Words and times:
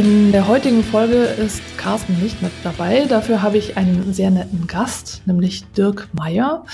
In 0.00 0.32
der 0.32 0.48
heutigen 0.48 0.82
Folge 0.82 1.24
ist 1.24 1.60
Carsten 1.76 2.18
nicht 2.22 2.40
mit 2.40 2.52
dabei. 2.64 3.04
Dafür 3.04 3.42
habe 3.42 3.58
ich 3.58 3.76
einen 3.76 4.14
sehr 4.14 4.30
netten 4.30 4.66
Gast, 4.66 5.20
nämlich 5.26 5.70
Dirk 5.72 6.08
Meyer. 6.14 6.64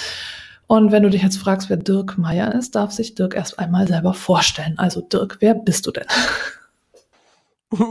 Und 0.69 0.93
wenn 0.93 1.03
du 1.03 1.11
dich 1.11 1.23
jetzt 1.25 1.39
fragst, 1.39 1.69
wer 1.69 1.77
Dirk 1.77 2.19
Meyer 2.19 2.55
ist, 2.55 2.77
darf 2.77 2.93
sich 2.93 3.17
Dirk 3.17 3.35
erst 3.35 3.59
einmal 3.59 3.89
selber 3.89 4.15
vorstellen. 4.15 4.79
Also 4.79 5.01
Dirk, 5.01 5.39
wer 5.41 5.55
bist 5.57 5.89
du 5.89 5.91
denn? 5.91 6.07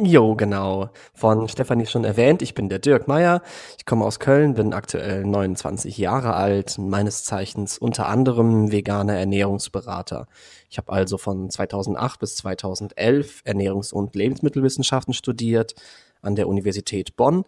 Jo, 0.03 0.35
genau. 0.35 0.89
Von 1.13 1.49
Stefanie 1.49 1.85
schon 1.85 2.05
erwähnt, 2.05 2.41
ich 2.41 2.53
bin 2.53 2.69
der 2.69 2.79
Dirk 2.79 3.09
Meyer. 3.09 3.41
Ich 3.77 3.85
komme 3.85 4.05
aus 4.05 4.21
Köln, 4.21 4.53
bin 4.53 4.73
aktuell 4.73 5.25
29 5.25 5.97
Jahre 5.97 6.33
alt, 6.33 6.77
meines 6.77 7.25
Zeichens 7.25 7.77
unter 7.77 8.07
anderem 8.07 8.71
veganer 8.71 9.15
Ernährungsberater. 9.15 10.27
Ich 10.69 10.77
habe 10.77 10.91
also 10.91 11.17
von 11.17 11.49
2008 11.49 12.19
bis 12.19 12.35
2011 12.37 13.43
Ernährungs- 13.45 13.93
und 13.93 14.15
Lebensmittelwissenschaften 14.15 15.13
studiert 15.13 15.75
an 16.21 16.35
der 16.35 16.47
Universität 16.47 17.15
Bonn 17.15 17.45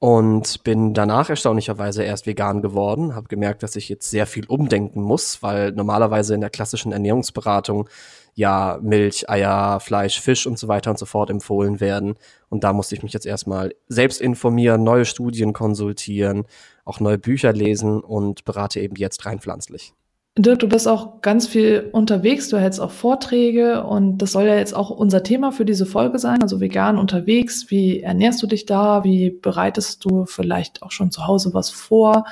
und 0.00 0.64
bin 0.64 0.94
danach 0.94 1.28
erstaunlicherweise 1.28 2.02
erst 2.02 2.26
vegan 2.26 2.62
geworden, 2.62 3.14
habe 3.14 3.28
gemerkt, 3.28 3.62
dass 3.62 3.76
ich 3.76 3.90
jetzt 3.90 4.08
sehr 4.08 4.26
viel 4.26 4.46
umdenken 4.46 5.02
muss, 5.02 5.42
weil 5.42 5.72
normalerweise 5.72 6.34
in 6.34 6.40
der 6.40 6.48
klassischen 6.48 6.92
Ernährungsberatung 6.92 7.86
ja 8.34 8.78
Milch, 8.80 9.28
Eier, 9.28 9.78
Fleisch, 9.78 10.18
Fisch 10.18 10.46
und 10.46 10.58
so 10.58 10.68
weiter 10.68 10.90
und 10.90 10.98
so 10.98 11.04
fort 11.04 11.28
empfohlen 11.28 11.80
werden. 11.80 12.14
Und 12.48 12.64
da 12.64 12.72
musste 12.72 12.94
ich 12.94 13.02
mich 13.02 13.12
jetzt 13.12 13.26
erstmal 13.26 13.74
selbst 13.88 14.22
informieren, 14.22 14.82
neue 14.84 15.04
Studien 15.04 15.52
konsultieren, 15.52 16.46
auch 16.86 17.00
neue 17.00 17.18
Bücher 17.18 17.52
lesen 17.52 18.00
und 18.00 18.46
berate 18.46 18.80
eben 18.80 18.96
jetzt 18.96 19.26
rein 19.26 19.38
pflanzlich. 19.38 19.92
Dirk, 20.42 20.60
du 20.60 20.68
bist 20.68 20.86
auch 20.86 21.22
ganz 21.22 21.46
viel 21.46 21.88
unterwegs, 21.92 22.48
du 22.48 22.58
hältst 22.58 22.80
auch 22.80 22.90
Vorträge 22.90 23.84
und 23.84 24.18
das 24.18 24.32
soll 24.32 24.44
ja 24.44 24.56
jetzt 24.56 24.74
auch 24.74 24.90
unser 24.90 25.22
Thema 25.22 25.52
für 25.52 25.64
diese 25.64 25.86
Folge 25.86 26.18
sein, 26.18 26.42
also 26.42 26.60
vegan 26.60 26.98
unterwegs. 26.98 27.66
Wie 27.70 28.00
ernährst 28.00 28.42
du 28.42 28.46
dich 28.46 28.66
da? 28.66 29.04
Wie 29.04 29.30
bereitest 29.30 30.04
du 30.04 30.26
vielleicht 30.26 30.82
auch 30.82 30.90
schon 30.90 31.10
zu 31.10 31.26
Hause 31.26 31.54
was 31.54 31.70
vor? 31.70 32.24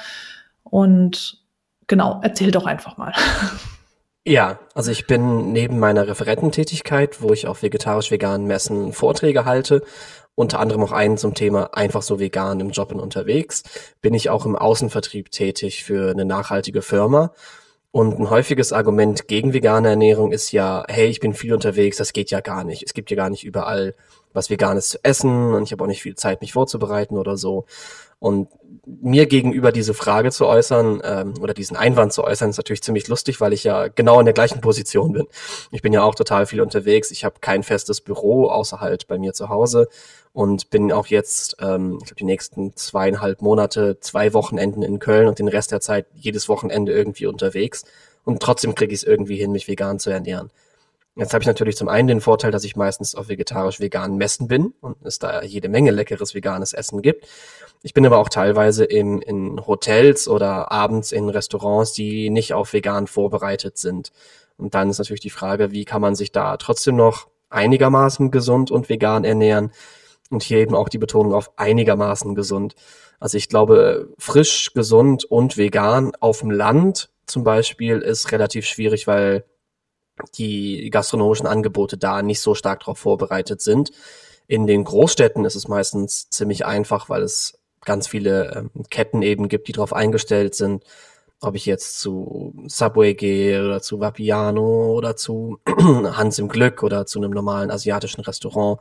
Und 0.62 1.42
genau, 1.87 2.20
erzähl 2.23 2.50
doch 2.50 2.67
einfach 2.67 2.97
mal. 2.97 3.12
Ja, 4.25 4.59
also 4.75 4.91
ich 4.91 5.06
bin 5.06 5.53
neben 5.53 5.78
meiner 5.78 6.06
Referententätigkeit, 6.06 7.22
wo 7.22 7.33
ich 7.33 7.47
auf 7.47 7.62
vegetarisch-veganen 7.62 8.47
Messen 8.47 8.93
Vorträge 8.93 9.47
halte, 9.47 9.83
unter 10.34 10.61
anderem 10.61 10.83
auch 10.83 10.93
einen 10.93 11.17
zum 11.17 11.33
Thema 11.33 11.70
einfach 11.72 12.03
so 12.03 12.20
vegan 12.20 12.61
im 12.61 12.69
Job 12.69 12.93
und 12.93 13.00
unterwegs, 13.00 13.62
bin 14.03 14.12
ich 14.12 14.28
auch 14.28 14.45
im 14.45 14.55
Außenvertrieb 14.55 15.31
tätig 15.31 15.83
für 15.83 16.11
eine 16.11 16.27
nachhaltige 16.27 16.83
Firma. 16.83 17.33
Und 17.91 18.19
ein 18.19 18.28
häufiges 18.28 18.72
Argument 18.72 19.28
gegen 19.28 19.55
vegane 19.55 19.89
Ernährung 19.89 20.31
ist 20.31 20.53
ja, 20.53 20.84
hey, 20.89 21.06
ich 21.08 21.20
bin 21.20 21.33
viel 21.33 21.55
unterwegs, 21.55 21.97
das 21.97 22.12
geht 22.12 22.31
ja 22.31 22.41
gar 22.41 22.62
nicht. 22.62 22.83
Es 22.83 22.92
gibt 22.92 23.11
ja 23.11 23.17
gar 23.17 23.31
nicht 23.31 23.44
überall 23.44 23.94
was 24.34 24.50
Veganes 24.50 24.91
zu 24.91 24.98
essen 25.03 25.55
und 25.55 25.62
ich 25.62 25.72
habe 25.72 25.83
auch 25.83 25.89
nicht 25.89 26.03
viel 26.03 26.14
Zeit, 26.14 26.42
mich 26.42 26.53
vorzubereiten 26.53 27.16
oder 27.16 27.36
so. 27.36 27.64
Und 28.19 28.49
mir 29.03 29.26
gegenüber 29.26 29.71
diese 29.71 29.93
Frage 29.93 30.31
zu 30.31 30.47
äußern 30.47 31.00
ähm, 31.04 31.34
oder 31.41 31.53
diesen 31.53 31.76
Einwand 31.76 32.12
zu 32.12 32.25
äußern, 32.25 32.50
ist 32.50 32.56
natürlich 32.56 32.82
ziemlich 32.82 33.09
lustig, 33.09 33.41
weil 33.41 33.53
ich 33.53 33.65
ja 33.65 33.88
genau 33.88 34.19
in 34.19 34.25
der 34.25 34.34
gleichen 34.34 34.60
Position 34.60 35.12
bin. 35.12 35.26
Ich 35.71 35.82
bin 35.82 35.93
ja 35.93 36.03
auch 36.03 36.15
total 36.15 36.47
viel 36.47 36.60
unterwegs. 36.60 37.10
Ich 37.10 37.25
habe 37.25 37.37
kein 37.41 37.62
festes 37.62 38.00
Büro 38.00 38.47
außer 38.47 38.81
halt 38.81 39.06
bei 39.06 39.19
mir 39.19 39.34
zu 39.34 39.49
Hause 39.49 39.88
und 40.32 40.71
bin 40.71 40.91
auch 40.93 41.09
jetzt, 41.09 41.56
ähm, 41.60 41.99
ich 42.00 42.06
glaube, 42.06 42.19
die 42.19 42.25
nächsten 42.25 42.75
zweieinhalb 42.76 43.43
Monate, 43.43 43.99
zwei 44.00 44.32
Wochenenden 44.32 44.82
in 44.82 44.99
Köln 44.99 45.28
und 45.28 45.38
den 45.38 45.49
Rest 45.49 45.72
der 45.72 45.81
Zeit 45.81 46.06
jedes 46.15 46.49
Wochenende 46.49 46.93
irgendwie 46.93 47.26
unterwegs. 47.26 47.84
Und 48.25 48.43
trotzdem 48.43 48.75
kriege 48.75 48.93
ich 48.93 49.00
es 49.00 49.06
irgendwie 49.06 49.37
hin, 49.37 49.53
mich 49.53 49.69
vegan 49.69 49.99
zu 49.99 50.10
ernähren. 50.10 50.50
Jetzt 51.19 51.34
habe 51.34 51.43
ich 51.43 51.49
natürlich 51.49 51.77
zum 51.77 51.89
einen 51.89 52.06
den 52.06 52.21
Vorteil, 52.21 52.53
dass 52.53 52.62
ich 52.62 52.77
meistens 52.77 53.17
auf 53.17 53.29
vegetarisch-veganen 53.29 54.17
Messen 54.17 54.47
bin 54.47 54.73
und 54.81 54.97
es 55.03 55.19
da 55.19 55.43
jede 55.43 55.69
Menge 55.69 55.91
leckeres 55.91 56.33
veganes 56.33 56.73
Essen 56.73 57.03
gibt. 57.03 57.27
Ich 57.83 57.93
bin 57.93 58.06
aber 58.06 58.19
auch 58.19 58.29
teilweise 58.29 58.84
im, 58.84 59.21
in 59.21 59.67
Hotels 59.67 60.29
oder 60.29 60.71
abends 60.71 61.11
in 61.11 61.29
Restaurants, 61.29 61.93
die 61.93 62.31
nicht 62.31 62.55
auf 62.55 62.73
vegan 62.73 63.09
vorbereitet 63.09 63.79
sind. 63.79 64.12
Und 64.59 64.77
dann 64.77 64.91
ist 64.91 64.99
natürlich 64.99 65.21
die 65.21 65.29
Frage, 65.29 65.73
wie 65.73 65.84
kann 65.84 66.01
man 66.01 66.15
sich 66.15 66.31
da 66.31 66.56
trotzdem 66.56 66.95
noch 66.95 67.27
einigermaßen 67.50 68.31
gesund 68.31 68.71
und 68.71 68.89
vegan 68.89 69.25
ernähren? 69.25 69.73
Und 70.31 70.45
hier 70.45 70.59
eben 70.59 70.77
auch 70.77 70.89
die 70.89 70.99
Betonung 70.99 71.35
auf 71.35 71.50
einigermaßen 71.59 72.37
gesund. 72.37 72.77
Also 73.19 73.39
ich 73.39 73.49
glaube, 73.49 74.09
frisch, 74.19 74.73
gesund 74.73 75.25
und 75.25 75.56
vegan 75.56 76.12
auf 76.21 76.41
dem 76.41 76.53
Land 76.53 77.11
zum 77.27 77.43
Beispiel 77.43 77.99
ist 77.99 78.31
relativ 78.31 78.67
schwierig, 78.67 79.09
weil 79.09 79.45
die 80.37 80.91
gastronomischen 80.91 81.47
Angebote 81.47 81.97
da 81.99 82.23
nicht 82.23 82.41
so 82.41 82.55
stark 82.55 82.81
darauf 82.81 82.99
vorbereitet 82.99 83.61
sind. 83.61 83.91
In 84.47 84.67
den 84.67 84.84
Großstädten 84.84 85.45
ist 85.45 85.56
es 85.56 85.69
meistens 85.69 86.31
ziemlich 86.31 86.65
einfach, 86.65 87.09
weil 87.09 87.23
es 87.23 87.59
ganz 87.84 88.09
viele 88.09 88.71
ähm, 88.77 88.84
Ketten 88.91 89.23
eben 89.23 89.49
gibt, 89.49 89.69
die 89.69 89.73
darauf 89.73 89.93
eingestellt 89.93 90.55
sind. 90.55 90.84
Ob 91.41 91.55
ich 91.55 91.67
jetzt 91.67 92.01
zu 92.01 92.55
Subway 92.67 93.15
gehe 93.15 93.65
oder 93.65 93.81
zu 93.81 94.01
Vapiano 94.01 94.93
oder 94.93 95.17
zu 95.17 95.59
Hans 95.67 96.39
im 96.39 96.49
Glück 96.49 96.83
oder 96.83 97.06
zu 97.06 97.21
einem 97.21 97.31
normalen 97.31 97.71
asiatischen 97.71 98.23
Restaurant. 98.23 98.81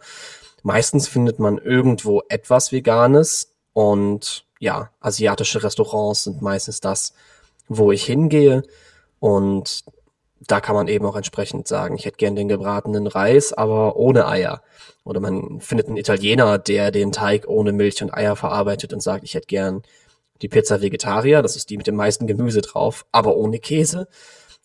Meistens 0.63 1.07
findet 1.07 1.37
man 1.37 1.59
irgendwo 1.59 2.23
etwas 2.29 2.71
Veganes 2.71 3.53
und 3.73 4.45
ja, 4.59 4.89
asiatische 4.99 5.63
Restaurants 5.63 6.23
sind 6.23 6.41
meistens 6.41 6.81
das, 6.81 7.13
wo 7.67 7.91
ich 7.91 8.03
hingehe. 8.05 8.63
Und 9.19 9.83
da 10.45 10.59
kann 10.59 10.75
man 10.75 10.87
eben 10.87 11.05
auch 11.05 11.15
entsprechend 11.15 11.67
sagen, 11.67 11.95
ich 11.95 12.05
hätte 12.05 12.17
gern 12.17 12.35
den 12.35 12.47
gebratenen 12.47 13.07
Reis, 13.07 13.53
aber 13.53 13.95
ohne 13.95 14.27
Eier. 14.27 14.61
Oder 15.03 15.19
man 15.19 15.59
findet 15.61 15.87
einen 15.87 15.97
Italiener, 15.97 16.57
der 16.57 16.91
den 16.91 17.11
Teig 17.11 17.47
ohne 17.47 17.71
Milch 17.71 18.01
und 18.03 18.13
Eier 18.13 18.35
verarbeitet 18.35 18.93
und 18.93 19.01
sagt, 19.01 19.23
ich 19.23 19.33
hätte 19.33 19.47
gern 19.47 19.81
die 20.41 20.49
Pizza 20.49 20.81
Vegetarier, 20.81 21.41
das 21.41 21.55
ist 21.55 21.69
die 21.69 21.77
mit 21.77 21.87
dem 21.87 21.95
meisten 21.95 22.27
Gemüse 22.27 22.61
drauf, 22.61 23.05
aber 23.11 23.35
ohne 23.37 23.59
Käse. 23.59 24.07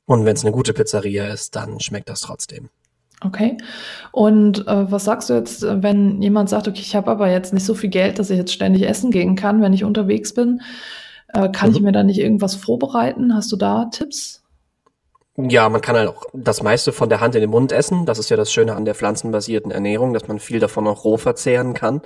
Und 0.04 0.24
wenn 0.24 0.36
es 0.36 0.44
eine 0.44 0.52
gute 0.52 0.74
Pizzeria 0.74 1.28
ist, 1.28 1.56
dann 1.56 1.80
schmeckt 1.80 2.08
das 2.08 2.20
trotzdem. 2.20 2.68
Okay. 3.24 3.56
Und 4.10 4.66
äh, 4.66 4.90
was 4.90 5.04
sagst 5.04 5.30
du 5.30 5.34
jetzt, 5.34 5.62
wenn 5.62 6.20
jemand 6.20 6.48
sagt, 6.48 6.66
okay, 6.66 6.80
ich 6.80 6.96
habe 6.96 7.10
aber 7.10 7.30
jetzt 7.30 7.54
nicht 7.54 7.64
so 7.64 7.74
viel 7.74 7.90
Geld, 7.90 8.18
dass 8.18 8.30
ich 8.30 8.36
jetzt 8.36 8.52
ständig 8.52 8.82
essen 8.82 9.10
gehen 9.10 9.36
kann, 9.36 9.62
wenn 9.62 9.72
ich 9.72 9.84
unterwegs 9.84 10.34
bin? 10.34 10.60
Äh, 11.28 11.50
kann 11.50 11.70
mhm. 11.70 11.76
ich 11.76 11.82
mir 11.82 11.92
da 11.92 12.02
nicht 12.02 12.18
irgendwas 12.18 12.56
vorbereiten? 12.56 13.34
Hast 13.34 13.52
du 13.52 13.56
da 13.56 13.86
Tipps? 13.86 14.41
Ja, 15.36 15.68
man 15.70 15.80
kann 15.80 15.96
halt 15.96 16.08
auch 16.08 16.24
das 16.34 16.62
meiste 16.62 16.92
von 16.92 17.08
der 17.08 17.20
Hand 17.20 17.34
in 17.34 17.40
den 17.40 17.50
Mund 17.50 17.72
essen. 17.72 18.04
Das 18.04 18.18
ist 18.18 18.28
ja 18.28 18.36
das 18.36 18.52
Schöne 18.52 18.76
an 18.76 18.84
der 18.84 18.94
pflanzenbasierten 18.94 19.70
Ernährung, 19.70 20.12
dass 20.12 20.28
man 20.28 20.38
viel 20.38 20.60
davon 20.60 20.86
auch 20.86 21.04
roh 21.04 21.16
verzehren 21.16 21.72
kann. 21.72 22.02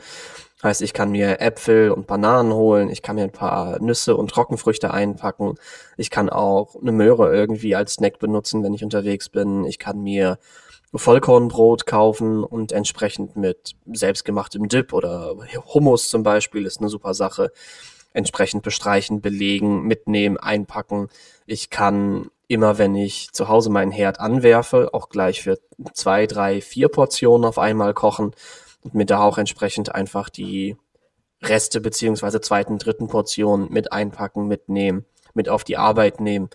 Heißt, 0.62 0.80
ich 0.80 0.92
kann 0.92 1.10
mir 1.10 1.40
Äpfel 1.40 1.90
und 1.90 2.06
Bananen 2.06 2.52
holen, 2.52 2.88
ich 2.88 3.02
kann 3.02 3.16
mir 3.16 3.24
ein 3.24 3.32
paar 3.32 3.80
Nüsse 3.82 4.16
und 4.16 4.30
Trockenfrüchte 4.30 4.92
einpacken. 4.92 5.56
Ich 5.96 6.10
kann 6.10 6.30
auch 6.30 6.76
eine 6.80 6.92
Möhre 6.92 7.34
irgendwie 7.34 7.74
als 7.74 7.94
Snack 7.94 8.20
benutzen, 8.20 8.62
wenn 8.62 8.72
ich 8.74 8.84
unterwegs 8.84 9.28
bin. 9.28 9.64
Ich 9.64 9.78
kann 9.78 10.02
mir 10.02 10.38
Vollkornbrot 10.94 11.84
kaufen 11.84 12.44
und 12.44 12.72
entsprechend 12.72 13.36
mit 13.36 13.74
selbstgemachtem 13.92 14.68
Dip 14.68 14.92
oder 14.92 15.34
Hummus 15.74 16.08
zum 16.08 16.22
Beispiel 16.22 16.64
ist 16.64 16.78
eine 16.80 16.88
super 16.88 17.12
Sache. 17.12 17.50
Entsprechend 18.12 18.62
bestreichen, 18.62 19.20
belegen, 19.20 19.82
mitnehmen, 19.82 20.38
einpacken. 20.38 21.08
Ich 21.44 21.68
kann 21.68 22.30
immer 22.48 22.78
wenn 22.78 22.94
ich 22.94 23.32
zu 23.32 23.48
Hause 23.48 23.70
meinen 23.70 23.90
Herd 23.90 24.20
anwerfe, 24.20 24.90
auch 24.92 25.08
gleich 25.08 25.42
für 25.42 25.58
zwei, 25.94 26.26
drei, 26.26 26.60
vier 26.60 26.88
Portionen 26.88 27.44
auf 27.44 27.58
einmal 27.58 27.94
kochen 27.94 28.32
und 28.82 28.94
mir 28.94 29.06
da 29.06 29.20
auch 29.20 29.38
entsprechend 29.38 29.94
einfach 29.94 30.28
die 30.28 30.76
Reste 31.42 31.80
beziehungsweise 31.80 32.40
zweiten, 32.40 32.78
dritten 32.78 33.08
Portionen 33.08 33.72
mit 33.72 33.92
einpacken, 33.92 34.46
mitnehmen, 34.46 35.04
mit 35.34 35.48
auf 35.48 35.64
die 35.64 35.76
Arbeit 35.76 36.20
nehmen. 36.20 36.50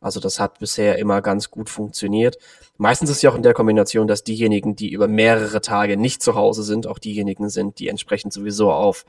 Also 0.00 0.18
das 0.20 0.40
hat 0.40 0.58
bisher 0.58 0.98
immer 0.98 1.22
ganz 1.22 1.50
gut 1.50 1.70
funktioniert. 1.70 2.38
Meistens 2.76 3.10
ist 3.10 3.22
ja 3.22 3.30
auch 3.30 3.36
in 3.36 3.42
der 3.42 3.54
Kombination, 3.54 4.08
dass 4.08 4.24
diejenigen, 4.24 4.74
die 4.74 4.90
über 4.90 5.06
mehrere 5.06 5.60
Tage 5.60 5.96
nicht 5.96 6.22
zu 6.22 6.34
Hause 6.34 6.64
sind, 6.64 6.86
auch 6.86 6.98
diejenigen 6.98 7.48
sind, 7.50 7.78
die 7.78 7.88
entsprechend 7.88 8.32
sowieso 8.32 8.72
auf 8.72 9.04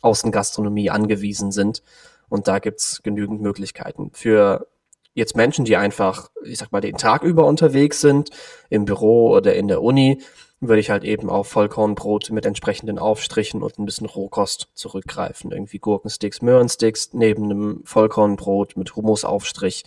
Außengastronomie 0.00 0.90
angewiesen 0.90 1.52
sind. 1.52 1.82
Und 2.30 2.48
da 2.48 2.60
gibt's 2.60 3.02
genügend 3.02 3.42
Möglichkeiten. 3.42 4.10
Für 4.14 4.68
jetzt 5.18 5.36
Menschen, 5.36 5.64
die 5.64 5.76
einfach, 5.76 6.30
ich 6.44 6.58
sag 6.58 6.72
mal, 6.72 6.80
den 6.80 6.96
Tag 6.96 7.22
über 7.22 7.46
unterwegs 7.46 8.00
sind, 8.00 8.30
im 8.70 8.84
Büro 8.86 9.30
oder 9.30 9.54
in 9.54 9.68
der 9.68 9.82
Uni, 9.82 10.22
würde 10.60 10.80
ich 10.80 10.90
halt 10.90 11.04
eben 11.04 11.30
auf 11.30 11.48
Vollkornbrot 11.48 12.30
mit 12.30 12.44
entsprechenden 12.44 12.98
Aufstrichen 12.98 13.62
und 13.62 13.78
ein 13.78 13.84
bisschen 13.84 14.06
Rohkost 14.06 14.68
zurückgreifen. 14.74 15.52
Irgendwie 15.52 15.78
Gurkensticks, 15.78 16.42
Möhrensticks 16.42 17.10
neben 17.12 17.44
einem 17.44 17.80
Vollkornbrot 17.84 18.76
mit 18.76 18.96
Humusaufstrich. 18.96 19.84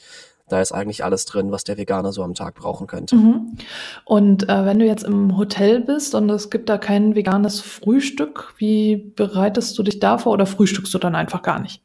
Da 0.48 0.62
ist 0.62 0.72
eigentlich 0.74 1.04
alles 1.04 1.26
drin, 1.26 1.52
was 1.52 1.64
der 1.64 1.78
Veganer 1.78 2.12
so 2.12 2.24
am 2.24 2.34
Tag 2.34 2.56
brauchen 2.56 2.88
könnte. 2.88 3.16
Mhm. 3.16 3.58
Und 4.06 4.50
äh, 4.50 4.66
wenn 4.66 4.80
du 4.80 4.86
jetzt 4.86 5.04
im 5.04 5.38
Hotel 5.38 5.80
bist 5.82 6.14
und 6.14 6.30
es 6.30 6.50
gibt 6.50 6.68
da 6.68 6.78
kein 6.78 7.16
veganes 7.16 7.62
Frühstück, 7.62 8.54
wie 8.58 8.98
bereitest 9.16 9.78
du 9.78 9.84
dich 9.84 10.00
da 10.00 10.18
vor 10.18 10.34
oder 10.34 10.46
frühstückst 10.46 10.94
du 10.94 11.00
dann 11.00 11.16
einfach 11.16 11.42
gar 11.42 11.60
nicht? 11.60 11.82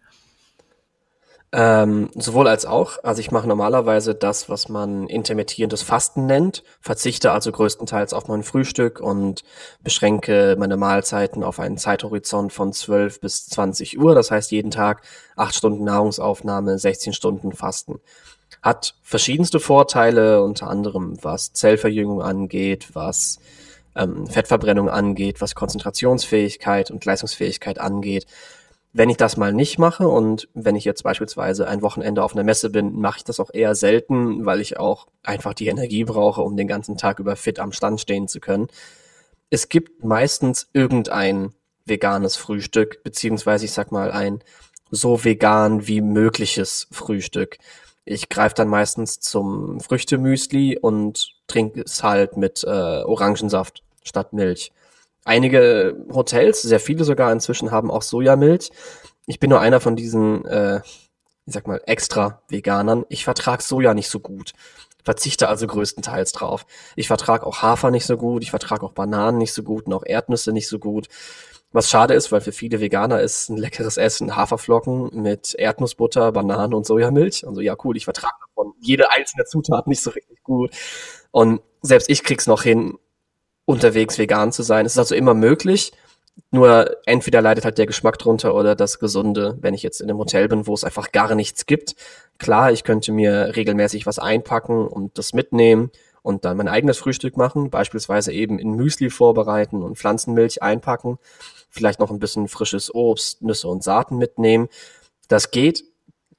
Ähm, 1.59 2.11
sowohl 2.15 2.49
als 2.49 2.67
auch. 2.67 2.99
Also 3.03 3.21
ich 3.21 3.31
mache 3.31 3.49
normalerweise 3.49 4.15
das, 4.15 4.51
was 4.51 4.69
man 4.69 5.07
intermittierendes 5.07 5.83
Fasten 5.83 6.27
nennt, 6.27 6.63
verzichte 6.83 7.33
also 7.33 7.51
größtenteils 7.51 8.13
auf 8.13 8.29
mein 8.29 8.43
Frühstück 8.43 9.01
und 9.01 9.43
beschränke 9.83 10.57
meine 10.59 10.77
Mahlzeiten 10.77 11.43
auf 11.43 11.59
einen 11.59 11.79
Zeithorizont 11.79 12.53
von 12.53 12.75
12 12.75 13.23
bis 13.23 13.47
20 13.47 13.99
Uhr. 13.99 14.15
Das 14.15 14.31
heißt 14.31 14.51
jeden 14.51 14.71
Tag 14.71 15.01
8 15.37 15.55
Stunden 15.55 15.85
Nahrungsaufnahme, 15.85 16.79
16 16.79 17.15
Stunden 17.15 17.53
Fasten. 17.53 18.01
Hat 18.61 18.95
verschiedenste 19.01 19.59
Vorteile, 19.59 20.43
unter 20.43 20.69
anderem 20.69 21.17
was 21.23 21.55
Zellverjüngung 21.55 22.21
angeht, 22.21 22.91
was 22.93 23.39
ähm, 23.95 24.27
Fettverbrennung 24.27 24.91
angeht, 24.91 25.41
was 25.41 25.55
Konzentrationsfähigkeit 25.55 26.91
und 26.91 27.03
Leistungsfähigkeit 27.03 27.81
angeht. 27.81 28.27
Wenn 28.99 29.11
ich 29.11 29.19
das 29.19 29.37
mal 29.37 29.53
nicht 29.53 29.79
mache 29.79 30.09
und 30.09 30.49
wenn 30.55 30.75
ich 30.75 30.87
jetzt 30.87 31.03
beispielsweise 31.03 31.69
ein 31.69 31.83
Wochenende 31.83 32.23
auf 32.25 32.33
einer 32.33 32.45
Messe 32.45 32.71
bin, 32.71 32.99
mache 32.99 33.19
ich 33.19 33.25
das 33.25 33.41
auch 33.41 33.51
eher 33.53 33.75
selten, 33.75 34.47
weil 34.47 34.63
ich 34.63 34.79
auch 34.79 35.07
einfach 35.23 35.53
die 35.53 35.67
Energie 35.67 36.05
brauche, 36.05 36.41
um 36.41 36.57
den 36.57 36.67
ganzen 36.67 36.97
Tag 36.97 37.19
über 37.19 37.37
fit 37.37 37.59
am 37.59 37.73
Stand 37.73 38.01
stehen 38.01 38.27
zu 38.27 38.41
können. 38.41 38.69
Es 39.51 39.69
gibt 39.69 40.03
meistens 40.03 40.71
irgendein 40.73 41.53
veganes 41.85 42.37
Frühstück, 42.37 43.03
beziehungsweise 43.05 43.67
ich 43.67 43.73
sag 43.73 43.93
mal 43.93 44.11
ein 44.13 44.41
so 44.91 45.23
vegan 45.25 45.87
wie 45.87 46.01
mögliches 46.01 46.89
Frühstück. 46.91 47.59
Ich 48.07 48.31
greife 48.31 48.55
dann 48.55 48.69
meistens 48.69 49.21
zum 49.21 49.79
Früchtemüsli 49.79 50.79
und 50.79 51.35
trinke 51.49 51.83
es 51.83 52.03
halt 52.03 52.39
mit 52.39 52.65
äh, 52.65 53.03
Orangensaft 53.03 53.83
statt 54.03 54.33
Milch. 54.33 54.73
Einige 55.27 55.97
Hotels, 56.13 56.63
sehr 56.63 56.79
viele 56.79 57.03
sogar 57.03 57.33
inzwischen, 57.33 57.73
haben 57.73 57.91
auch 57.91 58.03
Sojamilch. 58.03 58.71
Ich 59.27 59.41
bin 59.41 59.51
nur 59.51 59.59
einer 59.59 59.81
von 59.81 59.97
diesen, 59.97 60.45
äh, 60.45 60.81
ich 61.47 61.53
sag 61.53 61.67
mal, 61.67 61.81
extra 61.85 62.43
Veganern. 62.49 63.05
Ich 63.09 63.25
vertrag 63.25 63.61
Soja 63.61 63.93
nicht 63.93 64.09
so 64.09 64.21
gut. 64.21 64.53
Verzichte 65.03 65.49
also 65.49 65.67
größtenteils 65.67 66.31
drauf. 66.31 66.65
Ich 66.95 67.09
vertrag 67.09 67.43
auch 67.43 67.61
Hafer 67.61 67.91
nicht 67.91 68.07
so 68.07 68.17
gut. 68.17 68.45
Ich 68.45 68.51
vertrag 68.51 68.85
auch 68.85 68.93
Bananen 68.93 69.39
nicht 69.39 69.53
so 69.53 69.65
gut 69.65 69.87
und 69.87 69.95
auch 69.95 70.05
Erdnüsse 70.07 70.53
nicht 70.53 70.69
so 70.69 70.79
gut. 70.79 71.09
Was 71.73 71.91
schade 71.91 72.15
ist, 72.15 72.31
weil 72.31 72.41
für 72.41 72.53
viele 72.53 72.81
Veganer 72.81 73.21
ist 73.21 73.49
ein 73.49 73.57
leckeres 73.57 73.97
Essen 73.97 74.37
Haferflocken 74.37 75.11
mit 75.13 75.57
Erdnussbutter, 75.57 76.31
Bananen 76.31 76.73
und 76.73 76.87
Sojamilch. 76.87 77.45
Also 77.49 77.61
ja, 77.61 77.75
cool, 77.83 77.97
ich 77.97 78.05
vertrage 78.05 78.37
davon 78.47 78.75
jede 78.81 79.11
einzelne 79.11 79.45
Zutat 79.45 79.89
nicht 79.89 80.03
so 80.03 80.11
richtig 80.11 80.45
gut. 80.45 80.71
Und 81.33 81.63
selbst 81.83 82.09
ich 82.09 82.23
krieg's 82.23 82.47
noch 82.47 82.63
hin, 82.63 82.97
unterwegs 83.67 84.19
vegan 84.19 84.53
zu 84.53 84.63
sein. 84.63 84.87
Es 84.87 84.93
ist 84.93 84.99
also 84.99 85.15
immer 85.15 85.35
möglich. 85.35 85.93
Nur 86.51 86.97
entweder 87.07 87.41
leidet 87.43 87.65
halt 87.65 87.79
der 87.79 87.87
Geschmack 87.87 88.19
drunter 88.19 88.55
oder 88.55 88.75
das 88.75 88.99
Gesunde, 88.99 89.57
wenn 89.61 89.75
ich 89.75 89.83
jetzt 89.83 90.01
in 90.01 90.09
einem 90.09 90.19
Hotel 90.19 90.49
bin, 90.49 90.67
wo 90.67 90.75
es 90.75 90.85
einfach 90.85 91.13
gar 91.13 91.35
nichts 91.35 91.67
gibt. 91.67 91.97
Klar, 92.39 92.73
ich 92.73 92.85
könnte 92.85 93.13
mir 93.13 93.57
regelmäßig 93.57 94.07
was 94.07 94.19
einpacken 94.19 94.87
und 94.87 95.19
das 95.19 95.33
mitnehmen 95.33 95.91
und 96.23 96.45
dann 96.45 96.57
mein 96.57 96.69
eigenes 96.69 96.99
Frühstück 96.99 97.37
machen, 97.37 97.71
beispielsweise 97.71 98.33
eben 98.33 98.59
in 98.59 98.73
Müsli 98.73 99.11
vorbereiten 99.11 99.83
und 99.83 99.97
Pflanzenmilch 99.97 100.63
einpacken, 100.63 101.19
vielleicht 101.71 102.01
noch 102.01 102.11
ein 102.11 102.19
bisschen 102.19 102.49
frisches 102.49 102.95
Obst, 102.95 103.43
Nüsse 103.43 103.69
und 103.69 103.83
Saaten 103.83 104.19
mitnehmen. 104.19 104.69
Das 105.29 105.51
geht, 105.51 105.85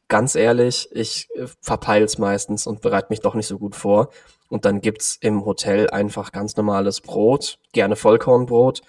ganz 0.07 0.35
ehrlich, 0.35 0.89
ich 0.91 1.29
äh, 1.35 1.47
verpeil's 1.61 2.17
meistens 2.17 2.67
und 2.67 2.81
bereite 2.81 3.07
mich 3.09 3.21
doch 3.21 3.35
nicht 3.35 3.47
so 3.47 3.57
gut 3.57 3.75
vor. 3.75 4.09
Und 4.49 4.65
dann 4.65 4.81
gibt's 4.81 5.17
im 5.19 5.45
Hotel 5.45 5.89
einfach 5.89 6.31
ganz 6.31 6.55
normales 6.55 7.01
Brot, 7.01 7.59
gerne 7.73 7.95
Vollkornbrot 7.95 8.81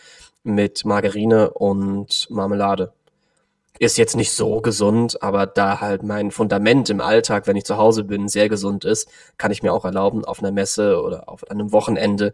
mit 0.45 0.85
Margarine 0.85 1.51
und 1.51 2.31
Marmelade. 2.31 2.93
Ist 3.81 3.99
jetzt 3.99 4.17
nicht 4.17 4.33
so 4.33 4.61
gesund, 4.61 5.23
aber 5.23 5.47
da 5.47 5.81
halt 5.81 6.03
mein 6.03 6.31
Fundament 6.31 6.91
im 6.91 7.01
Alltag, 7.01 7.47
wenn 7.47 7.57
ich 7.57 7.65
zu 7.65 7.77
Hause 7.77 8.05
bin, 8.05 8.29
sehr 8.29 8.49
gesund 8.49 8.85
ist, 8.85 9.09
kann 9.37 9.53
ich 9.53 9.63
mir 9.63 9.73
auch 9.73 9.85
erlauben, 9.85 10.25
auf 10.25 10.41
einer 10.41 10.51
Messe 10.51 11.01
oder 11.03 11.29
auf 11.29 11.49
einem 11.51 11.71
Wochenende 11.73 12.33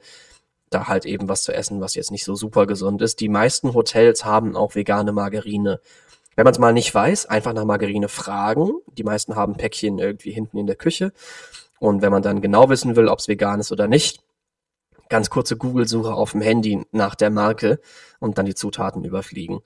da 0.70 0.88
halt 0.88 1.06
eben 1.06 1.28
was 1.28 1.44
zu 1.44 1.54
essen, 1.54 1.80
was 1.80 1.94
jetzt 1.94 2.10
nicht 2.10 2.24
so 2.24 2.34
super 2.34 2.66
gesund 2.66 3.00
ist. 3.02 3.20
Die 3.20 3.28
meisten 3.28 3.74
Hotels 3.74 4.24
haben 4.24 4.56
auch 4.56 4.74
vegane 4.74 5.12
Margarine. 5.12 5.80
Wenn 6.36 6.44
man 6.44 6.52
es 6.52 6.58
mal 6.58 6.72
nicht 6.72 6.94
weiß, 6.94 7.26
einfach 7.26 7.52
nach 7.52 7.64
Margarine 7.64 8.08
fragen. 8.08 8.72
Die 8.92 9.04
meisten 9.04 9.36
haben 9.36 9.56
Päckchen 9.56 9.98
irgendwie 9.98 10.32
hinten 10.32 10.58
in 10.58 10.66
der 10.66 10.76
Küche. 10.76 11.12
Und 11.78 12.02
wenn 12.02 12.12
man 12.12 12.22
dann 12.22 12.40
genau 12.40 12.68
wissen 12.68 12.96
will, 12.96 13.08
ob 13.08 13.18
es 13.18 13.28
vegan 13.28 13.60
ist 13.60 13.72
oder 13.72 13.88
nicht, 13.88 14.22
ganz 15.08 15.30
kurze 15.30 15.56
Google-Suche 15.56 16.12
auf 16.12 16.32
dem 16.32 16.40
Handy 16.40 16.84
nach 16.92 17.14
der 17.14 17.30
Marke 17.30 17.80
und 18.20 18.38
dann 18.38 18.46
die 18.46 18.54
Zutaten 18.54 19.04
überfliegen. 19.04 19.60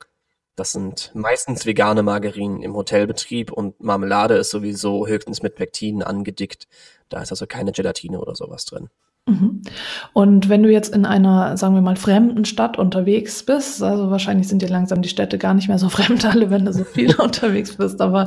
Das 0.56 0.72
sind 0.72 1.12
meistens 1.14 1.66
vegane 1.66 2.02
Margarinen 2.02 2.62
im 2.62 2.74
Hotelbetrieb 2.74 3.52
und 3.52 3.80
Marmelade 3.80 4.34
ist 4.34 4.50
sowieso 4.50 5.06
höchstens 5.06 5.40
mit 5.40 5.54
Pektin 5.54 6.02
angedickt. 6.02 6.66
Da 7.08 7.22
ist 7.22 7.30
also 7.30 7.46
keine 7.46 7.70
Gelatine 7.70 8.20
oder 8.20 8.34
sowas 8.34 8.64
drin. 8.64 8.90
Mhm. 9.28 9.62
Und 10.14 10.48
wenn 10.48 10.62
du 10.62 10.72
jetzt 10.72 10.94
in 10.94 11.04
einer, 11.04 11.56
sagen 11.56 11.74
wir 11.74 11.82
mal, 11.82 11.96
fremden 11.96 12.44
Stadt 12.46 12.78
unterwegs 12.78 13.42
bist, 13.42 13.82
also 13.82 14.10
wahrscheinlich 14.10 14.48
sind 14.48 14.62
dir 14.62 14.68
langsam 14.68 15.02
die 15.02 15.08
Städte 15.08 15.36
gar 15.38 15.54
nicht 15.54 15.68
mehr 15.68 15.78
so 15.78 15.88
fremd 15.90 16.24
alle, 16.24 16.50
wenn 16.50 16.64
du 16.64 16.72
so 16.72 16.84
viel 16.84 17.14
unterwegs 17.20 17.76
bist, 17.76 18.00
aber 18.00 18.24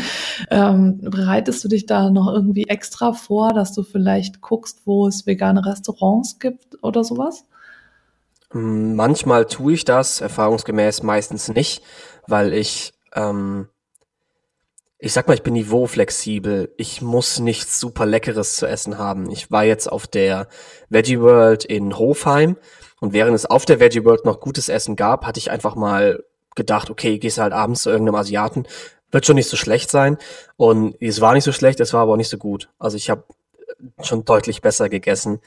ähm, 0.50 1.00
bereitest 1.02 1.64
du 1.64 1.68
dich 1.68 1.88
da 1.88 2.10
noch 2.10 2.32
irgendwie 2.32 2.66
extra 2.68 3.14
vor, 3.14 3.54
dass 3.54 3.74
du 3.74 3.84
vielleicht 3.84 4.42
guckst, 4.42 4.82
wo 4.86 5.08
es 5.08 5.26
vegane 5.26 5.66
Restaurants 5.66 6.40
gibt 6.40 6.82
oder 6.84 7.04
sowas? 7.04 7.46
Manchmal 8.54 9.46
tue 9.46 9.74
ich 9.74 9.86
das, 9.86 10.22
erfahrungsgemäß 10.22 11.04
meistens 11.04 11.48
nicht, 11.48 11.82
weil 12.28 12.54
ich 12.54 12.94
ähm, 13.16 13.70
ich 15.04 15.14
sag 15.14 15.28
mal, 15.28 15.34
ich 15.34 15.42
bin 15.42 15.54
niveauflexibel. 15.54 16.72
Ich 16.78 17.02
muss 17.02 17.40
nichts 17.40 17.80
super 17.80 18.06
Leckeres 18.06 18.56
zu 18.56 18.68
essen 18.68 19.00
haben. 19.00 19.32
Ich 19.32 19.50
war 19.50 19.64
jetzt 19.64 19.92
auf 19.92 20.06
der 20.06 20.48
Veggie 20.90 21.20
World 21.20 21.66
in 21.66 21.98
Hofheim 21.98 22.56
und 23.00 23.12
während 23.12 23.34
es 23.34 23.48
auf 23.48 23.66
der 23.66 23.80
Veggie 23.80 24.06
World 24.06 24.26
noch 24.26 24.40
gutes 24.40 24.70
Essen 24.70 24.96
gab, 24.96 25.26
hatte 25.26 25.40
ich 25.40 25.50
einfach 25.50 25.74
mal 25.74 26.24
gedacht, 26.56 26.92
okay, 26.92 27.18
gehst 27.18 27.40
halt 27.40 27.52
abends 27.52 27.82
zu 27.82 27.90
irgendeinem 27.90 28.16
Asiaten, 28.16 28.68
wird 29.10 29.26
schon 29.26 29.38
nicht 29.38 29.50
so 29.50 29.58
schlecht 29.58 29.90
sein. 29.90 30.20
Und 30.56 30.96
es 31.02 31.20
war 31.20 31.34
nicht 31.34 31.46
so 31.46 31.52
schlecht, 31.52 31.80
es 31.80 31.94
war 31.94 32.02
aber 32.02 32.14
auch 32.14 32.18
nicht 32.18 32.30
so 32.30 32.38
gut. 32.38 32.70
Also 32.78 32.96
ich 32.96 33.10
habe 33.10 33.24
schon 34.04 34.24
deutlich 34.24 34.62
besser 34.62 34.88
gegessen. 34.88 35.40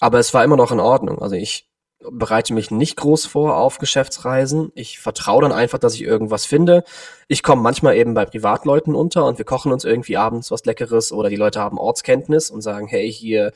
Aber 0.00 0.18
es 0.18 0.32
war 0.32 0.44
immer 0.44 0.56
noch 0.56 0.72
in 0.72 0.80
Ordnung. 0.80 1.20
Also 1.20 1.36
ich 1.36 1.67
bereite 2.00 2.54
mich 2.54 2.70
nicht 2.70 2.96
groß 2.96 3.26
vor 3.26 3.56
auf 3.56 3.78
Geschäftsreisen. 3.78 4.70
Ich 4.74 5.00
vertraue 5.00 5.42
dann 5.42 5.52
einfach, 5.52 5.78
dass 5.78 5.94
ich 5.94 6.02
irgendwas 6.02 6.46
finde. 6.46 6.84
Ich 7.26 7.42
komme 7.42 7.62
manchmal 7.62 7.96
eben 7.96 8.14
bei 8.14 8.24
Privatleuten 8.24 8.94
unter 8.94 9.26
und 9.26 9.38
wir 9.38 9.44
kochen 9.44 9.72
uns 9.72 9.84
irgendwie 9.84 10.16
abends 10.16 10.50
was 10.50 10.64
Leckeres 10.64 11.12
oder 11.12 11.28
die 11.28 11.36
Leute 11.36 11.60
haben 11.60 11.78
Ortskenntnis 11.78 12.50
und 12.50 12.62
sagen, 12.62 12.86
hey, 12.86 13.10
hier 13.12 13.52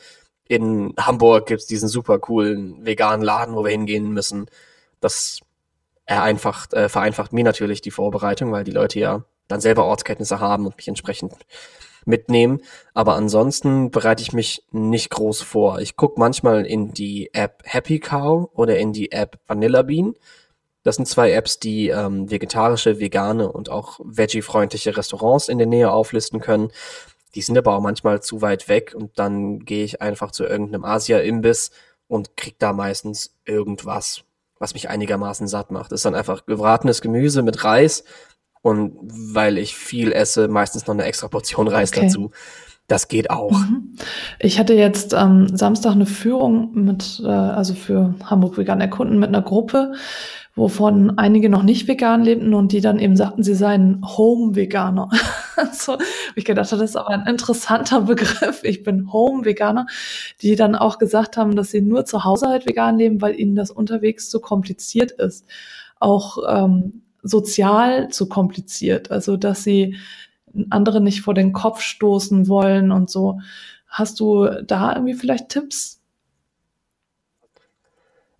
in 0.48 0.92
Hamburg 0.98 1.46
gibt's 1.46 1.66
diesen 1.66 1.88
super 1.88 2.18
coolen 2.18 2.84
veganen 2.84 3.24
Laden, 3.24 3.54
wo 3.54 3.64
wir 3.64 3.70
hingehen 3.70 4.10
müssen. 4.12 4.46
Das 5.00 5.40
äh, 6.06 6.34
vereinfacht 6.88 7.32
mir 7.32 7.44
natürlich 7.44 7.80
die 7.80 7.90
Vorbereitung, 7.90 8.50
weil 8.52 8.64
die 8.64 8.72
Leute 8.72 8.98
ja 8.98 9.24
dann 9.48 9.60
selber 9.60 9.84
Ortskenntnisse 9.84 10.40
haben 10.40 10.66
und 10.66 10.76
mich 10.76 10.88
entsprechend 10.88 11.34
mitnehmen. 12.04 12.60
Aber 12.94 13.14
ansonsten 13.14 13.90
bereite 13.90 14.22
ich 14.22 14.32
mich 14.32 14.64
nicht 14.70 15.10
groß 15.10 15.42
vor. 15.42 15.80
Ich 15.80 15.96
gucke 15.96 16.18
manchmal 16.18 16.66
in 16.66 16.92
die 16.92 17.30
App 17.32 17.62
Happy 17.64 18.00
Cow 18.00 18.50
oder 18.54 18.78
in 18.78 18.92
die 18.92 19.12
App 19.12 19.38
Vanilla 19.46 19.82
Bean. 19.82 20.14
Das 20.82 20.96
sind 20.96 21.06
zwei 21.06 21.32
Apps, 21.32 21.60
die 21.60 21.88
ähm, 21.88 22.30
vegetarische, 22.30 22.98
vegane 22.98 23.50
und 23.50 23.70
auch 23.70 24.00
veggie-freundliche 24.02 24.96
Restaurants 24.96 25.48
in 25.48 25.58
der 25.58 25.68
Nähe 25.68 25.92
auflisten 25.92 26.40
können. 26.40 26.72
Die 27.34 27.42
sind 27.42 27.56
aber 27.56 27.76
auch 27.76 27.80
manchmal 27.80 28.20
zu 28.20 28.42
weit 28.42 28.68
weg 28.68 28.94
und 28.96 29.18
dann 29.18 29.60
gehe 29.60 29.84
ich 29.84 30.02
einfach 30.02 30.32
zu 30.32 30.44
irgendeinem 30.44 30.84
Asia-Imbiss 30.84 31.70
und 32.08 32.36
krieg 32.36 32.58
da 32.58 32.72
meistens 32.72 33.36
irgendwas, 33.44 34.24
was 34.58 34.74
mich 34.74 34.88
einigermaßen 34.90 35.46
satt 35.46 35.70
macht. 35.70 35.92
Das 35.92 36.00
ist 36.00 36.04
dann 36.04 36.14
einfach 36.14 36.44
gebratenes 36.46 37.00
Gemüse 37.00 37.42
mit 37.42 37.64
Reis 37.64 38.04
und 38.62 38.94
weil 39.34 39.58
ich 39.58 39.76
viel 39.76 40.12
esse, 40.12 40.48
meistens 40.48 40.86
noch 40.86 40.94
eine 40.94 41.04
extra 41.04 41.28
Portion 41.28 41.68
Reis 41.68 41.92
okay. 41.92 42.06
dazu. 42.06 42.30
Das 42.88 43.08
geht 43.08 43.30
auch. 43.30 43.52
Mhm. 43.52 43.94
Ich 44.38 44.58
hatte 44.58 44.74
jetzt 44.74 45.14
am 45.14 45.46
ähm, 45.46 45.56
Samstag 45.56 45.92
eine 45.92 46.06
Führung 46.06 46.72
mit, 46.74 47.22
äh, 47.24 47.28
also 47.28 47.74
für 47.74 48.14
Hamburg 48.24 48.58
Vegan 48.58 48.80
Erkunden 48.80 49.18
mit 49.18 49.28
einer 49.28 49.42
Gruppe, 49.42 49.92
wovon 50.54 51.16
einige 51.16 51.48
noch 51.48 51.62
nicht 51.62 51.88
vegan 51.88 52.22
lebten 52.22 52.52
und 52.52 52.72
die 52.72 52.80
dann 52.80 52.98
eben 52.98 53.16
sagten, 53.16 53.42
sie 53.42 53.54
seien 53.54 54.02
Home-Veganer. 54.04 55.08
so, 55.72 55.96
ich 56.34 56.44
gedacht, 56.44 56.70
das 56.70 56.80
ist 56.80 56.96
aber 56.96 57.10
ein 57.10 57.26
interessanter 57.26 58.02
Begriff. 58.02 58.62
Ich 58.62 58.82
bin 58.82 59.10
Home-Veganer, 59.12 59.86
die 60.42 60.54
dann 60.56 60.74
auch 60.74 60.98
gesagt 60.98 61.36
haben, 61.36 61.56
dass 61.56 61.70
sie 61.70 61.80
nur 61.80 62.04
zu 62.04 62.24
Hause 62.24 62.48
halt 62.48 62.66
vegan 62.66 62.98
leben, 62.98 63.22
weil 63.22 63.38
ihnen 63.38 63.56
das 63.56 63.70
unterwegs 63.70 64.28
zu 64.28 64.40
kompliziert 64.40 65.12
ist. 65.12 65.46
Auch 65.98 66.38
ähm, 66.46 67.02
sozial 67.22 68.08
zu 68.08 68.28
kompliziert. 68.28 69.10
Also, 69.10 69.36
dass 69.36 69.64
sie 69.64 69.96
andere 70.70 71.00
nicht 71.00 71.22
vor 71.22 71.34
den 71.34 71.52
Kopf 71.52 71.80
stoßen 71.80 72.48
wollen 72.48 72.92
und 72.92 73.10
so. 73.10 73.40
Hast 73.86 74.20
du 74.20 74.48
da 74.64 74.94
irgendwie 74.94 75.14
vielleicht 75.14 75.48
Tipps? 75.48 76.00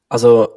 Also 0.09 0.49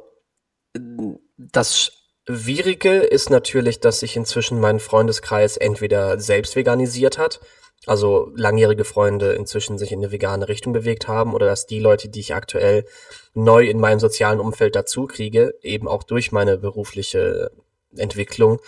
das 1.38 1.92
Schwierige 2.28 2.98
ist 2.98 3.30
natürlich, 3.30 3.80
dass 3.80 4.00
sich 4.00 4.16
inzwischen 4.16 4.60
mein 4.60 4.80
Freundeskreis 4.80 5.56
entweder 5.56 6.18
selbst 6.18 6.56
veganisiert 6.56 7.18
hat, 7.18 7.40
also 7.86 8.32
langjährige 8.34 8.84
Freunde 8.84 9.32
inzwischen 9.32 9.78
sich 9.78 9.92
in 9.92 10.00
eine 10.00 10.12
vegane 10.12 10.48
Richtung 10.48 10.72
bewegt 10.72 11.08
haben, 11.08 11.34
oder 11.34 11.46
dass 11.46 11.66
die 11.66 11.78
Leute, 11.78 12.08
die 12.08 12.20
ich 12.20 12.34
aktuell 12.34 12.84
neu 13.32 13.66
in 13.66 13.78
meinem 13.78 14.00
sozialen 14.00 14.40
Umfeld 14.40 14.74
dazu 14.76 15.06
kriege, 15.06 15.54
eben 15.62 15.88
auch 15.88 16.02
durch 16.02 16.32
meine 16.32 16.58
berufliche 16.58 17.50
Entwicklung, 17.98 18.60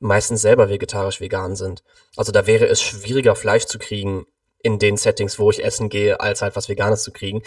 meistens 0.00 0.42
selber 0.42 0.68
vegetarisch 0.68 1.20
vegan 1.20 1.56
sind. 1.56 1.82
Also 2.16 2.32
da 2.32 2.46
wäre 2.46 2.66
es 2.66 2.82
schwieriger, 2.82 3.34
Fleisch 3.34 3.66
zu 3.66 3.78
kriegen 3.78 4.26
in 4.62 4.78
den 4.78 4.96
Settings, 4.96 5.38
wo 5.38 5.50
ich 5.50 5.64
essen 5.64 5.88
gehe, 5.88 6.20
als 6.20 6.42
halt 6.42 6.56
was 6.56 6.68
Veganes 6.68 7.02
zu 7.02 7.12
kriegen. 7.12 7.42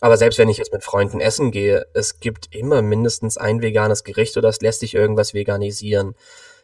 Aber 0.00 0.16
selbst 0.16 0.38
wenn 0.38 0.50
ich 0.50 0.58
jetzt 0.58 0.72
mit 0.72 0.84
Freunden 0.84 1.20
essen 1.20 1.50
gehe, 1.50 1.86
es 1.94 2.20
gibt 2.20 2.54
immer 2.54 2.82
mindestens 2.82 3.38
ein 3.38 3.62
veganes 3.62 4.04
Gericht 4.04 4.36
oder 4.36 4.48
es 4.48 4.60
lässt 4.60 4.80
sich 4.80 4.94
irgendwas 4.94 5.32
veganisieren. 5.34 6.14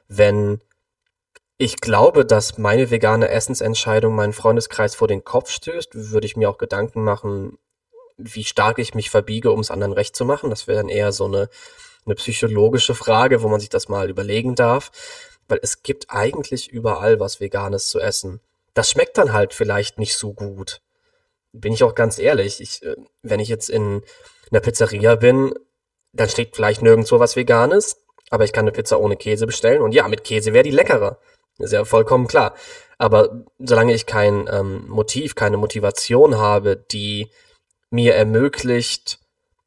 Wenn 0.06 0.60
ich 1.56 1.76
glaube, 1.76 2.26
dass 2.26 2.58
meine 2.58 2.90
vegane 2.90 3.28
Essensentscheidung 3.28 4.14
meinen 4.14 4.32
Freundeskreis 4.32 4.94
vor 4.94 5.08
den 5.08 5.24
Kopf 5.24 5.50
stößt, 5.50 5.90
würde 5.94 6.26
ich 6.26 6.36
mir 6.36 6.50
auch 6.50 6.58
Gedanken 6.58 7.04
machen, 7.04 7.58
wie 8.16 8.44
stark 8.44 8.78
ich 8.78 8.94
mich 8.94 9.08
verbiege, 9.08 9.52
um 9.52 9.60
es 9.60 9.70
anderen 9.70 9.92
recht 9.92 10.16
zu 10.16 10.24
machen. 10.24 10.50
Das 10.50 10.66
wäre 10.66 10.78
dann 10.78 10.88
eher 10.88 11.12
so 11.12 11.24
eine 11.26 11.48
eine 12.06 12.14
psychologische 12.14 12.94
Frage, 12.94 13.42
wo 13.42 13.48
man 13.48 13.60
sich 13.60 13.68
das 13.68 13.88
mal 13.88 14.10
überlegen 14.10 14.54
darf, 14.54 14.90
weil 15.48 15.58
es 15.62 15.82
gibt 15.82 16.06
eigentlich 16.10 16.68
überall 16.68 17.20
was 17.20 17.40
Veganes 17.40 17.88
zu 17.88 18.00
essen. 18.00 18.40
Das 18.74 18.90
schmeckt 18.90 19.18
dann 19.18 19.32
halt 19.32 19.54
vielleicht 19.54 19.98
nicht 19.98 20.16
so 20.16 20.32
gut. 20.32 20.80
Bin 21.52 21.72
ich 21.72 21.84
auch 21.84 21.94
ganz 21.94 22.18
ehrlich. 22.18 22.60
Ich, 22.60 22.82
äh, 22.82 22.96
wenn 23.22 23.40
ich 23.40 23.48
jetzt 23.48 23.70
in 23.70 24.02
einer 24.50 24.60
Pizzeria 24.60 25.14
bin, 25.16 25.54
dann 26.12 26.28
steht 26.28 26.56
vielleicht 26.56 26.82
nirgendwo 26.82 27.18
was 27.18 27.36
Veganes, 27.36 28.04
aber 28.30 28.44
ich 28.44 28.52
kann 28.52 28.64
eine 28.64 28.72
Pizza 28.72 29.00
ohne 29.00 29.16
Käse 29.16 29.46
bestellen 29.46 29.82
und 29.82 29.94
ja, 29.94 30.08
mit 30.08 30.24
Käse 30.24 30.52
wäre 30.52 30.64
die 30.64 30.70
leckerer. 30.70 31.18
Ist 31.58 31.72
ja 31.72 31.84
vollkommen 31.84 32.26
klar. 32.26 32.54
Aber 32.98 33.44
solange 33.58 33.94
ich 33.94 34.06
kein 34.06 34.48
ähm, 34.50 34.86
Motiv, 34.88 35.34
keine 35.34 35.56
Motivation 35.56 36.36
habe, 36.36 36.76
die 36.76 37.30
mir 37.90 38.14
ermöglicht, 38.14 39.20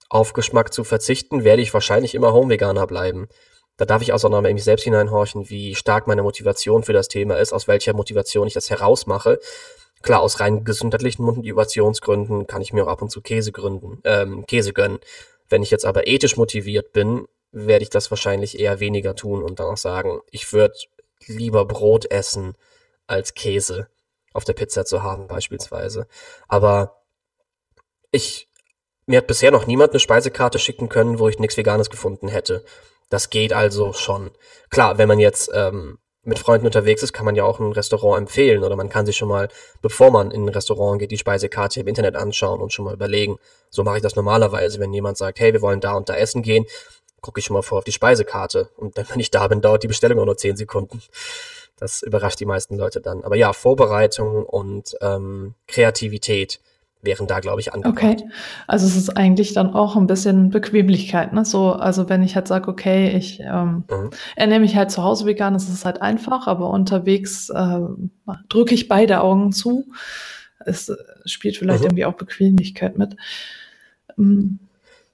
auf 0.09 0.33
Geschmack 0.33 0.73
zu 0.73 0.83
verzichten, 0.83 1.43
werde 1.43 1.61
ich 1.61 1.73
wahrscheinlich 1.73 2.15
immer 2.15 2.33
Home-Veganer 2.33 2.87
bleiben. 2.87 3.27
Da 3.77 3.85
darf 3.85 4.01
ich 4.01 4.11
also 4.11 4.27
noch 4.27 4.41
mal 4.41 4.49
in 4.49 4.55
mich 4.55 4.63
selbst 4.63 4.83
hineinhorchen, 4.83 5.49
wie 5.49 5.75
stark 5.75 6.07
meine 6.07 6.23
Motivation 6.23 6.83
für 6.83 6.93
das 6.93 7.07
Thema 7.07 7.37
ist, 7.37 7.53
aus 7.53 7.67
welcher 7.67 7.93
Motivation 7.93 8.47
ich 8.47 8.53
das 8.53 8.69
herausmache. 8.69 9.39
Klar, 10.01 10.21
aus 10.21 10.39
rein 10.39 10.63
gesundheitlichen 10.63 11.23
Motivationsgründen 11.23 12.47
kann 12.47 12.61
ich 12.61 12.73
mir 12.73 12.83
auch 12.83 12.89
ab 12.89 13.01
und 13.01 13.11
zu 13.11 13.21
Käse 13.21 13.51
gründen, 13.51 13.99
ähm, 14.03 14.45
Käse 14.47 14.73
gönnen. 14.73 14.99
Wenn 15.49 15.63
ich 15.63 15.71
jetzt 15.71 15.85
aber 15.85 16.07
ethisch 16.07 16.37
motiviert 16.37 16.91
bin, 16.91 17.27
werde 17.51 17.83
ich 17.83 17.89
das 17.89 18.11
wahrscheinlich 18.11 18.59
eher 18.59 18.79
weniger 18.79 19.15
tun 19.15 19.43
und 19.43 19.59
dann 19.59 19.67
auch 19.67 19.77
sagen, 19.77 20.21
ich 20.31 20.51
würde 20.53 20.75
lieber 21.25 21.65
Brot 21.65 22.09
essen 22.11 22.55
als 23.07 23.33
Käse 23.33 23.87
auf 24.33 24.43
der 24.43 24.53
Pizza 24.53 24.85
zu 24.85 25.03
haben 25.03 25.27
beispielsweise. 25.27 26.07
Aber 26.47 27.01
ich 28.11 28.46
mir 29.07 29.17
hat 29.17 29.27
bisher 29.27 29.51
noch 29.51 29.65
niemand 29.65 29.91
eine 29.91 29.99
Speisekarte 29.99 30.59
schicken 30.59 30.89
können, 30.89 31.17
wo 31.17 31.27
ich 31.27 31.39
nichts 31.39 31.57
Veganes 31.57 31.89
gefunden 31.89 32.27
hätte. 32.27 32.63
Das 33.09 33.29
geht 33.29 33.53
also 33.53 33.93
schon. 33.93 34.31
Klar, 34.69 34.97
wenn 34.97 35.07
man 35.07 35.19
jetzt 35.19 35.49
ähm, 35.53 35.97
mit 36.23 36.39
Freunden 36.39 36.65
unterwegs 36.65 37.03
ist, 37.03 37.13
kann 37.13 37.25
man 37.25 37.35
ja 37.35 37.45
auch 37.45 37.59
ein 37.59 37.71
Restaurant 37.71 38.19
empfehlen 38.19 38.65
oder 38.65 38.75
man 38.75 38.89
kann 38.89 39.05
sich 39.05 39.15
schon 39.15 39.29
mal, 39.29 39.47
bevor 39.81 40.11
man 40.11 40.29
in 40.29 40.43
ein 40.43 40.49
Restaurant 40.49 40.99
geht, 40.99 41.11
die 41.11 41.17
Speisekarte 41.17 41.79
im 41.79 41.87
Internet 41.87 42.17
anschauen 42.17 42.59
und 42.59 42.73
schon 42.73 42.83
mal 42.83 42.93
überlegen. 42.93 43.37
So 43.69 43.83
mache 43.85 43.97
ich 43.97 44.03
das 44.03 44.17
normalerweise, 44.17 44.79
wenn 44.79 44.93
jemand 44.93 45.17
sagt, 45.17 45.39
hey, 45.39 45.53
wir 45.53 45.61
wollen 45.61 45.79
da 45.79 45.93
und 45.93 46.09
da 46.09 46.15
essen 46.15 46.41
gehen, 46.41 46.65
gucke 47.21 47.39
ich 47.39 47.45
schon 47.45 47.53
mal 47.53 47.61
vor 47.61 47.77
auf 47.77 47.83
die 47.85 47.93
Speisekarte 47.93 48.69
und 48.75 48.97
dann, 48.97 49.05
wenn 49.09 49.21
ich 49.21 49.31
da 49.31 49.47
bin, 49.47 49.61
dauert 49.61 49.83
die 49.83 49.87
Bestellung 49.87 50.19
auch 50.19 50.25
nur 50.25 50.37
zehn 50.37 50.57
Sekunden. 50.57 51.01
Das 51.77 52.01
überrascht 52.01 52.41
die 52.41 52.45
meisten 52.45 52.75
Leute 52.77 52.99
dann. 52.99 53.23
Aber 53.23 53.37
ja, 53.37 53.53
Vorbereitung 53.53 54.45
und 54.45 54.97
ähm, 54.99 55.53
Kreativität 55.67 56.59
wären 57.07 57.25
da, 57.25 57.39
glaube 57.39 57.59
ich, 57.61 57.73
angebracht. 57.73 58.03
Okay, 58.03 58.29
also 58.67 58.85
es 58.85 58.95
ist 58.95 59.17
eigentlich 59.17 59.53
dann 59.53 59.73
auch 59.73 59.95
ein 59.95 60.05
bisschen 60.05 60.51
Bequemlichkeit, 60.51 61.33
ne? 61.33 61.43
So, 61.43 61.71
also 61.71 62.09
wenn 62.09 62.21
ich 62.21 62.35
halt 62.35 62.47
sage, 62.47 62.69
okay, 62.69 63.17
ich 63.17 63.39
ähm, 63.39 63.85
mhm. 63.89 64.11
ernähre 64.35 64.59
mich 64.59 64.75
halt 64.75 64.91
zu 64.91 65.01
Hause 65.01 65.25
vegan, 65.25 65.53
das 65.53 65.69
ist 65.69 65.85
halt 65.85 66.03
einfach, 66.03 66.45
aber 66.45 66.69
unterwegs 66.69 67.49
äh, 67.49 67.79
drücke 68.49 68.75
ich 68.75 68.87
beide 68.87 69.21
Augen 69.21 69.51
zu. 69.51 69.87
Es 70.59 70.91
spielt 71.25 71.57
vielleicht 71.57 71.79
mhm. 71.79 71.87
irgendwie 71.87 72.05
auch 72.05 72.13
Bequemlichkeit 72.13 72.97
mit. 72.97 73.15
Mhm. 74.17 74.59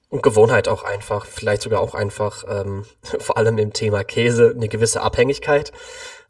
Und 0.10 0.22
Gewohnheit 0.22 0.68
auch 0.68 0.84
einfach, 0.84 1.26
vielleicht 1.26 1.64
sogar 1.64 1.80
auch 1.80 1.96
einfach, 1.96 2.44
ähm, 2.48 2.86
vor 3.02 3.38
allem 3.38 3.58
im 3.58 3.74
Thema 3.74 4.04
Käse, 4.04 4.54
eine 4.56 4.68
gewisse 4.68 5.02
Abhängigkeit. 5.02 5.72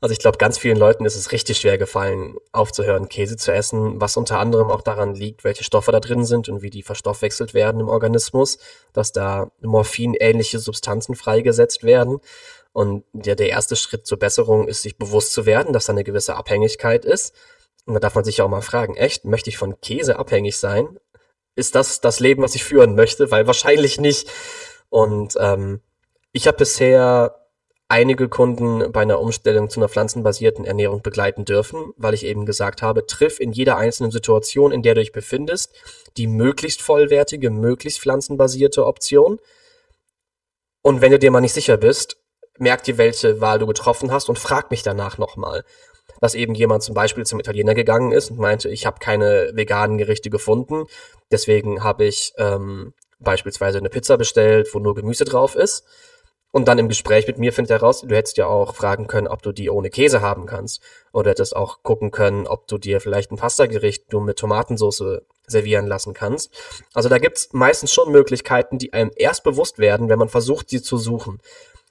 Also 0.03 0.12
ich 0.12 0.19
glaube, 0.19 0.38
ganz 0.38 0.57
vielen 0.57 0.75
Leuten 0.75 1.05
ist 1.05 1.15
es 1.15 1.31
richtig 1.31 1.60
schwer 1.60 1.77
gefallen, 1.77 2.36
aufzuhören, 2.51 3.07
Käse 3.07 3.38
zu 3.38 3.53
essen, 3.53 4.01
was 4.01 4.17
unter 4.17 4.38
anderem 4.38 4.69
auch 4.69 4.81
daran 4.81 5.15
liegt, 5.15 5.45
welche 5.45 5.63
Stoffe 5.63 5.93
da 5.93 6.01
drin 6.01 6.25
sind 6.25 6.50
und 6.50 6.62
wie 6.62 6.69
die 6.69 6.83
verstoffwechselt 6.83 7.53
werden 7.53 7.79
im 7.79 7.88
Organismus, 7.88 8.57
dass 8.91 9.13
da 9.13 9.50
morphinähnliche 9.62 10.60
Substanzen 10.60 11.15
freigesetzt 11.15 11.86
werden. 11.86 12.19
Und 12.74 13.05
der, 13.13 13.38
der 13.38 13.48
erste 13.48 13.77
Schritt 13.77 14.05
zur 14.05 14.19
Besserung 14.19 14.67
ist, 14.67 14.81
sich 14.81 14.98
bewusst 14.98 15.31
zu 15.31 15.45
werden, 15.45 15.72
dass 15.72 15.86
da 15.86 15.93
eine 15.93 16.03
gewisse 16.03 16.36
Abhängigkeit 16.36 17.05
ist. 17.05 17.33
Und 17.86 17.93
da 17.93 18.01
darf 18.01 18.15
man 18.15 18.25
sich 18.25 18.36
ja 18.36 18.43
auch 18.43 18.50
mal 18.50 18.60
fragen, 18.60 18.98
echt, 18.98 19.24
möchte 19.24 19.50
ich 19.50 19.57
von 19.57 19.79
Käse 19.79 20.19
abhängig 20.19 20.57
sein? 20.57 21.00
Ist 21.55 21.75
das 21.75 22.01
das 22.01 22.19
Leben, 22.19 22.43
was 22.43 22.55
ich 22.55 22.65
führen 22.65 22.95
möchte? 22.95 23.31
Weil 23.31 23.48
wahrscheinlich 23.48 24.01
nicht. 24.01 24.29
Und 24.89 25.38
ähm, 25.39 25.79
ich 26.33 26.45
habe 26.45 26.57
bisher 26.57 27.43
einige 27.88 28.30
Kunden 28.30 28.92
bei 28.92 29.02
einer 29.02 29.20
Umstellung 29.20 29.70
zu 29.70 29.80
einer 29.80 29.90
pflanzenbasierten 29.90 30.66
Ernährung 30.66 31.02
begleiten 31.02 31.46
dürfen, 31.46 31.94
weil 31.98 32.13
ich 32.13 32.25
eben 32.25 32.46
gesagt 32.46 32.82
habe, 32.82 33.06
triff 33.06 33.40
in 33.40 33.52
jeder 33.52 33.78
einzelnen 33.78 34.12
Situation, 34.12 34.72
in 34.72 34.82
der 34.82 34.96
du 34.96 35.02
dich 35.02 35.12
befindest, 35.12 35.74
die 36.18 36.28
möglichst 36.28 36.82
vollwertige, 36.82 37.50
möglichst 37.50 38.00
pflanzenbasierte 38.00 38.86
Option. 38.86 39.40
Und 40.82 41.02
wenn 41.02 41.12
du 41.12 41.20
dir 41.20 41.32
mal 41.32 41.42
nicht 41.42 41.54
sicher 41.54 41.78
bist, 41.78 42.18
merk 42.58 42.84
dir, 42.84 42.98
welche 42.98 43.42
Wahl 43.42 43.60
du 43.60 43.68
getroffen 43.68 44.12
hast 44.12 44.30
und 44.30 44.40
frag 44.40 44.72
mich 44.72 44.84
danach 44.84 45.18
nochmal. 45.18 45.63
Dass 46.20 46.36
eben 46.36 46.56
jemand 46.56 46.84
zum 46.84 46.96
Beispiel 46.96 47.25
zum 47.25 47.40
Italiener 47.40 47.74
gegangen 47.74 48.12
ist 48.12 48.32
und 48.32 48.40
meinte, 48.40 48.70
ich 48.70 48.86
habe 48.86 49.00
keine 49.00 49.52
veganen 49.54 49.98
Gerichte 49.98 50.30
gefunden, 50.30 50.86
deswegen 51.32 51.84
habe 51.84 52.06
ich 52.06 52.34
ähm, 52.38 52.94
beispielsweise 53.20 53.78
eine 53.78 53.90
Pizza 53.90 54.18
bestellt, 54.18 54.70
wo 54.74 54.80
nur 54.80 54.96
Gemüse 54.96 55.25
drauf 55.25 55.56
ist 55.56 55.86
und 56.53 56.67
dann 56.67 56.77
im 56.77 56.88
Gespräch 56.88 57.25
mit 57.25 57.39
mir 57.39 57.51
findet 57.51 57.72
er 57.72 57.79
raus, 57.79 58.01
du 58.01 58.15
hättest 58.15 58.38
ja 58.38 58.45
auch 58.45 58.75
fragen 58.75 59.07
können, 59.07 59.27
ob 59.27 59.41
du 59.41 59.51
die 59.51 59.72
ohne 59.72 59.89
Käse 59.89 60.22
haben 60.22 60.45
kannst. 60.45 60.83
Oder 61.12 61.31
hättest 61.31 61.55
auch 61.55 61.81
gucken 61.81 62.12
können, 62.12 62.45
ob 62.45 62.67
du 62.67 62.77
dir 62.77 63.01
vielleicht 63.01 63.31
ein 63.31 63.38
Pastagericht 63.38 64.13
nur 64.13 64.22
mit 64.22 64.38
Tomatensauce 64.38 65.24
servieren 65.48 65.88
lassen 65.88 66.13
kannst. 66.13 66.53
Also 66.93 67.10
da 67.10 67.17
gibt's 67.17 67.50
meistens 67.53 67.91
schon 67.91 68.12
Möglichkeiten, 68.12 68.77
die 68.77 68.93
einem 68.93 69.10
erst 69.15 69.43
bewusst 69.43 69.79
werden, 69.79 70.10
wenn 70.10 70.19
man 70.19 70.29
versucht, 70.29 70.69
sie 70.69 70.83
zu 70.83 70.98
suchen. 70.98 71.41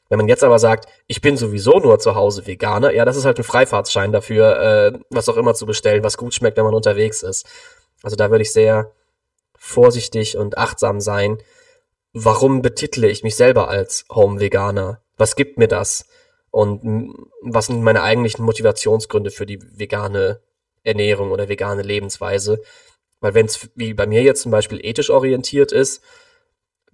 Wenn 0.09 0.19
man 0.19 0.29
jetzt 0.29 0.45
aber 0.45 0.61
sagt, 0.61 0.89
ich 1.09 1.21
bin 1.21 1.37
sowieso 1.37 1.81
nur 1.81 1.99
zu 1.99 2.15
Hause 2.15 2.47
Veganer, 2.47 2.93
ja, 2.93 3.05
das 3.05 3.17
ist 3.17 3.25
halt 3.25 3.39
ein 3.39 3.45
Freifahrtsschein 3.45 4.13
dafür, 4.13 4.61
äh, 4.61 4.99
was 5.11 5.29
auch 5.29 5.39
immer 5.39 5.55
zu 5.55 5.67
bestellen, 5.67 6.05
was 6.05 6.17
gut 6.17 6.35
schmeckt, 6.35 6.57
wenn 6.57 6.65
man 6.65 6.75
unterwegs 6.75 7.25
ist. 7.25 7.47
Also 8.05 8.15
da 8.15 8.31
würde 8.31 8.43
ich 8.43 8.53
sehr 8.53 8.93
vorsichtig 9.59 10.37
und 10.37 10.57
achtsam 10.57 11.01
sein, 11.01 11.39
warum 12.13 12.63
betitle 12.63 13.09
ich 13.09 13.23
mich 13.23 13.37
selber 13.37 13.69
als 13.69 14.05
Home-Veganer? 14.11 15.03
Was 15.17 15.37
gibt 15.37 15.59
mir 15.59 15.69
das? 15.69 16.07
Und 16.51 17.15
was 17.43 17.67
sind 17.67 17.83
meine 17.83 18.03
eigentlichen 18.03 18.45
Motivationsgründe 18.45 19.31
für 19.31 19.47
die 19.47 19.61
vegane 19.79 20.41
Ernährung 20.83 21.31
oder 21.31 21.49
vegane 21.49 21.83
Lebensweise? 21.83 22.63
Weil 23.21 23.35
wenn 23.35 23.47
es 23.47 23.71
wie 23.75 23.95
bei 23.95 24.07
mir 24.07 24.23
jetzt 24.23 24.43
zum 24.43 24.51
Beispiel 24.51 24.85
ethisch 24.85 25.11
orientiert 25.11 25.73
ist, 25.73 26.03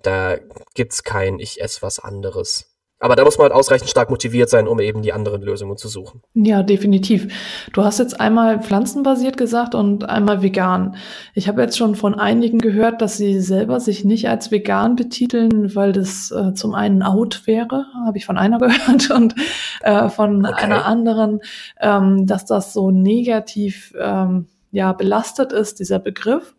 da 0.00 0.38
gibt's 0.74 1.02
kein 1.02 1.40
ich 1.40 1.60
esse 1.60 1.82
was 1.82 1.98
anderes. 1.98 2.77
Aber 3.00 3.14
da 3.14 3.24
muss 3.24 3.38
man 3.38 3.44
halt 3.44 3.52
ausreichend 3.52 3.88
stark 3.88 4.10
motiviert 4.10 4.50
sein, 4.50 4.66
um 4.66 4.80
eben 4.80 5.02
die 5.02 5.12
anderen 5.12 5.40
Lösungen 5.42 5.76
zu 5.76 5.88
suchen. 5.88 6.22
Ja, 6.34 6.64
definitiv. 6.64 7.28
Du 7.72 7.84
hast 7.84 7.98
jetzt 7.98 8.20
einmal 8.20 8.60
pflanzenbasiert 8.60 9.36
gesagt 9.36 9.76
und 9.76 10.08
einmal 10.08 10.42
vegan. 10.42 10.96
Ich 11.34 11.46
habe 11.46 11.62
jetzt 11.62 11.78
schon 11.78 11.94
von 11.94 12.16
einigen 12.16 12.58
gehört, 12.58 13.00
dass 13.00 13.16
sie 13.16 13.40
selber 13.40 13.78
sich 13.78 14.04
nicht 14.04 14.28
als 14.28 14.50
vegan 14.50 14.96
betiteln, 14.96 15.74
weil 15.76 15.92
das 15.92 16.32
äh, 16.32 16.54
zum 16.54 16.74
einen 16.74 17.02
out 17.02 17.46
wäre, 17.46 17.86
habe 18.04 18.18
ich 18.18 18.26
von 18.26 18.36
einer 18.36 18.58
gehört, 18.58 19.10
und 19.10 19.34
äh, 19.82 20.08
von 20.08 20.44
okay. 20.44 20.64
einer 20.64 20.84
anderen, 20.84 21.40
ähm, 21.80 22.26
dass 22.26 22.46
das 22.46 22.72
so 22.72 22.90
negativ 22.90 23.94
ähm, 23.98 24.48
ja 24.72 24.92
belastet 24.92 25.52
ist, 25.52 25.78
dieser 25.78 26.00
Begriff. 26.00 26.54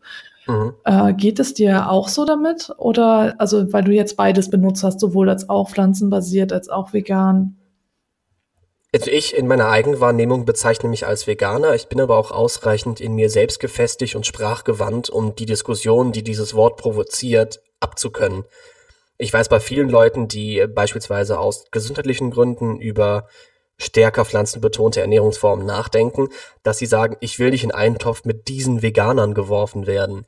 Mhm. 0.50 0.74
Äh, 0.84 1.14
geht 1.14 1.40
es 1.40 1.54
dir 1.54 1.90
auch 1.92 2.08
so 2.08 2.26
damit? 2.26 2.72
Oder, 2.78 3.36
also, 3.38 3.72
weil 3.72 3.84
du 3.84 3.92
jetzt 3.92 4.18
beides 4.18 4.50
benutzt 4.50 4.84
hast, 4.84 5.00
sowohl 5.00 5.30
als 5.30 5.48
auch 5.48 5.70
pflanzenbasiert, 5.70 6.52
als 6.52 6.70
auch 6.70 6.92
vegan? 6.92 7.56
Also 8.92 9.12
ich 9.12 9.38
in 9.38 9.46
meiner 9.46 9.70
Eigenwahrnehmung 9.70 10.46
bezeichne 10.46 10.90
mich 10.90 11.06
als 11.06 11.28
Veganer. 11.28 11.76
Ich 11.76 11.88
bin 11.90 12.02
aber 12.02 12.18
auch 12.18 12.32
ausreichend 12.32 13.00
in 13.00 13.14
mir 13.14 13.30
selbst 13.30 13.60
gefestigt 13.60 14.16
und 14.16 14.26
sprachgewandt, 14.26 15.12
um 15.12 15.36
die 15.36 15.46
Diskussion, 15.46 16.12
die 16.12 16.24
dieses 16.24 16.56
Wort 16.56 16.78
provoziert, 16.78 17.62
abzukönnen. 17.80 18.46
Ich 19.20 19.32
weiß 19.32 19.50
bei 19.50 19.60
vielen 19.60 19.90
Leuten, 19.90 20.28
die 20.28 20.66
beispielsweise 20.68 21.40
aus 21.40 21.66
gesundheitlichen 21.70 22.32
Gründen 22.32 22.80
über 22.80 23.28
stärker 23.80 24.26
pflanzenbetonte 24.26 25.02
Ernährungsformen 25.02 25.66
nachdenken, 25.66 26.30
dass 26.64 26.78
sie 26.78 26.86
sagen, 26.86 27.18
ich 27.22 27.40
will 27.40 27.50
nicht 27.50 27.64
in 27.64 27.72
einen 27.72 27.98
Topf 27.98 28.26
mit 28.26 28.48
diesen 28.48 28.82
Veganern 28.82 29.34
geworfen 29.34 29.88
werden. 29.88 30.26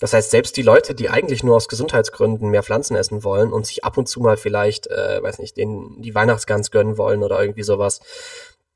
Das 0.00 0.14
heißt, 0.14 0.30
selbst 0.30 0.56
die 0.56 0.62
Leute, 0.62 0.94
die 0.94 1.10
eigentlich 1.10 1.44
nur 1.44 1.56
aus 1.56 1.68
Gesundheitsgründen 1.68 2.50
mehr 2.50 2.62
Pflanzen 2.62 2.96
essen 2.96 3.22
wollen 3.22 3.52
und 3.52 3.66
sich 3.66 3.84
ab 3.84 3.98
und 3.98 4.08
zu 4.08 4.20
mal 4.20 4.38
vielleicht, 4.38 4.86
äh, 4.86 5.22
weiß 5.22 5.38
nicht, 5.38 5.56
den, 5.58 6.00
die 6.00 6.14
Weihnachtsgans 6.14 6.70
gönnen 6.70 6.96
wollen 6.96 7.22
oder 7.22 7.40
irgendwie 7.40 7.62
sowas, 7.62 8.00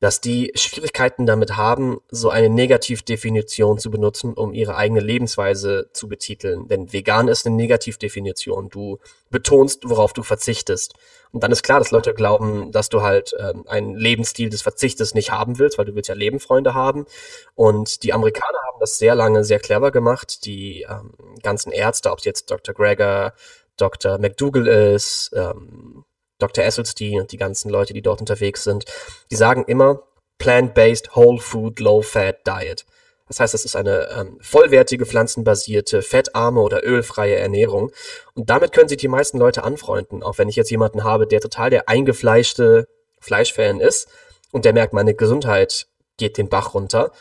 dass 0.05 0.21
die 0.21 0.53
Schwierigkeiten 0.55 1.25
damit 1.25 1.57
haben, 1.57 1.97
so 2.11 2.29
eine 2.29 2.51
Negativdefinition 2.51 3.79
zu 3.79 3.91
benutzen, 3.91 4.35
um 4.35 4.53
ihre 4.53 4.77
eigene 4.77 5.01
Lebensweise 5.01 5.89
zu 5.95 6.09
betiteln. 6.09 6.69
Denn 6.69 6.93
vegan 6.93 7.27
ist 7.27 7.47
eine 7.47 7.57
Negativdefinition. 7.57 8.69
Du 8.69 8.99
betonst, 9.31 9.89
worauf 9.89 10.13
du 10.13 10.23
verzichtest. 10.23 10.93
Und 11.33 11.43
dann 11.43 11.51
ist 11.53 11.63
klar, 11.63 11.79
dass 11.79 11.91
Leute 11.91 12.13
glauben, 12.13 12.71
dass 12.71 12.91
du 12.91 13.01
halt 13.01 13.35
ähm, 13.39 13.65
einen 13.67 13.95
Lebensstil 13.95 14.51
des 14.51 14.61
Verzichtes 14.61 15.15
nicht 15.15 15.31
haben 15.31 15.59
willst, 15.59 15.79
weil 15.79 15.87
du 15.87 15.95
willst 15.95 16.11
ja 16.11 16.15
Lebenfreunde 16.15 16.75
haben. 16.75 17.07
Und 17.55 18.03
die 18.03 18.13
Amerikaner 18.13 18.59
haben 18.69 18.81
das 18.81 18.99
sehr 18.99 19.15
lange 19.15 19.43
sehr 19.43 19.59
clever 19.59 19.91
gemacht. 19.91 20.45
Die 20.45 20.83
ähm, 20.83 21.15
ganzen 21.43 21.73
Ärzte, 21.73 22.11
ob 22.11 22.19
es 22.19 22.27
jetzt 22.27 22.51
Dr. 22.51 22.75
Greger, 22.75 23.33
Dr. 23.79 24.19
McDougall 24.19 24.67
ist, 24.67 25.31
ähm, 25.35 26.05
Dr. 26.45 26.65
Esselstein 26.65 27.21
und 27.21 27.33
die 27.33 27.37
ganzen 27.37 27.71
Leute, 27.71 27.95
die 27.95 28.03
dort 28.03 28.21
unterwegs 28.21 28.65
sind, 28.65 28.85
die 29.31 29.37
sagen 29.37 29.65
immer 29.67 30.03
Plant-Based 30.39 31.17
Whole 31.17 31.41
Food 31.41 31.81
Low 31.81 32.03
Fat 32.03 32.47
Diet. 32.47 32.85
Das 33.29 33.41
heißt, 33.41 33.55
das 33.55 33.65
ist 33.65 33.75
eine 33.75 34.09
ähm, 34.11 34.39
vollwertige, 34.41 35.07
pflanzenbasierte, 35.07 36.03
fettarme 36.03 36.61
oder 36.61 36.85
ölfreie 36.85 37.37
Ernährung. 37.37 37.91
Und 38.35 38.51
damit 38.51 38.73
können 38.73 38.89
sich 38.89 38.99
die 38.99 39.09
meisten 39.09 39.39
Leute 39.39 39.65
anfreunden. 39.65 40.23
Auch 40.23 40.37
wenn 40.37 40.49
ich 40.49 40.57
jetzt 40.57 40.71
jemanden 40.71 41.05
habe, 41.05 41.27
der 41.27 41.41
total 41.41 41.71
der 41.71 41.89
eingefleischte 41.89 42.87
Fleischfan 43.21 43.81
ist 43.81 44.09
und 44.53 44.67
der 44.67 44.75
merkt, 44.75 44.93
meine 44.93 45.15
Gesundheit 45.15 45.87
geht 46.19 46.37
den 46.37 46.51
Bach 46.51 46.75
runter, 46.75 47.13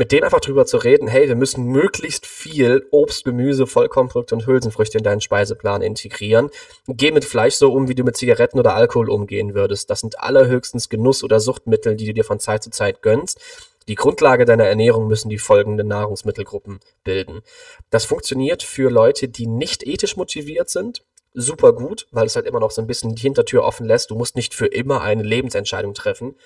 mit 0.00 0.12
denen 0.12 0.24
einfach 0.24 0.40
drüber 0.40 0.64
zu 0.64 0.78
reden, 0.78 1.08
hey, 1.08 1.28
wir 1.28 1.36
müssen 1.36 1.66
möglichst 1.66 2.24
viel 2.24 2.86
Obst, 2.90 3.22
Gemüse, 3.22 3.66
Vollkornprodukte 3.66 4.34
und 4.34 4.46
Hülsenfrüchte 4.46 4.96
in 4.96 5.04
deinen 5.04 5.20
Speiseplan 5.20 5.82
integrieren. 5.82 6.48
Geh 6.88 7.10
mit 7.10 7.26
Fleisch 7.26 7.56
so 7.56 7.70
um, 7.70 7.86
wie 7.86 7.94
du 7.94 8.02
mit 8.02 8.16
Zigaretten 8.16 8.58
oder 8.58 8.74
Alkohol 8.74 9.10
umgehen 9.10 9.52
würdest. 9.52 9.90
Das 9.90 10.00
sind 10.00 10.18
allerhöchstens 10.18 10.88
Genuss- 10.88 11.22
oder 11.22 11.38
Suchtmittel, 11.38 11.96
die 11.96 12.06
du 12.06 12.14
dir 12.14 12.24
von 12.24 12.40
Zeit 12.40 12.62
zu 12.62 12.70
Zeit 12.70 13.02
gönnst. 13.02 13.42
Die 13.88 13.94
Grundlage 13.94 14.46
deiner 14.46 14.64
Ernährung 14.64 15.06
müssen 15.06 15.28
die 15.28 15.36
folgenden 15.36 15.88
Nahrungsmittelgruppen 15.88 16.80
bilden. 17.04 17.42
Das 17.90 18.06
funktioniert 18.06 18.62
für 18.62 18.90
Leute, 18.90 19.28
die 19.28 19.46
nicht 19.46 19.86
ethisch 19.86 20.16
motiviert 20.16 20.70
sind, 20.70 21.04
super 21.34 21.74
gut, 21.74 22.06
weil 22.10 22.24
es 22.24 22.36
halt 22.36 22.46
immer 22.46 22.60
noch 22.60 22.70
so 22.70 22.80
ein 22.80 22.86
bisschen 22.86 23.14
die 23.16 23.20
Hintertür 23.20 23.64
offen 23.64 23.84
lässt. 23.84 24.10
Du 24.10 24.14
musst 24.14 24.34
nicht 24.34 24.54
für 24.54 24.66
immer 24.66 25.02
eine 25.02 25.24
Lebensentscheidung 25.24 25.92
treffen. 25.92 26.36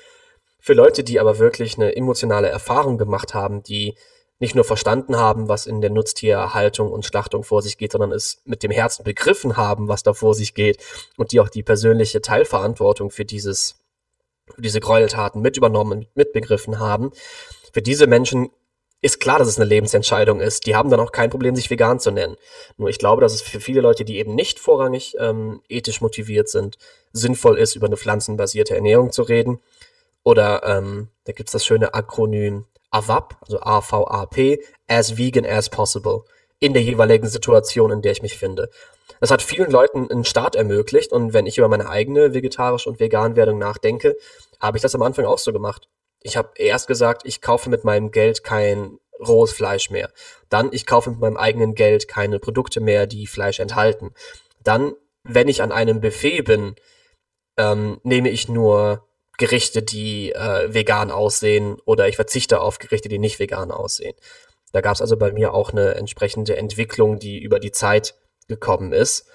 Für 0.64 0.72
Leute, 0.72 1.04
die 1.04 1.20
aber 1.20 1.38
wirklich 1.38 1.76
eine 1.76 1.94
emotionale 1.94 2.48
Erfahrung 2.48 2.96
gemacht 2.96 3.34
haben, 3.34 3.62
die 3.62 3.96
nicht 4.38 4.54
nur 4.54 4.64
verstanden 4.64 5.18
haben, 5.18 5.46
was 5.46 5.66
in 5.66 5.82
der 5.82 5.90
Nutztierhaltung 5.90 6.90
und 6.90 7.04
Schlachtung 7.04 7.44
vor 7.44 7.60
sich 7.60 7.76
geht, 7.76 7.92
sondern 7.92 8.12
es 8.12 8.40
mit 8.46 8.62
dem 8.62 8.70
Herzen 8.70 9.04
begriffen 9.04 9.58
haben, 9.58 9.88
was 9.88 10.04
da 10.04 10.14
vor 10.14 10.34
sich 10.34 10.54
geht 10.54 10.82
und 11.18 11.32
die 11.32 11.40
auch 11.40 11.50
die 11.50 11.62
persönliche 11.62 12.22
Teilverantwortung 12.22 13.10
für 13.10 13.26
dieses, 13.26 13.84
für 14.54 14.62
diese 14.62 14.80
Gräueltaten 14.80 15.42
mit 15.42 15.58
übernommen, 15.58 16.06
mitbegriffen 16.14 16.78
haben. 16.78 17.10
Für 17.74 17.82
diese 17.82 18.06
Menschen 18.06 18.48
ist 19.02 19.20
klar, 19.20 19.38
dass 19.38 19.48
es 19.48 19.58
eine 19.58 19.68
Lebensentscheidung 19.68 20.40
ist. 20.40 20.64
Die 20.64 20.74
haben 20.74 20.88
dann 20.88 21.00
auch 21.00 21.12
kein 21.12 21.28
Problem, 21.28 21.54
sich 21.54 21.68
vegan 21.68 22.00
zu 22.00 22.10
nennen. 22.10 22.36
Nur 22.78 22.88
ich 22.88 22.98
glaube, 22.98 23.20
dass 23.20 23.34
es 23.34 23.42
für 23.42 23.60
viele 23.60 23.82
Leute, 23.82 24.06
die 24.06 24.16
eben 24.16 24.34
nicht 24.34 24.58
vorrangig 24.58 25.14
ähm, 25.18 25.60
ethisch 25.68 26.00
motiviert 26.00 26.48
sind, 26.48 26.78
sinnvoll 27.12 27.58
ist, 27.58 27.76
über 27.76 27.86
eine 27.86 27.98
pflanzenbasierte 27.98 28.74
Ernährung 28.74 29.12
zu 29.12 29.24
reden 29.24 29.60
oder 30.24 30.62
ähm, 30.64 31.08
da 31.24 31.32
gibt's 31.32 31.52
das 31.52 31.64
schöne 31.64 31.94
Akronym 31.94 32.66
AVAP, 32.90 33.36
also 33.42 33.60
A-V-A-P, 33.60 34.60
as 34.88 35.16
vegan 35.16 35.44
as 35.44 35.68
possible, 35.68 36.24
in 36.58 36.72
der 36.72 36.82
jeweiligen 36.82 37.28
Situation, 37.28 37.90
in 37.90 38.02
der 38.02 38.12
ich 38.12 38.22
mich 38.22 38.38
finde. 38.38 38.70
Das 39.20 39.30
hat 39.30 39.42
vielen 39.42 39.70
Leuten 39.70 40.10
einen 40.10 40.24
Start 40.24 40.56
ermöglicht 40.56 41.12
und 41.12 41.32
wenn 41.32 41.46
ich 41.46 41.58
über 41.58 41.68
meine 41.68 41.88
eigene 41.88 42.34
vegetarische 42.34 42.88
und 42.88 43.00
vegan 43.00 43.36
Werdung 43.36 43.58
nachdenke, 43.58 44.16
habe 44.60 44.78
ich 44.78 44.82
das 44.82 44.94
am 44.94 45.02
Anfang 45.02 45.26
auch 45.26 45.38
so 45.38 45.52
gemacht. 45.52 45.88
Ich 46.20 46.36
habe 46.36 46.50
erst 46.56 46.88
gesagt, 46.88 47.22
ich 47.24 47.40
kaufe 47.40 47.68
mit 47.68 47.84
meinem 47.84 48.10
Geld 48.10 48.44
kein 48.44 48.98
rohes 49.20 49.52
Fleisch 49.52 49.90
mehr. 49.90 50.10
Dann, 50.48 50.70
ich 50.72 50.86
kaufe 50.86 51.10
mit 51.10 51.20
meinem 51.20 51.36
eigenen 51.36 51.74
Geld 51.74 52.08
keine 52.08 52.38
Produkte 52.38 52.80
mehr, 52.80 53.06
die 53.06 53.26
Fleisch 53.26 53.60
enthalten. 53.60 54.14
Dann, 54.62 54.94
wenn 55.22 55.48
ich 55.48 55.62
an 55.62 55.72
einem 55.72 56.00
Buffet 56.00 56.42
bin, 56.42 56.76
ähm, 57.56 58.00
nehme 58.02 58.30
ich 58.30 58.48
nur 58.48 59.06
Gerichte, 59.38 59.82
die 59.82 60.32
äh, 60.32 60.72
vegan 60.72 61.10
aussehen 61.10 61.76
oder 61.84 62.08
ich 62.08 62.16
verzichte 62.16 62.60
auf 62.60 62.78
Gerichte, 62.78 63.08
die 63.08 63.18
nicht 63.18 63.38
vegan 63.38 63.70
aussehen. 63.70 64.14
Da 64.72 64.80
gab 64.80 64.94
es 64.94 65.00
also 65.00 65.16
bei 65.16 65.32
mir 65.32 65.54
auch 65.54 65.70
eine 65.70 65.94
entsprechende 65.94 66.56
Entwicklung, 66.56 67.18
die 67.18 67.38
über 67.38 67.60
die 67.60 67.72
Zeit 67.72 68.14
gekommen 68.48 68.92
ist. 68.92 69.26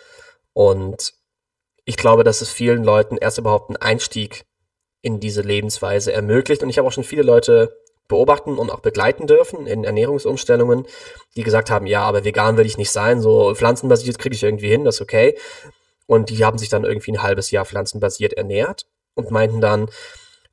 Und 0.53 1.13
ich 1.85 1.97
glaube, 1.97 2.23
dass 2.23 2.41
es 2.41 2.49
vielen 2.49 2.83
Leuten 2.83 3.17
erst 3.17 3.37
überhaupt 3.37 3.69
einen 3.69 3.77
Einstieg 3.77 4.45
in 5.01 5.19
diese 5.19 5.41
Lebensweise 5.41 6.11
ermöglicht. 6.11 6.61
Und 6.61 6.69
ich 6.69 6.77
habe 6.77 6.87
auch 6.87 6.91
schon 6.91 7.03
viele 7.03 7.23
Leute 7.23 7.77
beobachten 8.07 8.57
und 8.57 8.69
auch 8.69 8.79
begleiten 8.81 9.27
dürfen 9.27 9.67
in 9.67 9.83
Ernährungsumstellungen, 9.83 10.85
die 11.35 11.43
gesagt 11.43 11.69
haben, 11.69 11.85
ja, 11.85 12.01
aber 12.01 12.25
vegan 12.25 12.57
will 12.57 12.65
ich 12.65 12.77
nicht 12.77 12.91
sein, 12.91 13.21
so 13.21 13.53
pflanzenbasiert 13.53 14.17
kriege 14.17 14.35
ich 14.35 14.43
irgendwie 14.43 14.67
hin, 14.67 14.83
das 14.83 14.95
ist 14.95 15.01
okay. 15.01 15.37
Und 16.07 16.29
die 16.31 16.43
haben 16.43 16.57
sich 16.57 16.69
dann 16.69 16.85
irgendwie 16.85 17.11
ein 17.11 17.21
halbes 17.21 17.51
Jahr 17.51 17.65
pflanzenbasiert 17.65 18.33
ernährt 18.33 18.87
und 19.15 19.31
meinten 19.31 19.61
dann, 19.61 19.89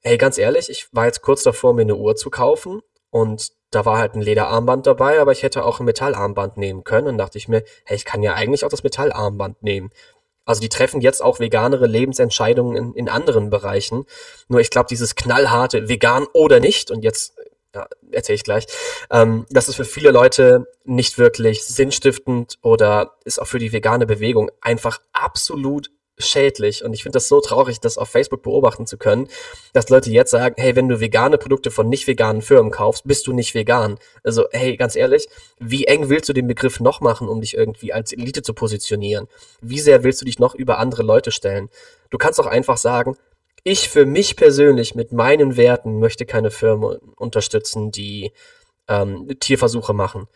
hey, 0.01 0.19
ganz 0.19 0.39
ehrlich, 0.39 0.71
ich 0.71 0.89
war 0.93 1.07
jetzt 1.07 1.23
kurz 1.23 1.43
davor, 1.43 1.75
mir 1.75 1.83
eine 1.83 1.97
Uhr 1.97 2.17
zu 2.17 2.31
kaufen 2.31 2.83
und 3.11 3.53
da 3.71 3.85
war 3.85 3.99
halt 3.99 4.15
ein 4.15 4.23
Lederarmband 4.23 4.87
dabei, 4.87 5.21
aber 5.21 5.33
ich 5.33 5.43
hätte 5.43 5.65
auch 5.65 5.81
ein 5.81 5.87
Metallarmband 5.87 6.57
nehmen 6.57 6.85
können. 6.85 7.09
Und 7.09 7.19
dachte 7.19 7.39
ich 7.39 7.49
mir, 7.49 7.63
hey, 7.85 7.97
ich 7.97 8.05
kann 8.05 8.23
ja 8.23 8.35
eigentlich 8.35 8.65
auch 8.65 8.71
das 8.71 8.83
Metallarmband 8.83 9.63
nehmen. 9.63 9.91
Also 10.45 10.61
die 10.61 10.69
treffen 10.69 11.01
jetzt 11.01 11.23
auch 11.23 11.41
veganere 11.41 11.87
Lebensentscheidungen 11.87 12.77
in, 12.77 12.95
in 12.95 13.09
anderen 13.09 13.51
Bereichen. 13.51 14.05
Nur 14.49 14.61
ich 14.61 14.71
glaube, 14.71 14.87
dieses 14.89 15.17
knallharte 15.17 15.89
vegan 15.89 16.27
oder 16.33 16.61
nicht, 16.61 16.91
und 16.93 17.03
jetzt 17.03 17.35
ja, 17.75 17.89
erzähle 18.13 18.37
ich 18.37 18.45
gleich, 18.45 18.67
ähm, 19.11 19.45
das 19.51 19.69
ist 19.69 19.75
für 19.75 19.85
viele 19.85 20.13
Leute 20.13 20.67
nicht 20.85 21.19
wirklich 21.19 21.65
sinnstiftend 21.65 22.59
oder 22.63 23.17
ist 23.25 23.41
auch 23.41 23.47
für 23.47 23.59
die 23.59 23.73
vegane 23.73 24.07
Bewegung 24.07 24.51
einfach 24.61 25.01
absolut 25.13 25.91
schädlich. 26.19 26.85
Und 26.85 26.93
ich 26.93 27.03
finde 27.03 27.17
das 27.17 27.29
so 27.29 27.41
traurig, 27.41 27.81
das 27.81 27.99
auf 27.99 28.09
Facebook 28.09 28.43
beobachten 28.43 28.87
zu 28.87 28.97
können, 28.97 29.29
dass 29.73 29.89
Leute 29.91 30.11
jetzt 30.11 30.31
sagen, 30.31 30.55
hey, 30.59 30.75
wenn 30.77 30.89
du 30.89 31.01
vegane 31.01 31.39
Produkte 31.39 31.71
von 31.71 31.89
nicht 31.89 32.07
veganen 32.07 32.43
Firmen 32.43 32.71
kaufst, 32.71 33.07
bist 33.07 33.27
du 33.27 33.33
nicht 33.33 33.55
vegan. 33.55 33.99
Also, 34.23 34.47
hey, 34.51 34.77
ganz 34.77 34.97
ehrlich, 34.97 35.29
wie 35.59 35.85
eng 35.85 36.09
willst 36.09 36.29
du 36.29 36.33
den 36.33 36.47
Begriff 36.47 36.81
noch 36.81 37.01
machen, 37.01 37.29
um 37.29 37.41
dich 37.41 37.55
irgendwie 37.55 37.93
als 37.93 38.13
Elite 38.13 38.43
zu 38.43 38.55
positionieren? 38.55 39.29
Wie 39.61 39.81
sehr 39.81 40.05
willst 40.05 40.21
du 40.21 40.25
dich 40.25 40.39
noch 40.39 40.55
über 40.55 40.79
andere 40.79 41.03
Leute 41.03 41.31
stellen? 41.31 41.69
Du 42.11 42.19
kannst 42.19 42.41
auch 42.41 42.47
einfach 42.47 42.79
sagen, 42.79 43.17
ich 43.63 43.89
für 43.89 44.07
mich 44.07 44.37
persönlich 44.37 44.95
mit 44.95 45.13
meinen 45.13 45.57
Werten 45.57 45.99
möchte 45.99 46.25
keine 46.25 46.51
Firmen 46.51 46.99
unterstützen, 47.17 47.91
die 47.91 48.33
ähm, 48.89 49.29
Tierversuche 49.41 49.93
machen. 49.93 50.29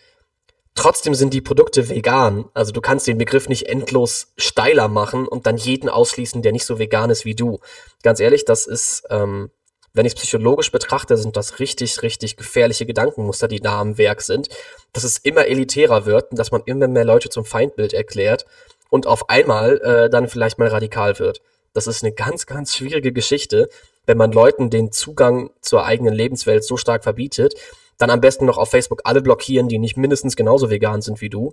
Trotzdem 0.74 1.14
sind 1.14 1.34
die 1.34 1.40
Produkte 1.40 1.88
vegan. 1.88 2.46
Also 2.54 2.72
du 2.72 2.80
kannst 2.80 3.06
den 3.06 3.18
Begriff 3.18 3.48
nicht 3.48 3.66
endlos 3.68 4.32
steiler 4.36 4.88
machen 4.88 5.26
und 5.26 5.46
dann 5.46 5.56
jeden 5.56 5.88
ausschließen, 5.88 6.42
der 6.42 6.52
nicht 6.52 6.64
so 6.64 6.78
vegan 6.78 7.10
ist 7.10 7.24
wie 7.24 7.34
du. 7.34 7.58
Ganz 8.02 8.20
ehrlich, 8.20 8.44
das 8.44 8.66
ist, 8.66 9.04
ähm, 9.10 9.50
wenn 9.92 10.06
ich 10.06 10.14
es 10.14 10.20
psychologisch 10.20 10.70
betrachte, 10.70 11.16
sind 11.16 11.36
das 11.36 11.58
richtig, 11.58 12.02
richtig 12.02 12.36
gefährliche 12.36 12.86
Gedankenmuster, 12.86 13.48
die 13.48 13.60
da 13.60 13.80
am 13.80 13.98
Werk 13.98 14.22
sind. 14.22 14.48
Dass 14.92 15.04
es 15.04 15.18
immer 15.18 15.46
elitärer 15.46 16.06
wird 16.06 16.30
und 16.30 16.38
dass 16.38 16.52
man 16.52 16.62
immer 16.64 16.88
mehr 16.88 17.04
Leute 17.04 17.28
zum 17.28 17.44
Feindbild 17.44 17.92
erklärt 17.92 18.46
und 18.88 19.06
auf 19.06 19.28
einmal 19.28 19.78
äh, 19.78 20.10
dann 20.10 20.28
vielleicht 20.28 20.58
mal 20.58 20.68
radikal 20.68 21.18
wird. 21.18 21.42
Das 21.72 21.86
ist 21.86 22.02
eine 22.02 22.12
ganz, 22.12 22.46
ganz 22.46 22.74
schwierige 22.74 23.12
Geschichte, 23.12 23.68
wenn 24.06 24.18
man 24.18 24.32
Leuten 24.32 24.70
den 24.70 24.92
Zugang 24.92 25.50
zur 25.60 25.84
eigenen 25.84 26.14
Lebenswelt 26.14 26.64
so 26.64 26.76
stark 26.76 27.04
verbietet. 27.04 27.54
Dann 28.00 28.08
am 28.08 28.22
besten 28.22 28.46
noch 28.46 28.56
auf 28.56 28.70
Facebook 28.70 29.02
alle 29.04 29.20
blockieren, 29.20 29.68
die 29.68 29.78
nicht 29.78 29.98
mindestens 29.98 30.34
genauso 30.34 30.70
vegan 30.70 31.02
sind 31.02 31.20
wie 31.20 31.28
du. 31.28 31.52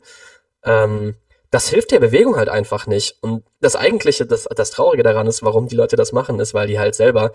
Ähm, 0.63 1.15
das 1.51 1.67
hilft 1.67 1.91
der 1.91 1.99
Bewegung 1.99 2.37
halt 2.37 2.47
einfach 2.47 2.87
nicht. 2.87 3.17
Und 3.21 3.43
das 3.59 3.75
eigentliche, 3.75 4.25
das, 4.25 4.47
das 4.55 4.71
Traurige 4.71 5.03
daran 5.03 5.27
ist, 5.27 5.43
warum 5.43 5.67
die 5.67 5.75
Leute 5.75 5.97
das 5.97 6.13
machen, 6.13 6.39
ist, 6.39 6.53
weil 6.53 6.67
die 6.67 6.79
halt 6.79 6.95
selber 6.95 7.33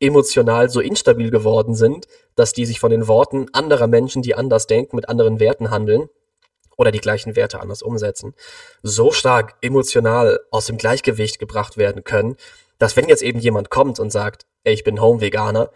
emotional 0.00 0.68
so 0.70 0.80
instabil 0.80 1.30
geworden 1.30 1.76
sind, 1.76 2.08
dass 2.34 2.52
die 2.52 2.66
sich 2.66 2.80
von 2.80 2.90
den 2.90 3.06
Worten 3.06 3.46
anderer 3.52 3.86
Menschen, 3.86 4.22
die 4.22 4.34
anders 4.34 4.66
denken, 4.66 4.96
mit 4.96 5.08
anderen 5.08 5.38
Werten 5.38 5.70
handeln 5.70 6.08
oder 6.76 6.90
die 6.90 7.00
gleichen 7.00 7.36
Werte 7.36 7.60
anders 7.60 7.82
umsetzen, 7.82 8.34
so 8.82 9.12
stark 9.12 9.54
emotional 9.60 10.40
aus 10.50 10.66
dem 10.66 10.78
Gleichgewicht 10.78 11.38
gebracht 11.38 11.76
werden 11.76 12.02
können, 12.02 12.36
dass 12.78 12.96
wenn 12.96 13.08
jetzt 13.08 13.22
eben 13.22 13.38
jemand 13.38 13.70
kommt 13.70 14.00
und 14.00 14.10
sagt, 14.10 14.46
ey, 14.64 14.74
ich 14.74 14.84
bin 14.84 15.00
Home-Veganer, 15.00 15.70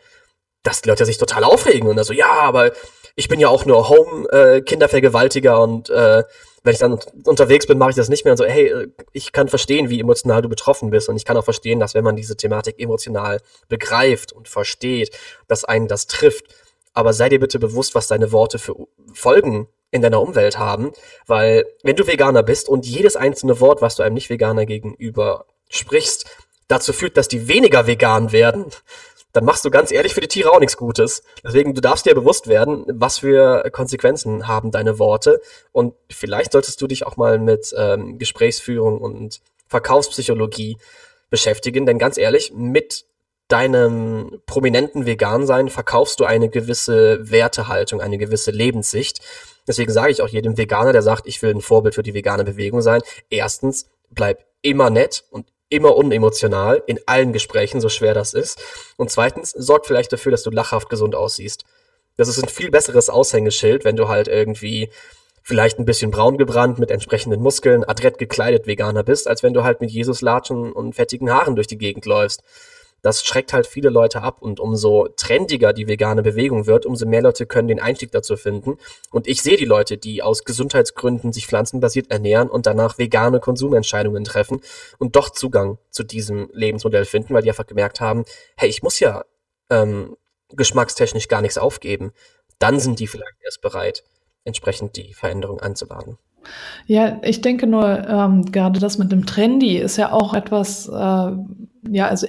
dass 0.62 0.82
die 0.82 0.88
Leute 0.88 1.04
sich 1.04 1.18
total 1.18 1.44
aufregen 1.44 1.88
und 1.88 1.96
dann 1.96 2.04
so, 2.04 2.12
ja, 2.12 2.30
aber 2.30 2.72
ich 3.14 3.28
bin 3.28 3.40
ja 3.40 3.48
auch 3.48 3.64
nur 3.64 3.88
Home-Kindervergewaltiger 3.88 5.54
äh, 5.54 5.58
und 5.58 5.90
äh, 5.90 6.22
wenn 6.64 6.72
ich 6.72 6.78
dann 6.78 6.98
unterwegs 7.24 7.66
bin, 7.66 7.78
mache 7.78 7.90
ich 7.90 7.96
das 7.96 8.08
nicht 8.08 8.24
mehr. 8.24 8.32
Und 8.32 8.38
so, 8.38 8.44
hey, 8.44 8.68
äh, 8.68 8.88
ich 9.12 9.32
kann 9.32 9.48
verstehen, 9.48 9.90
wie 9.90 10.00
emotional 10.00 10.42
du 10.42 10.48
betroffen 10.48 10.90
bist. 10.90 11.08
Und 11.08 11.16
ich 11.16 11.24
kann 11.24 11.36
auch 11.36 11.44
verstehen, 11.44 11.80
dass 11.80 11.94
wenn 11.94 12.04
man 12.04 12.16
diese 12.16 12.36
Thematik 12.36 12.78
emotional 12.78 13.40
begreift 13.68 14.32
und 14.32 14.48
versteht, 14.48 15.10
dass 15.48 15.64
einen 15.64 15.88
das 15.88 16.06
trifft. 16.06 16.46
Aber 16.94 17.12
sei 17.12 17.28
dir 17.28 17.40
bitte 17.40 17.58
bewusst, 17.58 17.94
was 17.94 18.06
deine 18.06 18.32
Worte 18.32 18.58
für 18.58 18.76
Folgen 19.12 19.68
in 19.90 20.02
deiner 20.02 20.22
Umwelt 20.22 20.58
haben, 20.58 20.92
weil 21.26 21.66
wenn 21.82 21.96
du 21.96 22.06
Veganer 22.06 22.42
bist 22.42 22.68
und 22.68 22.86
jedes 22.86 23.14
einzelne 23.14 23.60
Wort, 23.60 23.82
was 23.82 23.96
du 23.96 24.02
einem 24.02 24.14
Nicht-Veganer 24.14 24.64
gegenüber 24.64 25.44
sprichst, 25.68 26.24
dazu 26.66 26.94
führt, 26.94 27.18
dass 27.18 27.28
die 27.28 27.46
weniger 27.46 27.86
vegan 27.86 28.32
werden, 28.32 28.66
dann 29.32 29.44
machst 29.44 29.64
du 29.64 29.70
ganz 29.70 29.90
ehrlich 29.90 30.14
für 30.14 30.20
die 30.20 30.28
Tiere 30.28 30.50
auch 30.50 30.60
nichts 30.60 30.76
Gutes. 30.76 31.22
Deswegen, 31.42 31.74
du 31.74 31.80
darfst 31.80 32.06
dir 32.06 32.14
bewusst 32.14 32.48
werden, 32.48 32.84
was 32.88 33.18
für 33.18 33.70
Konsequenzen 33.70 34.46
haben 34.46 34.70
deine 34.70 34.98
Worte. 34.98 35.40
Und 35.72 35.94
vielleicht 36.10 36.52
solltest 36.52 36.80
du 36.80 36.86
dich 36.86 37.06
auch 37.06 37.16
mal 37.16 37.38
mit 37.38 37.74
ähm, 37.76 38.18
Gesprächsführung 38.18 39.00
und 39.00 39.40
Verkaufspsychologie 39.68 40.76
beschäftigen. 41.30 41.86
Denn 41.86 41.98
ganz 41.98 42.18
ehrlich, 42.18 42.52
mit 42.54 43.06
deinem 43.48 44.40
prominenten 44.46 45.06
Vegan-Sein 45.06 45.68
verkaufst 45.68 46.20
du 46.20 46.24
eine 46.24 46.48
gewisse 46.48 47.30
Wertehaltung, 47.30 48.00
eine 48.00 48.18
gewisse 48.18 48.50
Lebenssicht. 48.50 49.20
Deswegen 49.66 49.92
sage 49.92 50.10
ich 50.10 50.22
auch 50.22 50.28
jedem 50.28 50.56
Veganer, 50.56 50.92
der 50.92 51.02
sagt, 51.02 51.26
ich 51.26 51.40
will 51.42 51.50
ein 51.50 51.60
Vorbild 51.60 51.94
für 51.94 52.02
die 52.02 52.14
vegane 52.14 52.44
Bewegung 52.44 52.82
sein, 52.82 53.02
erstens, 53.30 53.90
bleib 54.10 54.44
immer 54.62 54.90
nett 54.90 55.24
und 55.30 55.51
immer 55.72 55.96
unemotional 55.96 56.82
in 56.86 57.00
allen 57.06 57.32
Gesprächen, 57.32 57.80
so 57.80 57.88
schwer 57.88 58.14
das 58.14 58.34
ist. 58.34 58.62
Und 58.96 59.10
zweitens, 59.10 59.50
sorg 59.50 59.86
vielleicht 59.86 60.12
dafür, 60.12 60.30
dass 60.30 60.42
du 60.42 60.50
lachhaft 60.50 60.88
gesund 60.88 61.14
aussiehst. 61.14 61.64
Das 62.16 62.28
ist 62.28 62.42
ein 62.42 62.48
viel 62.48 62.70
besseres 62.70 63.08
Aushängeschild, 63.08 63.84
wenn 63.84 63.96
du 63.96 64.08
halt 64.08 64.28
irgendwie 64.28 64.90
vielleicht 65.42 65.78
ein 65.78 65.84
bisschen 65.84 66.10
braun 66.10 66.38
gebrannt 66.38 66.78
mit 66.78 66.90
entsprechenden 66.90 67.40
Muskeln, 67.40 67.84
adrett 67.84 68.18
gekleidet 68.18 68.66
Veganer 68.66 69.02
bist, 69.02 69.26
als 69.26 69.42
wenn 69.42 69.54
du 69.54 69.64
halt 69.64 69.80
mit 69.80 69.90
Jesus-Latschen 69.90 70.72
und 70.72 70.94
fettigen 70.94 71.32
Haaren 71.32 71.56
durch 71.56 71.66
die 71.66 71.78
Gegend 71.78 72.06
läufst 72.06 72.42
das 73.02 73.24
schreckt 73.24 73.52
halt 73.52 73.66
viele 73.66 73.90
Leute 73.90 74.22
ab 74.22 74.40
und 74.40 74.60
umso 74.60 75.08
trendiger 75.16 75.72
die 75.72 75.88
vegane 75.88 76.22
Bewegung 76.22 76.66
wird, 76.66 76.86
umso 76.86 77.04
mehr 77.04 77.22
Leute 77.22 77.46
können 77.46 77.68
den 77.68 77.80
Einstieg 77.80 78.12
dazu 78.12 78.36
finden. 78.36 78.78
Und 79.10 79.26
ich 79.26 79.42
sehe 79.42 79.56
die 79.56 79.64
Leute, 79.64 79.98
die 79.98 80.22
aus 80.22 80.44
Gesundheitsgründen 80.44 81.32
sich 81.32 81.48
pflanzenbasiert 81.48 82.10
ernähren 82.10 82.48
und 82.48 82.66
danach 82.66 82.98
vegane 82.98 83.40
Konsumentscheidungen 83.40 84.22
treffen 84.22 84.60
und 84.98 85.16
doch 85.16 85.30
Zugang 85.30 85.78
zu 85.90 86.04
diesem 86.04 86.48
Lebensmodell 86.52 87.04
finden, 87.04 87.34
weil 87.34 87.42
die 87.42 87.50
einfach 87.50 87.66
gemerkt 87.66 88.00
haben, 88.00 88.24
hey, 88.56 88.68
ich 88.68 88.82
muss 88.84 89.00
ja 89.00 89.24
ähm, 89.68 90.16
geschmackstechnisch 90.50 91.26
gar 91.26 91.42
nichts 91.42 91.58
aufgeben. 91.58 92.12
Dann 92.60 92.78
sind 92.78 93.00
die 93.00 93.08
vielleicht 93.08 93.34
erst 93.44 93.62
bereit, 93.62 94.04
entsprechend 94.44 94.96
die 94.96 95.12
Veränderung 95.12 95.60
anzuladen. 95.60 96.18
Ja, 96.86 97.20
ich 97.22 97.40
denke 97.40 97.66
nur, 97.66 98.06
ähm, 98.08 98.50
gerade 98.50 98.80
das 98.80 98.98
mit 98.98 99.12
dem 99.12 99.26
Trendy 99.26 99.78
ist 99.78 99.96
ja 99.96 100.12
auch 100.12 100.34
etwas, 100.34 100.88
äh, 100.88 100.92
ja, 100.92 102.08
also 102.08 102.26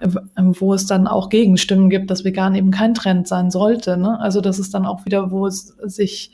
wo 0.00 0.74
es 0.74 0.86
dann 0.86 1.08
auch 1.08 1.28
Gegenstimmen 1.28 1.90
gibt, 1.90 2.10
dass 2.10 2.24
vegan 2.24 2.54
eben 2.54 2.70
kein 2.70 2.94
Trend 2.94 3.26
sein 3.26 3.50
sollte. 3.50 3.96
Ne? 3.96 4.18
Also 4.20 4.40
das 4.40 4.58
ist 4.58 4.72
dann 4.74 4.86
auch 4.86 5.04
wieder, 5.04 5.30
wo 5.30 5.46
es 5.46 5.74
sich 5.82 6.32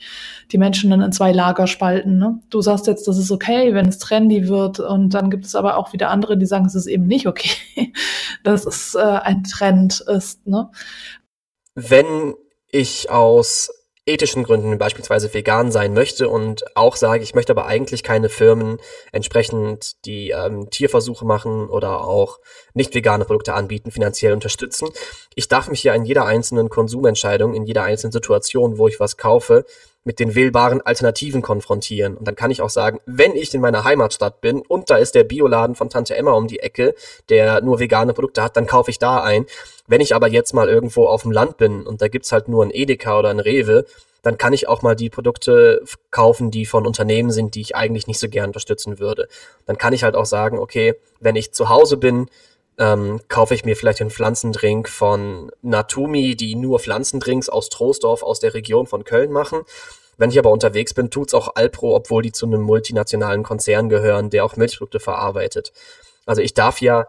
die 0.52 0.58
Menschen 0.58 0.90
dann 0.90 1.00
in 1.00 1.12
zwei 1.12 1.32
Lager 1.32 1.66
spalten. 1.66 2.18
Ne? 2.18 2.40
Du 2.50 2.60
sagst 2.60 2.86
jetzt, 2.86 3.08
das 3.08 3.16
ist 3.16 3.30
okay, 3.30 3.72
wenn 3.72 3.88
es 3.88 3.98
trendy 3.98 4.48
wird, 4.48 4.80
und 4.80 5.14
dann 5.14 5.30
gibt 5.30 5.46
es 5.46 5.54
aber 5.54 5.78
auch 5.78 5.92
wieder 5.92 6.10
andere, 6.10 6.36
die 6.36 6.46
sagen, 6.46 6.66
es 6.66 6.74
ist 6.74 6.86
eben 6.86 7.06
nicht 7.06 7.26
okay, 7.26 7.92
dass 8.44 8.66
es 8.66 8.94
äh, 8.94 9.00
ein 9.00 9.44
Trend 9.44 10.00
ist. 10.00 10.46
Ne? 10.46 10.70
Wenn 11.74 12.34
ich 12.70 13.10
aus 13.10 13.70
ethischen 14.06 14.42
Gründen 14.42 14.76
beispielsweise 14.76 15.32
vegan 15.32 15.72
sein 15.72 15.94
möchte 15.94 16.28
und 16.28 16.76
auch 16.76 16.96
sage, 16.96 17.22
ich 17.22 17.34
möchte 17.34 17.52
aber 17.52 17.66
eigentlich 17.66 18.02
keine 18.02 18.28
Firmen 18.28 18.78
entsprechend, 19.12 20.04
die 20.04 20.30
ähm, 20.30 20.68
Tierversuche 20.68 21.24
machen 21.24 21.68
oder 21.70 22.04
auch 22.04 22.38
nicht 22.74 22.94
vegane 22.94 23.24
Produkte 23.24 23.54
anbieten, 23.54 23.90
finanziell 23.90 24.34
unterstützen. 24.34 24.88
Ich 25.34 25.48
darf 25.48 25.68
mich 25.68 25.82
ja 25.84 25.94
in 25.94 26.04
jeder 26.04 26.26
einzelnen 26.26 26.68
Konsumentscheidung, 26.68 27.54
in 27.54 27.64
jeder 27.64 27.84
einzelnen 27.84 28.12
Situation, 28.12 28.76
wo 28.76 28.88
ich 28.88 29.00
was 29.00 29.16
kaufe, 29.16 29.64
mit 30.04 30.20
den 30.20 30.34
wählbaren 30.34 30.82
Alternativen 30.82 31.42
konfrontieren. 31.42 32.16
Und 32.16 32.28
dann 32.28 32.36
kann 32.36 32.50
ich 32.50 32.60
auch 32.62 32.70
sagen, 32.70 33.00
wenn 33.06 33.34
ich 33.34 33.52
in 33.54 33.60
meiner 33.60 33.84
Heimatstadt 33.84 34.40
bin 34.40 34.60
und 34.60 34.90
da 34.90 34.96
ist 34.96 35.14
der 35.14 35.24
Bioladen 35.24 35.74
von 35.74 35.88
Tante 35.88 36.14
Emma 36.14 36.32
um 36.32 36.46
die 36.46 36.60
Ecke, 36.60 36.94
der 37.30 37.62
nur 37.62 37.80
vegane 37.80 38.12
Produkte 38.12 38.42
hat, 38.42 38.56
dann 38.56 38.66
kaufe 38.66 38.90
ich 38.90 38.98
da 38.98 39.22
ein. 39.22 39.46
Wenn 39.86 40.00
ich 40.00 40.14
aber 40.14 40.28
jetzt 40.28 40.54
mal 40.54 40.68
irgendwo 40.68 41.06
auf 41.06 41.22
dem 41.22 41.32
Land 41.32 41.56
bin 41.56 41.86
und 41.86 42.02
da 42.02 42.08
gibt's 42.08 42.32
halt 42.32 42.48
nur 42.48 42.64
ein 42.64 42.70
Edeka 42.70 43.18
oder 43.18 43.30
ein 43.30 43.40
Rewe, 43.40 43.86
dann 44.22 44.38
kann 44.38 44.54
ich 44.54 44.68
auch 44.68 44.82
mal 44.82 44.96
die 44.96 45.10
Produkte 45.10 45.82
kaufen, 46.10 46.50
die 46.50 46.64
von 46.64 46.86
Unternehmen 46.86 47.30
sind, 47.30 47.54
die 47.54 47.60
ich 47.60 47.76
eigentlich 47.76 48.06
nicht 48.06 48.18
so 48.18 48.28
gern 48.28 48.46
unterstützen 48.46 48.98
würde. 48.98 49.28
Dann 49.66 49.76
kann 49.76 49.92
ich 49.92 50.02
halt 50.02 50.16
auch 50.16 50.24
sagen, 50.24 50.58
okay, 50.58 50.94
wenn 51.20 51.36
ich 51.36 51.52
zu 51.52 51.68
Hause 51.68 51.98
bin, 51.98 52.28
ähm, 52.78 53.20
kaufe 53.28 53.54
ich 53.54 53.64
mir 53.64 53.76
vielleicht 53.76 54.00
einen 54.00 54.10
Pflanzendrink 54.10 54.88
von 54.88 55.50
Natumi, 55.62 56.36
die 56.36 56.54
nur 56.54 56.80
Pflanzendrinks 56.80 57.48
aus 57.48 57.68
Troisdorf 57.68 58.22
aus 58.22 58.40
der 58.40 58.54
Region 58.54 58.86
von 58.86 59.04
Köln 59.04 59.30
machen. 59.30 59.62
Wenn 60.16 60.30
ich 60.30 60.38
aber 60.38 60.50
unterwegs 60.50 60.94
bin, 60.94 61.10
tut's 61.10 61.34
auch 61.34 61.56
Alpro, 61.56 61.94
obwohl 61.94 62.22
die 62.22 62.32
zu 62.32 62.46
einem 62.46 62.62
multinationalen 62.62 63.42
Konzern 63.42 63.88
gehören, 63.88 64.30
der 64.30 64.44
auch 64.44 64.56
Milchprodukte 64.56 65.00
verarbeitet. 65.00 65.72
Also 66.26 66.40
ich 66.40 66.54
darf 66.54 66.80
ja 66.80 67.06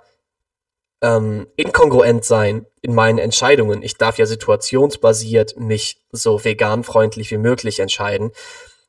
ähm, 1.02 1.48
inkongruent 1.56 2.26
sein 2.26 2.66
in 2.82 2.96
meinen 2.96 3.20
Entscheidungen. 3.20 3.84
Ich 3.84 3.98
darf 3.98 4.18
ja 4.18 4.26
situationsbasiert 4.26 5.60
mich 5.60 6.02
so 6.12 6.44
veganfreundlich 6.44 7.32
wie 7.32 7.38
möglich 7.38 7.80
entscheiden. 7.80 8.32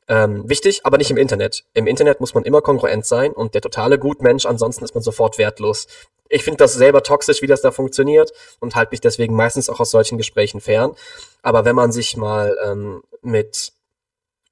Ähm, 0.08 0.48
wichtig, 0.48 0.82
aber 0.84 0.98
nicht 0.98 1.10
im 1.10 1.16
Internet. 1.16 1.64
Im 1.74 1.86
Internet 1.86 2.20
muss 2.20 2.34
man 2.34 2.44
immer 2.44 2.60
kongruent 2.60 3.04
sein 3.04 3.32
und 3.32 3.54
der 3.54 3.60
totale 3.60 3.98
Gutmensch, 3.98 4.46
ansonsten 4.46 4.84
ist 4.84 4.94
man 4.94 5.02
sofort 5.02 5.36
wertlos. 5.38 5.88
Ich 6.28 6.44
finde 6.44 6.58
das 6.58 6.74
selber 6.74 7.02
toxisch, 7.02 7.42
wie 7.42 7.46
das 7.46 7.60
da 7.60 7.70
funktioniert 7.70 8.32
und 8.60 8.76
halte 8.76 8.92
mich 8.92 9.00
deswegen 9.00 9.34
meistens 9.34 9.68
auch 9.68 9.80
aus 9.80 9.90
solchen 9.90 10.18
Gesprächen 10.18 10.60
fern. 10.60 10.94
Aber 11.42 11.64
wenn 11.64 11.76
man 11.76 11.92
sich 11.92 12.16
mal 12.16 12.56
ähm, 12.64 13.02
mit 13.22 13.72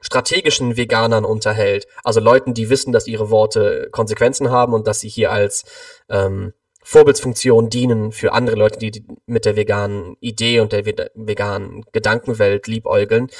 strategischen 0.01 0.77
Veganern 0.77 1.25
unterhält, 1.25 1.87
also 2.03 2.21
Leuten, 2.21 2.53
die 2.53 2.69
wissen, 2.69 2.93
dass 2.93 3.07
ihre 3.07 3.31
Worte 3.31 3.89
Konsequenzen 3.91 4.51
haben 4.51 4.75
und 4.75 4.87
dass 4.87 5.01
sie 5.01 5.09
hier 5.09 5.33
als 5.33 5.65
ähm, 6.09 6.53
Vorbildsfunktion 6.83 7.71
dienen 7.71 8.13
für 8.13 8.33
andere 8.33 8.57
Leute, 8.57 8.79
die 8.79 9.07
mit 9.25 9.47
der 9.47 9.57
veganen 9.57 10.17
Idee 10.21 10.61
und 10.61 10.73
der 10.73 10.85
veganen 10.85 11.85
Gedankenwelt 11.93 12.67
liebäugeln, 12.67 13.31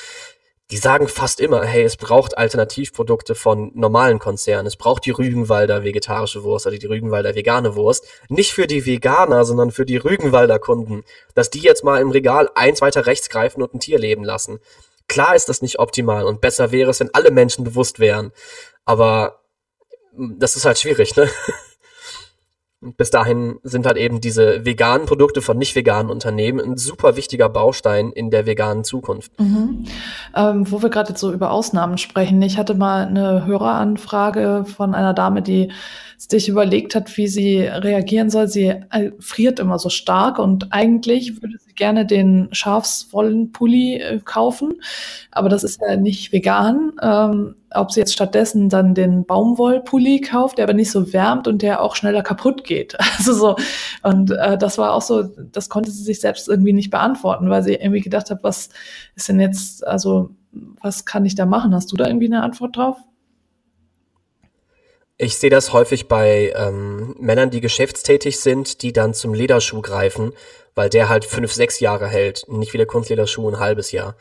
die 0.71 0.79
sagen 0.79 1.09
fast 1.09 1.41
immer, 1.41 1.63
hey, 1.65 1.83
es 1.83 1.97
braucht 1.97 2.39
Alternativprodukte 2.39 3.35
von 3.35 3.71
normalen 3.75 4.19
Konzernen. 4.19 4.67
Es 4.67 4.77
braucht 4.77 5.05
die 5.05 5.11
Rügenwalder 5.11 5.85
vegetarische 5.85 6.43
Wurst 6.43 6.67
oder 6.67 6.79
die 6.79 6.87
Rügenwalder 6.87 7.35
vegane 7.35 7.77
Wurst. 7.77 8.07
Nicht 8.29 8.55
für 8.55 8.67
die 8.67 8.87
Veganer, 8.87 9.45
sondern 9.45 9.73
für 9.73 9.85
die 9.85 9.99
Rügenwalder 9.99 10.59
Kunden. 10.59 11.05
Dass 11.35 11.51
die 11.51 11.61
jetzt 11.61 11.85
mal 11.85 12.01
im 12.01 12.11
Regal 12.11 12.49
eins 12.55 12.81
weiter 12.81 13.05
rechts 13.07 13.29
greifen 13.29 13.63
und 13.63 13.75
ein 13.75 13.81
Tier 13.81 13.99
leben 13.99 14.25
lassen. 14.25 14.59
Klar 15.07 15.37
ist 15.37 15.51
das 15.51 15.61
nicht 15.61 15.79
optimal 15.79 16.25
und 16.25 16.41
besser 16.41 16.73
wäre 16.73 16.91
es, 16.91 17.01
wenn 17.01 17.13
alle 17.13 17.31
Menschen 17.31 17.63
bewusst 17.63 17.99
wären. 17.99 18.33
Aber 18.87 19.43
das 20.17 20.57
ist 20.57 20.65
halt 20.65 20.79
schwierig, 20.79 21.15
ne? 21.17 21.29
bis 22.97 23.11
dahin 23.11 23.57
sind 23.63 23.87
halt 23.87 23.97
eben 23.97 24.21
diese 24.21 24.65
veganen 24.65 25.07
Produkte 25.07 25.43
von 25.43 25.59
nicht 25.59 25.75
veganen 25.75 26.11
Unternehmen 26.11 26.61
ein 26.61 26.77
super 26.77 27.17
wichtiger 27.17 27.49
Baustein 27.49 28.11
in 28.13 28.31
der 28.31 28.47
veganen 28.47 28.85
Zukunft. 28.85 29.39
Mhm. 29.41 29.85
Ähm, 30.37 30.71
wo 30.71 30.83
wir 30.83 30.91
gerade 30.91 31.11
jetzt 31.11 31.21
so 31.21 31.33
über 31.33 31.51
Ausnahmen 31.51 31.99
sprechen. 31.99 32.41
Ich 32.43 32.59
hatte 32.59 32.75
mal 32.75 33.07
eine 33.07 33.47
Höreranfrage 33.47 34.65
von 34.67 34.95
einer 34.95 35.15
Dame, 35.15 35.43
die 35.43 35.71
sich 36.17 36.49
überlegt 36.49 36.95
hat, 36.95 37.17
wie 37.17 37.27
sie 37.27 37.61
reagieren 37.61 38.31
soll. 38.31 38.49
Sie 38.49 38.67
äh, 38.67 39.13
friert 39.19 39.59
immer 39.59 39.79
so 39.79 39.89
stark 39.89 40.39
und 40.39 40.73
eigentlich 40.73 41.43
würde 41.43 41.59
sie 41.59 41.75
gerne 41.75 42.07
den 42.07 42.49
Schafswollenpulli 42.53 43.97
äh, 43.97 44.21
kaufen, 44.25 44.75
aber 45.31 45.49
das 45.49 45.65
ist 45.65 45.81
ja 45.81 45.97
nicht 45.97 46.33
vegan. 46.33 46.93
Ähm, 47.03 47.57
ob 47.75 47.93
sie 47.93 48.01
jetzt 48.01 48.13
stattdessen 48.13 48.69
dann 48.69 48.95
den 48.95 49.25
Baumwollpulli 49.25 50.21
kauft, 50.21 50.59
der 50.59 50.65
aber 50.65 50.75
nicht 50.75 50.91
so 50.91 51.13
wärmt 51.13 51.49
und 51.49 51.63
der 51.63 51.83
auch 51.83 51.97
schneller 51.97 52.23
kaputt 52.23 52.65
geht. 52.65 52.97
Also 53.17 53.33
so, 53.33 53.57
und 54.03 54.33
äh, 54.33 54.59
das 54.59 54.77
war 54.77 54.93
auch 54.93 55.01
so, 55.01 55.23
das 55.23 55.69
konnte 55.69 55.91
sie 55.91 56.03
sich 56.03 56.21
selbst 56.21 56.49
irgendwie 56.49 56.73
nicht 56.73 56.91
beantworten, 56.91 57.49
weil 57.49 57.63
sie 57.63 57.75
irgendwie 57.75 58.01
gedacht 58.01 58.29
hat, 58.31 58.43
was 58.43 58.71
ist 59.15 59.29
denn 59.29 59.41
jetzt, 59.41 59.87
also 59.87 60.31
was 60.83 61.05
kann 61.05 61.25
ich 61.25 61.35
da 61.35 61.47
machen? 61.47 61.75
Hast 61.75 61.91
du 61.93 61.97
da 61.97 62.07
irgendwie 62.07 62.27
eine 62.27 62.43
Antwort 62.43 62.77
drauf? 62.77 62.97
Ich 65.17 65.39
sehe 65.39 65.51
das 65.51 65.73
häufig 65.73 66.09
bei 66.09 66.53
ähm, 66.57 67.15
Männern, 67.21 67.51
die 67.51 67.61
geschäftstätig 67.61 68.41
sind, 68.41 68.83
die 68.83 68.93
dann 68.93 69.15
zum 69.15 69.33
Lederschuh 69.33 69.81
greifen, 69.81 70.33
weil 70.75 70.91
der 70.91 71.09
halt 71.09 71.25
fünf, 71.25 71.53
sechs 71.53 71.79
Jahre 71.79 72.09
hält, 72.09 72.47
nicht 72.49 72.73
wie 72.73 72.79
der 72.79 72.87
Kunstlederschuh 72.87 73.49
ein 73.49 73.61
halbes 73.61 73.93
Jahr. 73.93 74.17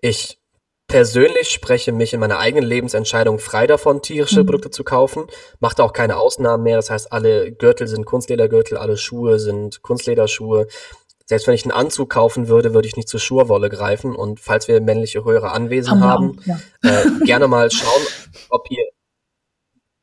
Ich 0.00 0.38
persönlich 0.86 1.50
spreche 1.50 1.92
mich 1.92 2.12
in 2.12 2.20
meiner 2.20 2.38
eigenen 2.38 2.68
Lebensentscheidung 2.68 3.38
frei 3.38 3.66
davon, 3.66 4.02
tierische 4.02 4.42
mhm. 4.42 4.46
Produkte 4.46 4.70
zu 4.70 4.84
kaufen. 4.84 5.26
Macht 5.60 5.80
auch 5.80 5.92
keine 5.92 6.16
Ausnahmen 6.16 6.62
mehr. 6.62 6.76
Das 6.76 6.90
heißt, 6.90 7.12
alle 7.12 7.52
Gürtel 7.52 7.88
sind 7.88 8.06
Kunstledergürtel, 8.06 8.76
alle 8.76 8.96
Schuhe 8.96 9.38
sind 9.38 9.82
Kunstlederschuhe. 9.82 10.66
Selbst 11.26 11.46
wenn 11.46 11.54
ich 11.54 11.64
einen 11.64 11.72
Anzug 11.72 12.10
kaufen 12.10 12.48
würde, 12.48 12.74
würde 12.74 12.86
ich 12.86 12.96
nicht 12.96 13.08
zur 13.08 13.20
Schurwolle 13.20 13.70
greifen. 13.70 14.14
Und 14.14 14.40
falls 14.40 14.68
wir 14.68 14.80
männliche 14.80 15.24
Hörer 15.24 15.52
anwesend 15.52 16.02
haben, 16.02 16.38
haben 16.44 16.60
ja. 16.82 17.00
äh, 17.00 17.24
gerne 17.24 17.48
mal 17.48 17.70
schauen, 17.70 18.02
ob 18.50 18.70
ihr 18.70 18.84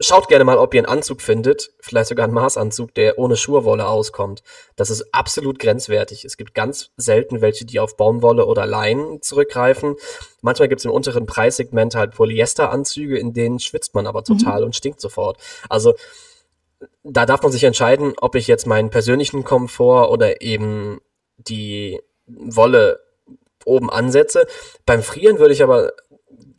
Schaut 0.03 0.27
gerne 0.27 0.43
mal, 0.43 0.57
ob 0.57 0.73
ihr 0.73 0.79
einen 0.79 0.87
Anzug 0.87 1.21
findet, 1.21 1.73
vielleicht 1.79 2.09
sogar 2.09 2.23
einen 2.23 2.33
Maßanzug, 2.33 2.93
der 2.95 3.19
ohne 3.19 3.37
Schurwolle 3.37 3.87
auskommt. 3.87 4.41
Das 4.75 4.89
ist 4.89 5.13
absolut 5.13 5.59
grenzwertig. 5.59 6.25
Es 6.25 6.37
gibt 6.37 6.55
ganz 6.55 6.89
selten 6.97 7.41
welche, 7.41 7.65
die 7.65 7.79
auf 7.79 7.97
Baumwolle 7.97 8.47
oder 8.47 8.65
Leinen 8.65 9.21
zurückgreifen. 9.21 9.95
Manchmal 10.41 10.69
gibt 10.69 10.79
es 10.81 10.85
im 10.85 10.91
unteren 10.91 11.27
Preissegment 11.27 11.93
halt 11.93 12.15
Polyesteranzüge, 12.15 13.17
in 13.19 13.33
denen 13.33 13.59
schwitzt 13.59 13.93
man 13.93 14.07
aber 14.07 14.23
total 14.23 14.61
mhm. 14.61 14.65
und 14.65 14.75
stinkt 14.75 14.99
sofort. 14.99 15.37
Also 15.69 15.93
da 17.03 17.27
darf 17.27 17.43
man 17.43 17.51
sich 17.51 17.63
entscheiden, 17.63 18.13
ob 18.19 18.33
ich 18.33 18.47
jetzt 18.47 18.65
meinen 18.65 18.89
persönlichen 18.89 19.43
Komfort 19.43 20.09
oder 20.09 20.41
eben 20.41 20.99
die 21.37 22.01
Wolle 22.25 23.01
oben 23.65 23.91
ansetze. 23.91 24.47
Beim 24.87 25.03
Frieren 25.03 25.37
würde 25.37 25.53
ich 25.53 25.61
aber 25.61 25.93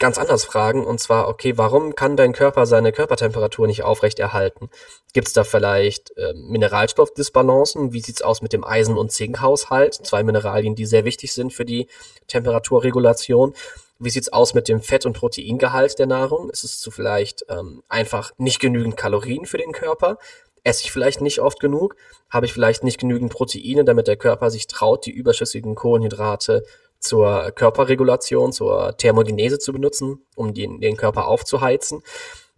ganz 0.02 0.18
anders 0.18 0.44
fragen. 0.44 0.84
Und 0.84 0.98
zwar, 0.98 1.28
okay, 1.28 1.56
warum 1.56 1.94
kann 1.94 2.16
dein 2.16 2.32
Körper 2.32 2.66
seine 2.66 2.92
Körpertemperatur 2.92 3.68
nicht 3.68 3.84
aufrechterhalten? 3.84 4.68
Gibt 5.12 5.28
es 5.28 5.32
da 5.32 5.44
vielleicht 5.44 6.14
äh, 6.18 6.34
Mineralstoffdisbalancen? 6.34 7.92
Wie 7.92 8.00
sieht's 8.00 8.20
aus 8.20 8.42
mit 8.42 8.52
dem 8.52 8.64
Eisen- 8.64 8.98
und 8.98 9.12
Zinkhaushalt? 9.12 9.94
Zwei 9.94 10.24
Mineralien, 10.24 10.74
die 10.74 10.86
sehr 10.86 11.04
wichtig 11.04 11.32
sind 11.32 11.52
für 11.52 11.64
die 11.64 11.86
Temperaturregulation. 12.26 13.54
Wie 14.00 14.10
sieht's 14.10 14.32
aus 14.32 14.54
mit 14.54 14.66
dem 14.66 14.80
Fett- 14.80 15.06
und 15.06 15.12
Proteingehalt 15.12 16.00
der 16.00 16.06
Nahrung? 16.06 16.50
Ist 16.50 16.64
es 16.64 16.80
zu 16.80 16.90
vielleicht 16.90 17.46
ähm, 17.48 17.84
einfach 17.88 18.32
nicht 18.38 18.58
genügend 18.58 18.96
Kalorien 18.96 19.46
für 19.46 19.58
den 19.58 19.70
Körper? 19.70 20.18
Esse 20.64 20.82
ich 20.82 20.90
vielleicht 20.90 21.20
nicht 21.20 21.38
oft 21.38 21.60
genug? 21.60 21.94
Habe 22.28 22.46
ich 22.46 22.52
vielleicht 22.52 22.82
nicht 22.82 22.98
genügend 22.98 23.32
Proteine, 23.32 23.84
damit 23.84 24.08
der 24.08 24.16
Körper 24.16 24.50
sich 24.50 24.66
traut, 24.66 25.06
die 25.06 25.12
überschüssigen 25.12 25.76
Kohlenhydrate 25.76 26.64
zur 27.02 27.50
Körperregulation, 27.50 28.52
zur 28.52 28.96
Thermogenese 28.96 29.58
zu 29.58 29.72
benutzen, 29.72 30.24
um 30.36 30.54
den, 30.54 30.80
den 30.80 30.96
Körper 30.96 31.26
aufzuheizen. 31.26 32.02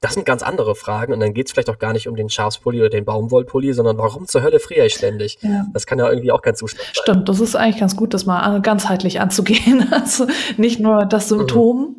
Das 0.05 0.13
sind 0.13 0.27
ganz 0.27 0.43
andere 0.43 0.75
Fragen 0.75 1.15
und 1.15 1.21
dann 1.21 1.33
geht 1.33 1.47
es 1.47 1.53
vielleicht 1.53 1.71
auch 1.71 1.79
gar 1.79 1.95
nicht 1.95 2.09
um 2.09 2.15
den 2.15 2.29
Schafspulli 2.29 2.79
oder 2.79 2.91
den 2.91 3.07
Baumwollpulli, 3.07 3.73
sondern 3.73 3.97
warum 3.97 4.29
zur 4.29 4.43
Hölle 4.43 4.61
friere 4.61 4.85
ich 4.85 4.95
ständig? 4.95 5.39
Ja. 5.41 5.65
Das 5.73 5.87
kann 5.87 5.99
ja 5.99 6.11
irgendwie 6.11 6.31
auch 6.31 6.43
kein 6.43 6.55
Zustand 6.55 6.85
sein. 6.85 6.95
Stimmt, 7.03 7.29
das 7.31 7.41
ist 7.41 7.57
eigentlich 7.57 7.81
ganz 7.81 7.97
gut, 7.97 8.13
das 8.13 8.27
mal 8.27 8.61
ganzheitlich 8.61 9.21
anzugehen. 9.21 9.89
Also 9.95 10.27
nicht 10.59 10.79
nur 10.81 11.07
das 11.07 11.29
Symptom 11.29 11.97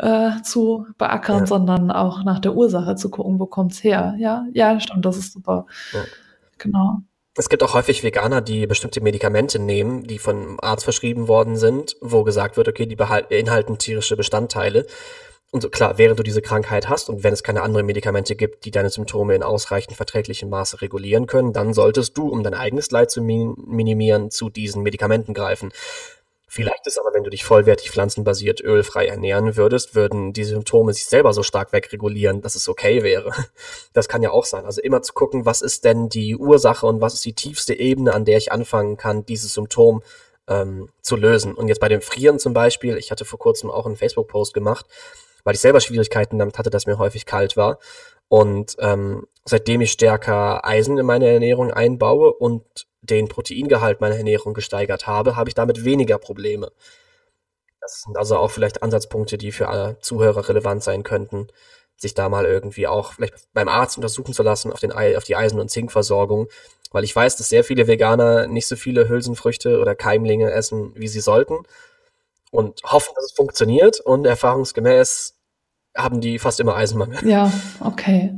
mhm. 0.00 0.06
äh, 0.06 0.42
zu 0.42 0.86
beackern, 0.96 1.40
ja. 1.40 1.46
sondern 1.46 1.90
auch 1.90 2.24
nach 2.24 2.38
der 2.38 2.54
Ursache 2.54 2.94
zu 2.94 3.10
gucken, 3.10 3.38
wo 3.38 3.44
kommt's 3.44 3.84
her. 3.84 4.14
Ja, 4.18 4.46
ja, 4.54 4.80
stimmt, 4.80 5.04
das 5.04 5.18
ist 5.18 5.34
super. 5.34 5.66
Ja. 5.92 6.00
Genau. 6.56 7.02
Es 7.34 7.48
gibt 7.48 7.62
auch 7.62 7.72
häufig 7.72 8.02
Veganer, 8.02 8.42
die 8.42 8.66
bestimmte 8.66 9.00
Medikamente 9.00 9.58
nehmen, 9.58 10.02
die 10.04 10.18
von 10.18 10.60
Arzt 10.60 10.84
verschrieben 10.84 11.28
worden 11.28 11.56
sind, 11.56 11.96
wo 12.02 12.24
gesagt 12.24 12.58
wird, 12.58 12.68
okay, 12.68 12.84
die 12.84 12.96
beinhalten 12.96 13.78
tierische 13.78 14.16
Bestandteile. 14.16 14.86
Und 15.50 15.72
klar, 15.72 15.96
während 15.96 16.18
du 16.18 16.22
diese 16.22 16.42
Krankheit 16.42 16.90
hast 16.90 17.08
und 17.08 17.24
wenn 17.24 17.32
es 17.32 17.42
keine 17.42 17.62
anderen 17.62 17.86
Medikamente 17.86 18.36
gibt, 18.36 18.66
die 18.66 18.70
deine 18.70 18.90
Symptome 18.90 19.34
in 19.34 19.42
ausreichend 19.42 19.96
verträglichem 19.96 20.50
Maße 20.50 20.82
regulieren 20.82 21.26
können, 21.26 21.54
dann 21.54 21.72
solltest 21.72 22.16
du, 22.18 22.28
um 22.28 22.42
dein 22.42 22.54
eigenes 22.54 22.90
Leid 22.90 23.10
zu 23.10 23.22
minimieren, 23.22 24.30
zu 24.30 24.50
diesen 24.50 24.82
Medikamenten 24.82 25.32
greifen. 25.32 25.72
Vielleicht 26.54 26.86
ist 26.86 26.98
aber, 26.98 27.14
wenn 27.14 27.24
du 27.24 27.30
dich 27.30 27.44
vollwertig 27.44 27.90
pflanzenbasiert 27.90 28.60
ölfrei 28.60 29.06
ernähren 29.06 29.56
würdest, 29.56 29.94
würden 29.94 30.34
die 30.34 30.44
Symptome 30.44 30.92
sich 30.92 31.06
selber 31.06 31.32
so 31.32 31.42
stark 31.42 31.72
wegregulieren, 31.72 32.42
dass 32.42 32.56
es 32.56 32.68
okay 32.68 33.02
wäre. 33.02 33.32
Das 33.94 34.06
kann 34.06 34.20
ja 34.20 34.32
auch 34.32 34.44
sein. 34.44 34.66
Also 34.66 34.82
immer 34.82 35.00
zu 35.00 35.14
gucken, 35.14 35.46
was 35.46 35.62
ist 35.62 35.86
denn 35.86 36.10
die 36.10 36.36
Ursache 36.36 36.84
und 36.84 37.00
was 37.00 37.14
ist 37.14 37.24
die 37.24 37.32
tiefste 37.32 37.72
Ebene, 37.72 38.12
an 38.12 38.26
der 38.26 38.36
ich 38.36 38.52
anfangen 38.52 38.98
kann, 38.98 39.24
dieses 39.24 39.54
Symptom 39.54 40.02
ähm, 40.46 40.90
zu 41.00 41.16
lösen. 41.16 41.54
Und 41.54 41.68
jetzt 41.68 41.80
bei 41.80 41.88
dem 41.88 42.02
Frieren 42.02 42.38
zum 42.38 42.52
Beispiel, 42.52 42.98
ich 42.98 43.10
hatte 43.10 43.24
vor 43.24 43.38
kurzem 43.38 43.70
auch 43.70 43.86
einen 43.86 43.96
Facebook-Post 43.96 44.52
gemacht, 44.52 44.84
weil 45.44 45.54
ich 45.54 45.60
selber 45.60 45.80
Schwierigkeiten 45.80 46.38
damit 46.38 46.58
hatte, 46.58 46.68
dass 46.68 46.84
mir 46.84 46.98
häufig 46.98 47.24
kalt 47.24 47.56
war. 47.56 47.78
Und 48.28 48.76
ähm, 48.78 49.26
seitdem 49.46 49.80
ich 49.80 49.92
stärker 49.92 50.66
Eisen 50.66 50.98
in 50.98 51.06
meine 51.06 51.28
Ernährung 51.28 51.70
einbaue 51.70 52.30
und 52.30 52.86
den 53.02 53.28
Proteingehalt 53.28 54.00
meiner 54.00 54.16
Ernährung 54.16 54.54
gesteigert 54.54 55.06
habe, 55.06 55.36
habe 55.36 55.50
ich 55.50 55.54
damit 55.54 55.84
weniger 55.84 56.18
Probleme. 56.18 56.72
Das 57.80 58.02
sind 58.02 58.16
also 58.16 58.36
auch 58.36 58.50
vielleicht 58.50 58.82
Ansatzpunkte, 58.82 59.36
die 59.36 59.52
für 59.52 59.68
alle 59.68 59.98
Zuhörer 60.00 60.48
relevant 60.48 60.84
sein 60.84 61.02
könnten, 61.02 61.48
sich 61.96 62.14
da 62.14 62.28
mal 62.28 62.46
irgendwie 62.46 62.86
auch 62.86 63.14
vielleicht 63.14 63.52
beim 63.52 63.68
Arzt 63.68 63.96
untersuchen 63.96 64.32
zu 64.32 64.44
lassen 64.44 64.72
auf, 64.72 64.80
den, 64.80 64.92
auf 64.92 65.24
die 65.24 65.36
Eisen- 65.36 65.60
und 65.60 65.70
Zinkversorgung, 65.70 66.48
weil 66.92 67.04
ich 67.04 67.14
weiß, 67.14 67.36
dass 67.36 67.48
sehr 67.48 67.64
viele 67.64 67.88
Veganer 67.88 68.46
nicht 68.46 68.68
so 68.68 68.76
viele 68.76 69.08
Hülsenfrüchte 69.08 69.80
oder 69.80 69.96
Keimlinge 69.96 70.52
essen, 70.52 70.92
wie 70.94 71.08
sie 71.08 71.20
sollten 71.20 71.64
und 72.52 72.82
hoffen, 72.84 73.12
dass 73.16 73.24
es 73.24 73.32
funktioniert 73.32 73.98
und 74.00 74.26
erfahrungsgemäß 74.26 75.34
haben 75.96 76.20
die 76.20 76.38
fast 76.38 76.60
immer 76.60 76.76
Eisenmangel. 76.76 77.18
Ja, 77.28 77.52
okay. 77.80 78.34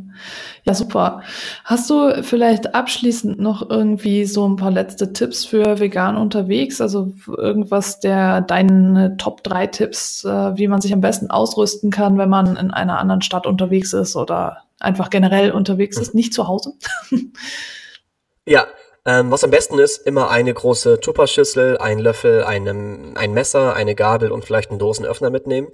Ja, 0.62 0.74
super. 0.74 1.22
Hast 1.64 1.90
du 1.90 2.22
vielleicht 2.22 2.74
abschließend 2.74 3.38
noch 3.38 3.68
irgendwie 3.68 4.24
so 4.24 4.48
ein 4.48 4.56
paar 4.56 4.70
letzte 4.70 5.12
Tipps 5.12 5.44
für 5.44 5.78
vegan 5.78 6.16
unterwegs? 6.16 6.80
Also 6.80 7.12
irgendwas 7.26 8.00
der 8.00 8.40
deine 8.40 9.16
Top 9.16 9.42
3 9.42 9.66
Tipps, 9.66 10.24
äh, 10.24 10.56
wie 10.56 10.68
man 10.68 10.80
sich 10.80 10.92
am 10.92 11.00
besten 11.00 11.30
ausrüsten 11.30 11.90
kann, 11.90 12.16
wenn 12.16 12.30
man 12.30 12.56
in 12.56 12.70
einer 12.70 12.98
anderen 12.98 13.22
Stadt 13.22 13.46
unterwegs 13.46 13.92
ist 13.92 14.16
oder 14.16 14.62
einfach 14.80 15.10
generell 15.10 15.50
unterwegs 15.50 15.98
ist, 15.98 16.12
hm. 16.12 16.16
nicht 16.16 16.32
zu 16.32 16.48
Hause? 16.48 16.74
ja, 18.46 18.66
ähm, 19.06 19.30
was 19.30 19.44
am 19.44 19.50
besten 19.50 19.78
ist, 19.78 19.98
immer 20.06 20.30
eine 20.30 20.54
große 20.54 20.98
Tupperschüssel, 21.00 21.76
ein 21.76 21.98
Löffel, 21.98 22.44
einem, 22.44 23.12
ein 23.16 23.34
Messer, 23.34 23.74
eine 23.74 23.94
Gabel 23.94 24.32
und 24.32 24.46
vielleicht 24.46 24.70
einen 24.70 24.78
Dosenöffner 24.78 25.28
mitnehmen. 25.28 25.68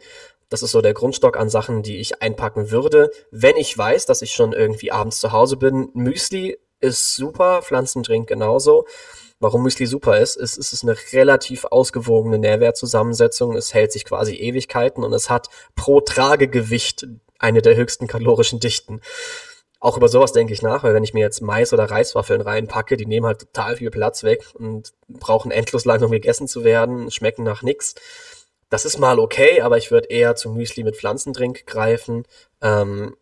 Das 0.50 0.62
ist 0.62 0.72
so 0.72 0.82
der 0.82 0.94
Grundstock 0.94 1.38
an 1.38 1.48
Sachen, 1.48 1.82
die 1.82 1.98
ich 1.98 2.20
einpacken 2.20 2.70
würde, 2.70 3.10
wenn 3.30 3.56
ich 3.56 3.76
weiß, 3.76 4.04
dass 4.04 4.20
ich 4.20 4.32
schon 4.32 4.52
irgendwie 4.52 4.92
abends 4.92 5.20
zu 5.20 5.32
Hause 5.32 5.56
bin. 5.56 5.90
Müsli 5.94 6.58
ist 6.80 7.14
super, 7.14 7.62
Pflanzendrink 7.62 8.28
genauso. 8.28 8.84
Warum 9.38 9.62
Müsli 9.62 9.86
super 9.86 10.18
ist, 10.18 10.36
ist, 10.36 10.58
ist 10.58 10.72
es 10.72 10.82
eine 10.82 10.96
relativ 11.12 11.64
ausgewogene 11.64 12.38
Nährwertzusammensetzung. 12.38 13.56
Es 13.56 13.72
hält 13.72 13.92
sich 13.92 14.04
quasi 14.04 14.34
Ewigkeiten 14.34 15.04
und 15.04 15.12
es 15.14 15.30
hat 15.30 15.48
pro 15.76 16.00
Tragegewicht 16.00 17.06
eine 17.38 17.62
der 17.62 17.76
höchsten 17.76 18.06
kalorischen 18.06 18.60
Dichten. 18.60 19.00
Auch 19.78 19.96
über 19.96 20.08
sowas 20.08 20.32
denke 20.32 20.52
ich 20.52 20.60
nach, 20.60 20.82
weil 20.82 20.92
wenn 20.92 21.04
ich 21.04 21.14
mir 21.14 21.20
jetzt 21.20 21.40
Mais 21.40 21.72
oder 21.72 21.84
Reiswaffeln 21.84 22.42
reinpacke, 22.42 22.98
die 22.98 23.06
nehmen 23.06 23.24
halt 23.24 23.40
total 23.40 23.76
viel 23.76 23.90
Platz 23.90 24.24
weg 24.24 24.44
und 24.52 24.92
brauchen 25.08 25.50
endlos 25.50 25.86
lang, 25.86 26.02
um 26.02 26.10
gegessen 26.10 26.48
zu 26.48 26.64
werden, 26.64 27.10
schmecken 27.10 27.44
nach 27.44 27.62
nix. 27.62 27.94
Das 28.70 28.85
ist 28.85 28.98
mal 28.98 29.18
okay, 29.18 29.61
aber 29.61 29.76
ich 29.78 29.90
würde 29.90 30.09
eher 30.09 30.37
zum 30.37 30.54
Müsli 30.54 30.85
mit 30.85 30.96
Pflanzendrink 30.96 31.66
greifen. 31.66 32.24
Ähm, 32.62 33.16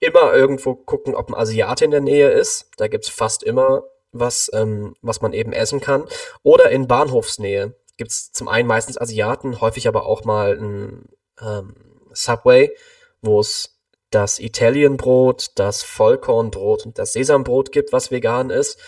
immer 0.00 0.34
irgendwo 0.34 0.74
gucken, 0.74 1.14
ob 1.14 1.28
ein 1.28 1.34
Asiate 1.34 1.84
in 1.84 1.90
der 1.90 2.00
Nähe 2.00 2.30
ist. 2.30 2.70
Da 2.78 2.88
gibt's 2.88 3.10
fast 3.10 3.42
immer 3.42 3.84
was, 4.12 4.50
ähm, 4.54 4.96
was 5.02 5.20
man 5.20 5.34
eben 5.34 5.52
essen 5.52 5.80
kann. 5.80 6.04
Oder 6.42 6.70
in 6.70 6.88
Bahnhofsnähe 6.88 7.74
gibt's 7.98 8.32
zum 8.32 8.48
einen 8.48 8.66
meistens 8.66 8.98
Asiaten, 8.98 9.60
häufig 9.60 9.88
aber 9.88 10.06
auch 10.06 10.24
mal 10.24 10.58
ein 10.58 11.08
ähm, 11.40 11.74
Subway, 12.12 12.74
wo 13.20 13.40
es 13.40 13.78
das 14.10 14.38
Italienbrot, 14.38 15.50
das 15.56 15.82
Vollkornbrot 15.82 16.86
und 16.86 16.98
das 16.98 17.12
Sesambrot 17.12 17.72
gibt, 17.72 17.92
was 17.92 18.10
vegan 18.10 18.50
ist. 18.50 18.78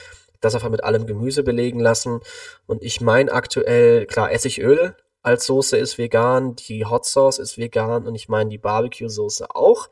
Das 0.41 0.55
einfach 0.55 0.71
mit 0.71 0.85
allem 0.85 1.07
Gemüse 1.07 1.43
belegen 1.43 1.81
lassen. 1.81 2.21
Und 2.67 2.83
ich 2.83 3.01
meine 3.01 3.33
aktuell, 3.33 4.07
klar, 4.07 4.33
Essigöl 4.33 4.95
als 5.27 5.47
Soße 5.47 5.77
ist 5.77 5.99
vegan, 5.99 6.55
die 6.55 6.85
Hot 6.87 7.05
Sauce 7.05 7.41
ist 7.41 7.59
vegan 7.59 8.07
und 8.07 8.15
ich 8.15 8.29
meine 8.29 8.49
die 8.49 8.59
Barbecue 8.59 9.09
Soße 9.09 9.51
auch. 9.57 9.89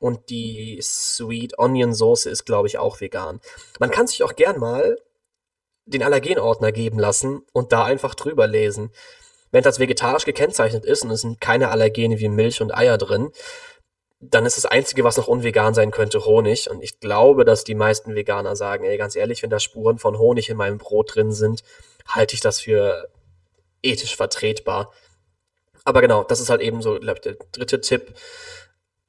Und 0.00 0.30
die 0.30 0.80
Sweet 0.80 1.58
Onion 1.58 1.92
Soße 1.92 2.30
ist, 2.30 2.46
glaube 2.46 2.68
ich, 2.68 2.78
auch 2.78 3.00
vegan. 3.00 3.40
Man 3.80 3.90
kann 3.90 4.06
sich 4.06 4.22
auch 4.22 4.34
gern 4.34 4.58
mal 4.58 4.96
den 5.84 6.02
Allergenordner 6.02 6.72
geben 6.72 6.98
lassen 6.98 7.42
und 7.52 7.72
da 7.72 7.84
einfach 7.84 8.14
drüber 8.14 8.46
lesen. 8.46 8.90
Wenn 9.50 9.62
das 9.62 9.78
vegetarisch 9.78 10.24
gekennzeichnet 10.24 10.86
ist 10.86 11.04
und 11.04 11.10
es 11.10 11.20
sind 11.20 11.38
keine 11.38 11.68
Allergene 11.68 12.18
wie 12.18 12.28
Milch 12.30 12.62
und 12.62 12.74
Eier 12.74 12.96
drin, 12.96 13.30
dann 14.20 14.46
ist 14.46 14.56
das 14.56 14.66
Einzige, 14.66 15.04
was 15.04 15.18
noch 15.18 15.28
unvegan 15.28 15.74
sein 15.74 15.90
könnte, 15.90 16.24
Honig. 16.24 16.70
Und 16.70 16.82
ich 16.82 16.98
glaube, 16.98 17.44
dass 17.44 17.64
die 17.64 17.74
meisten 17.74 18.14
Veganer 18.14 18.56
sagen, 18.56 18.84
ey, 18.84 18.96
ganz 18.96 19.16
ehrlich, 19.16 19.42
wenn 19.42 19.50
da 19.50 19.60
Spuren 19.60 19.98
von 19.98 20.18
Honig 20.18 20.48
in 20.48 20.56
meinem 20.56 20.78
Brot 20.78 21.14
drin 21.14 21.32
sind, 21.32 21.62
halte 22.06 22.34
ich 22.34 22.40
das 22.40 22.60
für 22.60 23.08
ethisch 23.82 24.16
vertretbar. 24.16 24.92
Aber 25.84 26.00
genau, 26.00 26.24
das 26.24 26.40
ist 26.40 26.50
halt 26.50 26.60
eben 26.60 26.82
so 26.82 26.98
glaub, 26.98 27.22
der 27.22 27.36
dritte 27.52 27.80
Tipp. 27.80 28.14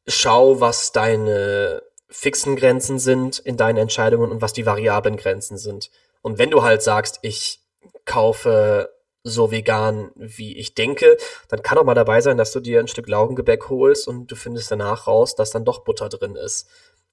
Schau, 0.07 0.59
was 0.61 0.91
deine 0.91 1.83
fixen 2.09 2.55
Grenzen 2.55 2.99
sind 2.99 3.39
in 3.39 3.57
deinen 3.57 3.77
Entscheidungen 3.77 4.31
und 4.31 4.41
was 4.41 4.53
die 4.53 4.65
variablen 4.65 5.17
Grenzen 5.17 5.57
sind. 5.57 5.91
Und 6.21 6.37
wenn 6.37 6.49
du 6.49 6.63
halt 6.63 6.81
sagst, 6.81 7.19
ich 7.21 7.61
kaufe 8.05 8.89
so 9.23 9.51
vegan, 9.51 10.11
wie 10.15 10.57
ich 10.57 10.73
denke, 10.73 11.17
dann 11.49 11.61
kann 11.61 11.77
auch 11.77 11.83
mal 11.83 11.93
dabei 11.93 12.21
sein, 12.21 12.37
dass 12.37 12.51
du 12.51 12.59
dir 12.59 12.79
ein 12.79 12.87
Stück 12.87 13.07
Laugengebäck 13.07 13.69
holst 13.69 14.07
und 14.07 14.27
du 14.27 14.35
findest 14.35 14.71
danach 14.71 15.07
raus, 15.07 15.35
dass 15.35 15.51
dann 15.51 15.65
doch 15.65 15.83
Butter 15.83 16.09
drin 16.09 16.35
ist. 16.35 16.67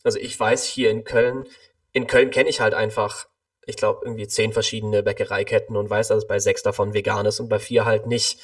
Also 0.04 0.18
ich 0.18 0.38
weiß 0.38 0.64
hier 0.64 0.90
in 0.90 1.04
Köln, 1.04 1.46
in 1.92 2.06
Köln 2.06 2.30
kenne 2.30 2.48
ich 2.48 2.60
halt 2.60 2.74
einfach, 2.74 3.26
ich 3.66 3.76
glaube, 3.76 4.00
irgendwie 4.04 4.28
zehn 4.28 4.52
verschiedene 4.52 5.02
Bäckereiketten 5.02 5.76
und 5.76 5.90
weiß, 5.90 6.08
dass 6.08 6.18
es 6.18 6.26
bei 6.26 6.38
sechs 6.38 6.62
davon 6.62 6.94
vegan 6.94 7.26
ist 7.26 7.40
und 7.40 7.48
bei 7.48 7.58
vier 7.58 7.84
halt 7.84 8.06
nicht. 8.06 8.40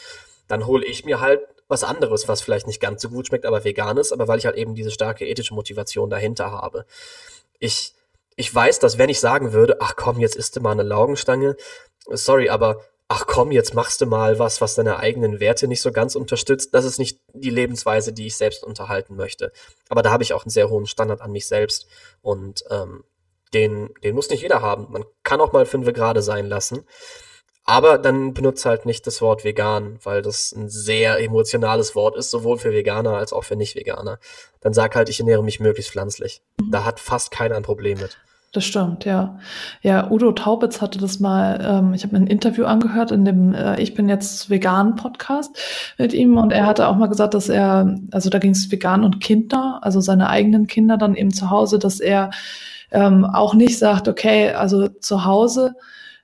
Dann 0.48 0.66
hole 0.66 0.84
ich 0.84 1.04
mir 1.04 1.20
halt 1.20 1.40
was 1.68 1.84
anderes, 1.84 2.28
was 2.28 2.42
vielleicht 2.42 2.66
nicht 2.66 2.80
ganz 2.80 3.00
so 3.00 3.08
gut 3.08 3.28
schmeckt, 3.28 3.46
aber 3.46 3.64
vegan 3.64 3.96
ist, 3.96 4.12
aber 4.12 4.28
weil 4.28 4.38
ich 4.38 4.46
halt 4.46 4.56
eben 4.56 4.74
diese 4.74 4.90
starke 4.90 5.26
ethische 5.26 5.54
Motivation 5.54 6.10
dahinter 6.10 6.50
habe. 6.50 6.84
Ich, 7.60 7.94
ich 8.36 8.52
weiß, 8.52 8.80
dass 8.80 8.98
wenn 8.98 9.08
ich 9.08 9.20
sagen 9.20 9.52
würde, 9.52 9.76
ach 9.80 9.94
komm, 9.96 10.18
jetzt 10.18 10.36
isst 10.36 10.56
du 10.56 10.60
mal 10.60 10.72
eine 10.72 10.82
Laugenstange, 10.82 11.56
sorry, 12.10 12.50
aber 12.50 12.80
ach 13.08 13.26
komm, 13.26 13.52
jetzt 13.52 13.74
machst 13.74 14.00
du 14.00 14.06
mal 14.06 14.38
was, 14.38 14.60
was 14.60 14.74
deine 14.74 14.98
eigenen 14.98 15.38
Werte 15.38 15.68
nicht 15.68 15.82
so 15.82 15.92
ganz 15.92 16.16
unterstützt. 16.16 16.74
Das 16.74 16.84
ist 16.84 16.98
nicht 16.98 17.20
die 17.32 17.50
Lebensweise, 17.50 18.12
die 18.12 18.26
ich 18.26 18.36
selbst 18.36 18.64
unterhalten 18.64 19.16
möchte. 19.16 19.52
Aber 19.88 20.02
da 20.02 20.10
habe 20.10 20.22
ich 20.22 20.32
auch 20.32 20.44
einen 20.44 20.50
sehr 20.50 20.68
hohen 20.68 20.86
Standard 20.86 21.20
an 21.20 21.30
mich 21.30 21.46
selbst 21.46 21.86
und 22.22 22.64
ähm, 22.70 23.04
den, 23.54 23.90
den 24.02 24.14
muss 24.14 24.30
nicht 24.30 24.42
jeder 24.42 24.62
haben. 24.62 24.86
Man 24.90 25.04
kann 25.22 25.40
auch 25.40 25.52
mal 25.52 25.66
fünf 25.66 25.92
gerade 25.92 26.22
sein 26.22 26.46
lassen. 26.46 26.84
Aber 27.64 27.96
dann 27.98 28.34
benutzt 28.34 28.66
halt 28.66 28.86
nicht 28.86 29.06
das 29.06 29.22
Wort 29.22 29.44
vegan, 29.44 29.98
weil 30.02 30.20
das 30.20 30.52
ein 30.52 30.68
sehr 30.68 31.20
emotionales 31.20 31.94
Wort 31.94 32.16
ist, 32.16 32.30
sowohl 32.30 32.58
für 32.58 32.72
Veganer 32.72 33.16
als 33.16 33.32
auch 33.32 33.44
für 33.44 33.54
Nicht-Veganer. 33.54 34.18
Dann 34.60 34.72
sag 34.72 34.96
halt, 34.96 35.08
ich 35.08 35.20
ernähre 35.20 35.44
mich 35.44 35.60
möglichst 35.60 35.92
pflanzlich. 35.92 36.42
Mhm. 36.60 36.72
Da 36.72 36.84
hat 36.84 36.98
fast 36.98 37.30
keiner 37.30 37.56
ein 37.56 37.62
Problem 37.62 37.98
mit. 37.98 38.18
Das 38.52 38.64
stimmt, 38.64 39.06
ja. 39.06 39.38
Ja, 39.80 40.10
Udo 40.10 40.32
Taubitz 40.32 40.82
hatte 40.82 40.98
das 40.98 41.20
mal, 41.20 41.58
ähm, 41.64 41.94
ich 41.94 42.02
habe 42.02 42.14
mir 42.14 42.22
ein 42.22 42.26
Interview 42.26 42.66
angehört 42.66 43.10
in 43.10 43.24
dem 43.24 43.54
äh, 43.54 43.80
Ich 43.80 43.94
bin 43.94 44.10
jetzt 44.10 44.50
vegan 44.50 44.96
Podcast 44.96 45.56
mit 45.96 46.12
ihm 46.12 46.36
und 46.36 46.52
er 46.52 46.66
hatte 46.66 46.86
auch 46.88 46.96
mal 46.96 47.06
gesagt, 47.06 47.32
dass 47.32 47.48
er, 47.48 47.96
also 48.10 48.28
da 48.28 48.38
ging 48.38 48.50
es 48.50 48.70
vegan 48.70 49.04
und 49.04 49.20
Kinder, 49.20 49.78
also 49.80 50.02
seine 50.02 50.28
eigenen 50.28 50.66
Kinder 50.66 50.98
dann 50.98 51.14
eben 51.14 51.32
zu 51.32 51.48
Hause, 51.48 51.78
dass 51.78 51.98
er 51.98 52.30
ähm, 52.92 53.24
auch 53.24 53.54
nicht 53.54 53.78
sagt, 53.78 54.08
okay, 54.08 54.52
also 54.52 54.88
zu 54.88 55.24
Hause 55.24 55.74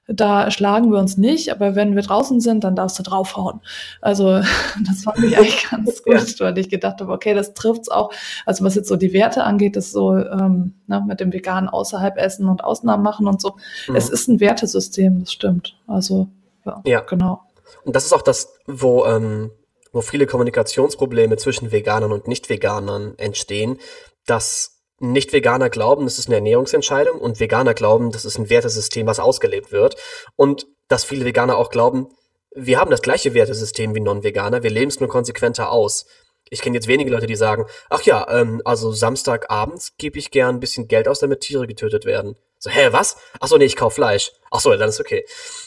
da 0.08 0.50
schlagen 0.50 0.90
wir 0.90 0.98
uns 0.98 1.18
nicht, 1.18 1.50
aber 1.50 1.74
wenn 1.74 1.94
wir 1.94 2.02
draußen 2.02 2.40
sind, 2.40 2.64
dann 2.64 2.74
darfst 2.74 2.98
du 2.98 3.02
draufhauen. 3.02 3.60
Also 4.00 4.40
das 4.86 5.02
fand 5.04 5.22
ich 5.22 5.36
eigentlich 5.36 5.68
ganz 5.70 6.02
gut, 6.02 6.40
weil 6.40 6.56
ich 6.58 6.70
gedacht 6.70 7.00
habe, 7.00 7.12
okay, 7.12 7.34
das 7.34 7.52
trifft's 7.52 7.90
auch. 7.90 8.10
Also 8.46 8.64
was 8.64 8.74
jetzt 8.74 8.88
so 8.88 8.96
die 8.96 9.12
Werte 9.12 9.44
angeht, 9.44 9.76
ist 9.76 9.92
so 9.92 10.16
ähm, 10.16 10.74
ne, 10.86 11.04
mit 11.06 11.20
dem 11.20 11.32
Veganen 11.32 11.68
außerhalb 11.68 12.16
essen 12.16 12.48
und 12.48 12.64
Ausnahmen 12.64 13.02
machen 13.02 13.26
und 13.26 13.40
so. 13.40 13.56
Mhm. 13.86 13.96
Es 13.96 14.08
ist 14.08 14.28
ein 14.28 14.40
Wertesystem, 14.40 15.20
das 15.20 15.32
stimmt. 15.32 15.76
Also 15.86 16.28
ja, 16.64 16.80
ja. 16.86 17.00
genau. 17.00 17.42
Und 17.84 17.94
das 17.94 18.06
ist 18.06 18.14
auch 18.14 18.22
das, 18.22 18.48
wo 18.66 19.04
ähm, 19.04 19.50
wo 19.92 20.00
viele 20.00 20.26
Kommunikationsprobleme 20.26 21.36
zwischen 21.36 21.72
Veganern 21.72 22.12
und 22.12 22.28
Nicht-Veganern 22.28 23.14
entstehen, 23.16 23.78
dass 24.26 24.77
nicht-Veganer 25.00 25.70
glauben, 25.70 26.04
das 26.04 26.18
ist 26.18 26.26
eine 26.26 26.36
Ernährungsentscheidung 26.36 27.18
und 27.20 27.40
Veganer 27.40 27.74
glauben, 27.74 28.10
das 28.10 28.24
ist 28.24 28.38
ein 28.38 28.50
Wertesystem, 28.50 29.06
was 29.06 29.20
ausgelebt 29.20 29.72
wird. 29.72 29.96
Und 30.36 30.66
dass 30.88 31.04
viele 31.04 31.24
Veganer 31.24 31.56
auch 31.56 31.70
glauben, 31.70 32.08
wir 32.54 32.80
haben 32.80 32.90
das 32.90 33.02
gleiche 33.02 33.34
Wertesystem 33.34 33.94
wie 33.94 34.00
Non-Veganer, 34.00 34.62
wir 34.62 34.70
leben 34.70 34.88
es 34.88 35.00
nur 35.00 35.08
konsequenter 35.08 35.70
aus. 35.70 36.06
Ich 36.50 36.62
kenne 36.62 36.76
jetzt 36.76 36.88
wenige 36.88 37.10
Leute, 37.10 37.26
die 37.26 37.36
sagen, 37.36 37.66
ach 37.90 38.02
ja, 38.02 38.26
ähm, 38.30 38.62
also 38.64 38.90
Samstagabends 38.90 39.96
gebe 39.98 40.18
ich 40.18 40.30
gern 40.30 40.56
ein 40.56 40.60
bisschen 40.60 40.88
Geld 40.88 41.06
aus, 41.06 41.20
damit 41.20 41.40
Tiere 41.40 41.66
getötet 41.66 42.06
werden. 42.06 42.36
So, 42.58 42.70
hä, 42.70 42.88
was? 42.90 43.16
Ach 43.38 43.48
so, 43.48 43.56
nee, 43.56 43.66
ich 43.66 43.76
kauf 43.76 43.94
Fleisch. 43.94 44.32
Ach 44.50 44.58
so, 44.58 44.74
dann 44.74 44.88
ist 44.88 44.98
okay. 44.98 45.24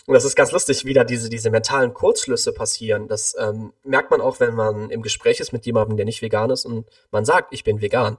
Und 0.08 0.15
das 0.15 0.26
ist 0.26 0.36
ganz 0.36 0.52
lustig, 0.52 0.84
wie 0.84 0.94
da 0.94 1.04
diese, 1.04 1.30
diese 1.30 1.52
mentalen 1.52 1.94
Kurzschlüsse 1.94 2.52
passieren. 2.52 3.08
Das 3.08 3.36
ähm, 3.39 3.74
merkt 3.84 4.12
man 4.12 4.20
auch, 4.20 4.39
wenn 4.39 4.56
man 4.56 4.89
im 4.89 5.02
Gespräch 5.02 5.39
ist 5.39 5.54
mit 5.54 5.65
jemandem, 5.65 5.96
der 5.98 6.06
nicht 6.06 6.22
vegan 6.22 6.50
ist 6.50 6.65
und 6.65 6.88
man 7.12 7.24
sagt, 7.24 7.54
ich 7.54 7.63
bin 7.63 7.80
vegan 7.80 8.17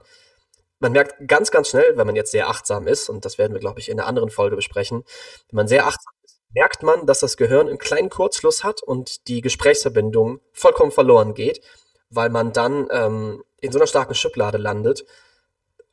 man 0.83 0.91
merkt 0.91 1.27
ganz, 1.27 1.49
ganz 1.49 1.69
schnell, 1.69 1.97
wenn 1.97 2.05
man 2.05 2.15
jetzt 2.15 2.31
sehr 2.31 2.49
achtsam 2.49 2.87
ist, 2.87 3.09
und 3.09 3.25
das 3.25 3.37
werden 3.37 3.53
wir, 3.53 3.59
glaube 3.59 3.79
ich, 3.79 3.89
in 3.89 3.99
einer 3.99 4.07
anderen 4.07 4.29
Folge 4.29 4.55
besprechen, 4.55 5.03
wenn 5.49 5.55
man 5.55 5.67
sehr 5.67 5.87
achtsam 5.87 6.13
ist, 6.23 6.41
merkt 6.53 6.83
man, 6.83 7.07
dass 7.07 7.19
das 7.19 7.37
Gehirn 7.37 7.67
einen 7.67 7.79
kleinen 7.79 8.09
Kurzschluss 8.09 8.63
hat 8.63 8.83
und 8.83 9.27
die 9.27 9.41
Gesprächsverbindung 9.41 10.39
vollkommen 10.51 10.91
verloren 10.91 11.33
geht, 11.33 11.61
weil 12.09 12.29
man 12.29 12.53
dann 12.53 12.87
ähm, 12.91 13.43
in 13.61 13.71
so 13.71 13.79
einer 13.79 13.87
starken 13.87 14.13
Schublade 14.13 14.59
landet. 14.59 15.05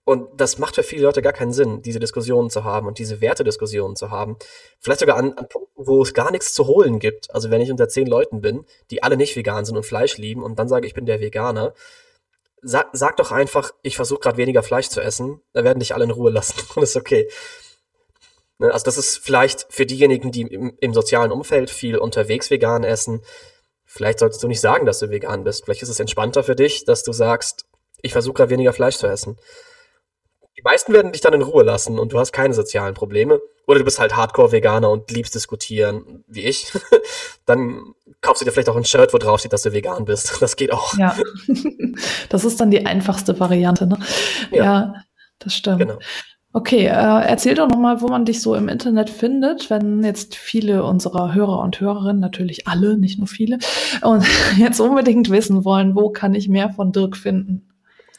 Und 0.05 0.41
das 0.41 0.59
macht 0.59 0.75
für 0.75 0.83
viele 0.83 1.05
Leute 1.05 1.23
gar 1.23 1.33
keinen 1.33 1.53
Sinn, 1.53 1.83
diese 1.83 2.01
Diskussionen 2.01 2.51
zu 2.51 2.65
haben 2.65 2.89
und 2.89 2.99
diese 2.99 3.21
Wertediskussionen 3.21 3.95
zu 3.95 4.11
haben. 4.11 4.37
Vielleicht 4.81 5.01
sogar 5.01 5.17
an, 5.17 5.35
an 5.35 5.49
Punkten, 5.49 5.87
wo 5.87 6.03
es 6.03 6.15
gar 6.15 6.33
nichts 6.33 6.53
zu 6.53 6.67
holen 6.67 6.99
gibt. 6.99 7.33
Also 7.33 7.51
wenn 7.51 7.61
ich 7.61 7.71
unter 7.71 7.89
zehn 7.89 8.09
Leuten 8.09 8.41
bin, 8.41 8.67
die 8.91 9.05
alle 9.05 9.17
nicht 9.17 9.37
vegan 9.37 9.65
sind 9.65 9.77
und 9.77 9.87
Fleisch 9.87 10.19
lieben 10.19 10.43
und 10.43 10.59
dann 10.59 10.69
sage 10.69 10.87
ich 10.87 10.95
bin 10.95 11.07
der 11.07 11.21
Veganer, 11.21 11.75
sag, 12.63 12.89
sag 12.93 13.17
doch 13.17 13.33
einfach, 13.33 13.73
ich 13.83 13.97
versuche 13.97 14.21
gerade 14.21 14.37
weniger 14.37 14.63
Fleisch 14.63 14.89
zu 14.89 15.01
essen, 15.01 15.41
dann 15.53 15.65
werden 15.65 15.81
dich 15.81 15.95
alle 15.95 16.05
in 16.05 16.11
Ruhe 16.11 16.31
lassen 16.31 16.55
und 16.75 16.83
ist 16.83 16.97
okay. 16.97 17.29
Ne, 18.59 18.73
also 18.73 18.85
das 18.85 18.99
ist 18.99 19.19
vielleicht 19.19 19.67
für 19.71 19.87
diejenigen, 19.87 20.33
die 20.33 20.43
im, 20.43 20.77
im, 20.81 20.95
sozialen 20.95 21.33
Umfeld 21.33 21.71
viel 21.71 21.97
unterwegs 21.97 22.51
vegan 22.51 22.85
essen, 22.85 23.23
vielleicht 23.85 24.19
solltest 24.19 24.43
du 24.43 24.49
nicht 24.49 24.61
sagen, 24.61 24.87
dass 24.87 24.99
du 24.99 25.11
vegan 25.11 25.45
bist. 25.45 25.65
Vielleicht 25.65 25.83
ist 25.83 25.89
es 25.89 26.01
entspannter 26.01 26.43
für 26.43 26.55
dich, 26.55 26.85
dass 26.85 27.03
du 27.03 27.13
sagst, 27.13 27.67
ich 28.03 28.13
versuche 28.13 28.35
gerade 28.35 28.51
weniger 28.51 28.73
Fleisch 28.73 28.97
zu 28.97 29.07
essen. 29.07 29.39
Die 30.57 30.63
meisten 30.63 30.93
werden 30.93 31.13
dich 31.13 31.23
dann 31.23 31.33
in 31.33 31.43
Ruhe 31.43 31.63
lassen 31.63 31.99
und 31.99 32.13
du 32.13 32.19
hast 32.19 32.33
keine 32.33 32.53
sozialen 32.53 32.95
Probleme. 32.95 33.41
Oder 33.67 33.79
du 33.79 33.85
bist 33.85 33.99
halt 33.99 34.15
Hardcore-Veganer 34.15 34.91
und 34.91 35.11
liebst 35.11 35.35
diskutieren, 35.35 36.25
wie 36.27 36.45
ich. 36.45 36.73
dann 37.47 37.95
kaufst 38.21 38.41
du 38.41 38.45
dir 38.45 38.53
vielleicht 38.53 38.69
auch 38.69 38.77
ein 38.77 38.85
Shirt, 38.85 39.13
wo 39.13 39.19
drauf 39.19 39.41
steht, 39.41 39.53
dass 39.53 39.63
du 39.63 39.73
vegan 39.73 40.05
bist. 40.05 40.37
Das 40.41 40.57
geht 40.57 40.73
auch. 40.73 40.97
Ja, 40.97 41.17
das 42.29 42.45
ist 42.45 42.61
dann 42.61 42.71
die 42.71 42.87
einfachste 42.87 43.39
Variante. 43.39 43.87
Ne? 43.87 43.99
Ja. 44.51 44.65
ja, 44.65 44.95
das 45.39 45.55
stimmt. 45.55 45.81
Genau. 45.81 45.99
Okay, 46.53 46.87
äh, 46.87 46.91
erzähl 46.91 47.55
doch 47.55 47.69
nochmal, 47.69 48.01
wo 48.01 48.09
man 48.09 48.25
dich 48.25 48.43
so 48.43 48.57
im 48.57 48.69
Internet 48.69 49.09
findet, 49.09 49.71
wenn 49.71 50.03
jetzt 50.03 50.35
viele 50.35 50.83
unserer 50.83 51.33
Hörer 51.33 51.61
und 51.61 51.79
Hörerinnen, 51.81 52.21
natürlich 52.21 52.67
alle, 52.67 52.99
nicht 52.99 53.19
nur 53.19 53.29
viele, 53.29 53.59
und 54.03 54.27
jetzt 54.59 54.81
unbedingt 54.81 55.31
wissen 55.31 55.65
wollen, 55.65 55.95
wo 55.95 56.11
kann 56.11 56.35
ich 56.35 56.49
mehr 56.49 56.71
von 56.71 56.91
Dirk 56.91 57.17
finden? 57.17 57.69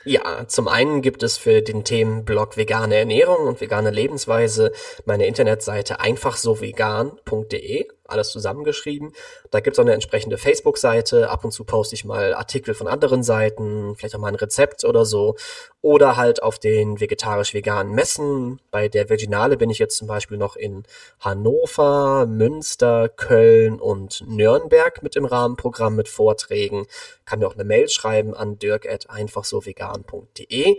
Ja, 0.03 0.47
zum 0.47 0.67
einen 0.67 1.01
gibt 1.01 1.23
es 1.23 1.37
für 1.37 1.61
den 1.61 1.83
Themenblog 1.83 2.57
vegane 2.57 2.95
Ernährung 2.95 3.47
und 3.47 3.61
vegane 3.61 3.91
Lebensweise 3.91 4.71
meine 5.05 5.27
Internetseite 5.27 5.99
einfachsovegan.de 5.99 7.87
alles 8.11 8.31
zusammengeschrieben. 8.31 9.13
Da 9.49 9.59
gibt's 9.59 9.79
auch 9.79 9.83
eine 9.83 9.93
entsprechende 9.93 10.37
Facebook-Seite. 10.37 11.29
Ab 11.29 11.45
und 11.45 11.51
zu 11.51 11.63
poste 11.63 11.95
ich 11.95 12.05
mal 12.05 12.33
Artikel 12.33 12.73
von 12.73 12.87
anderen 12.87 13.23
Seiten, 13.23 13.95
vielleicht 13.95 14.15
auch 14.15 14.19
mal 14.19 14.29
ein 14.29 14.35
Rezept 14.35 14.83
oder 14.83 15.05
so. 15.05 15.35
Oder 15.81 16.17
halt 16.17 16.43
auf 16.43 16.59
den 16.59 16.99
vegetarisch-veganen 16.99 17.93
Messen. 17.93 18.59
Bei 18.69 18.87
der 18.87 19.09
Veginale 19.09 19.57
bin 19.57 19.69
ich 19.69 19.79
jetzt 19.79 19.97
zum 19.97 20.07
Beispiel 20.07 20.37
noch 20.37 20.55
in 20.55 20.83
Hannover, 21.19 22.25
Münster, 22.27 23.09
Köln 23.09 23.79
und 23.79 24.23
Nürnberg 24.27 25.01
mit 25.01 25.15
im 25.15 25.25
Rahmenprogramm 25.25 25.95
mit 25.95 26.07
Vorträgen. 26.07 26.85
Kann 27.25 27.39
mir 27.39 27.47
auch 27.47 27.55
eine 27.55 27.63
Mail 27.63 27.89
schreiben 27.89 28.35
an 28.35 28.59
dirk.einfachsovegan.de 28.59 30.77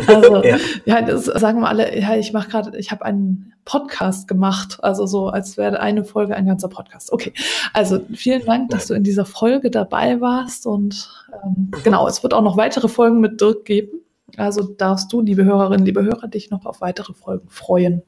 Also 0.06 0.42
ja, 0.42 0.56
ja 0.86 1.02
das 1.02 1.26
sagen 1.26 1.60
wir 1.60 1.68
alle, 1.68 2.00
ja, 2.00 2.16
ich 2.16 2.32
mache 2.32 2.48
gerade, 2.48 2.78
ich 2.78 2.92
habe 2.92 3.04
einen 3.04 3.52
Podcast 3.66 4.26
gemacht, 4.26 4.78
also 4.82 5.04
so, 5.04 5.28
als 5.28 5.58
wäre 5.58 5.80
eine 5.80 6.02
Folge 6.02 6.34
ein 6.34 6.46
ganzer 6.46 6.68
Podcast. 6.68 7.12
Okay, 7.12 7.34
also 7.74 8.00
vielen 8.14 8.42
Dank, 8.46 8.70
dass 8.70 8.86
du 8.86 8.94
in 8.94 9.04
dieser 9.04 9.26
Folge 9.26 9.70
dabei 9.70 10.22
warst 10.22 10.66
und 10.66 11.10
ähm, 11.44 11.72
genau, 11.84 12.08
es 12.08 12.22
wird 12.22 12.32
auch 12.32 12.40
noch 12.40 12.56
weitere 12.56 12.88
Folgen 12.88 13.20
mit 13.20 13.38
Dirk 13.42 13.66
geben. 13.66 14.00
Also 14.38 14.62
darfst 14.62 15.12
du, 15.12 15.20
liebe 15.20 15.44
Hörerinnen, 15.44 15.84
liebe 15.84 16.02
Hörer, 16.02 16.28
dich 16.28 16.50
noch 16.50 16.64
auf 16.64 16.80
weitere 16.80 17.12
Folgen 17.12 17.50
freuen. 17.50 18.02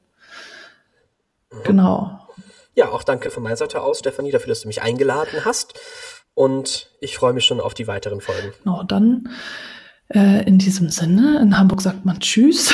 Genau. 1.65 2.24
Ja, 2.75 2.89
auch 2.89 3.03
danke 3.03 3.31
von 3.31 3.41
meiner 3.41 3.55
Seite 3.55 3.81
aus, 3.81 3.99
Stefanie, 3.99 4.31
dafür, 4.31 4.49
dass 4.49 4.61
du 4.61 4.67
mich 4.67 4.81
eingeladen 4.81 5.45
hast. 5.45 5.73
Und 6.33 6.91
ich 6.99 7.17
freue 7.17 7.31
mich 7.31 7.45
schon 7.45 7.61
auf 7.61 7.73
die 7.73 7.87
weiteren 7.87 8.19
Folgen. 8.19 8.53
Genau, 8.63 8.83
dann 8.83 9.29
äh, 10.13 10.45
in 10.45 10.57
diesem 10.57 10.89
Sinne, 10.89 11.39
in 11.41 11.57
Hamburg 11.57 11.81
sagt 11.81 12.03
man 12.03 12.19
Tschüss 12.19 12.73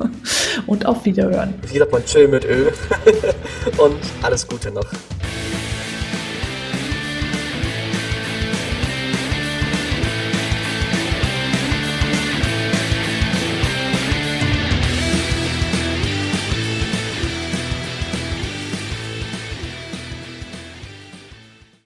und 0.66 0.86
auf 0.86 1.04
Wiederhören. 1.04 1.52
Hier 1.70 1.80
sagt 1.80 1.92
man 1.92 2.04
Chill 2.06 2.28
mit 2.28 2.46
Öl 2.46 2.72
und 3.76 3.98
alles 4.22 4.48
Gute 4.48 4.70
noch. 4.70 4.86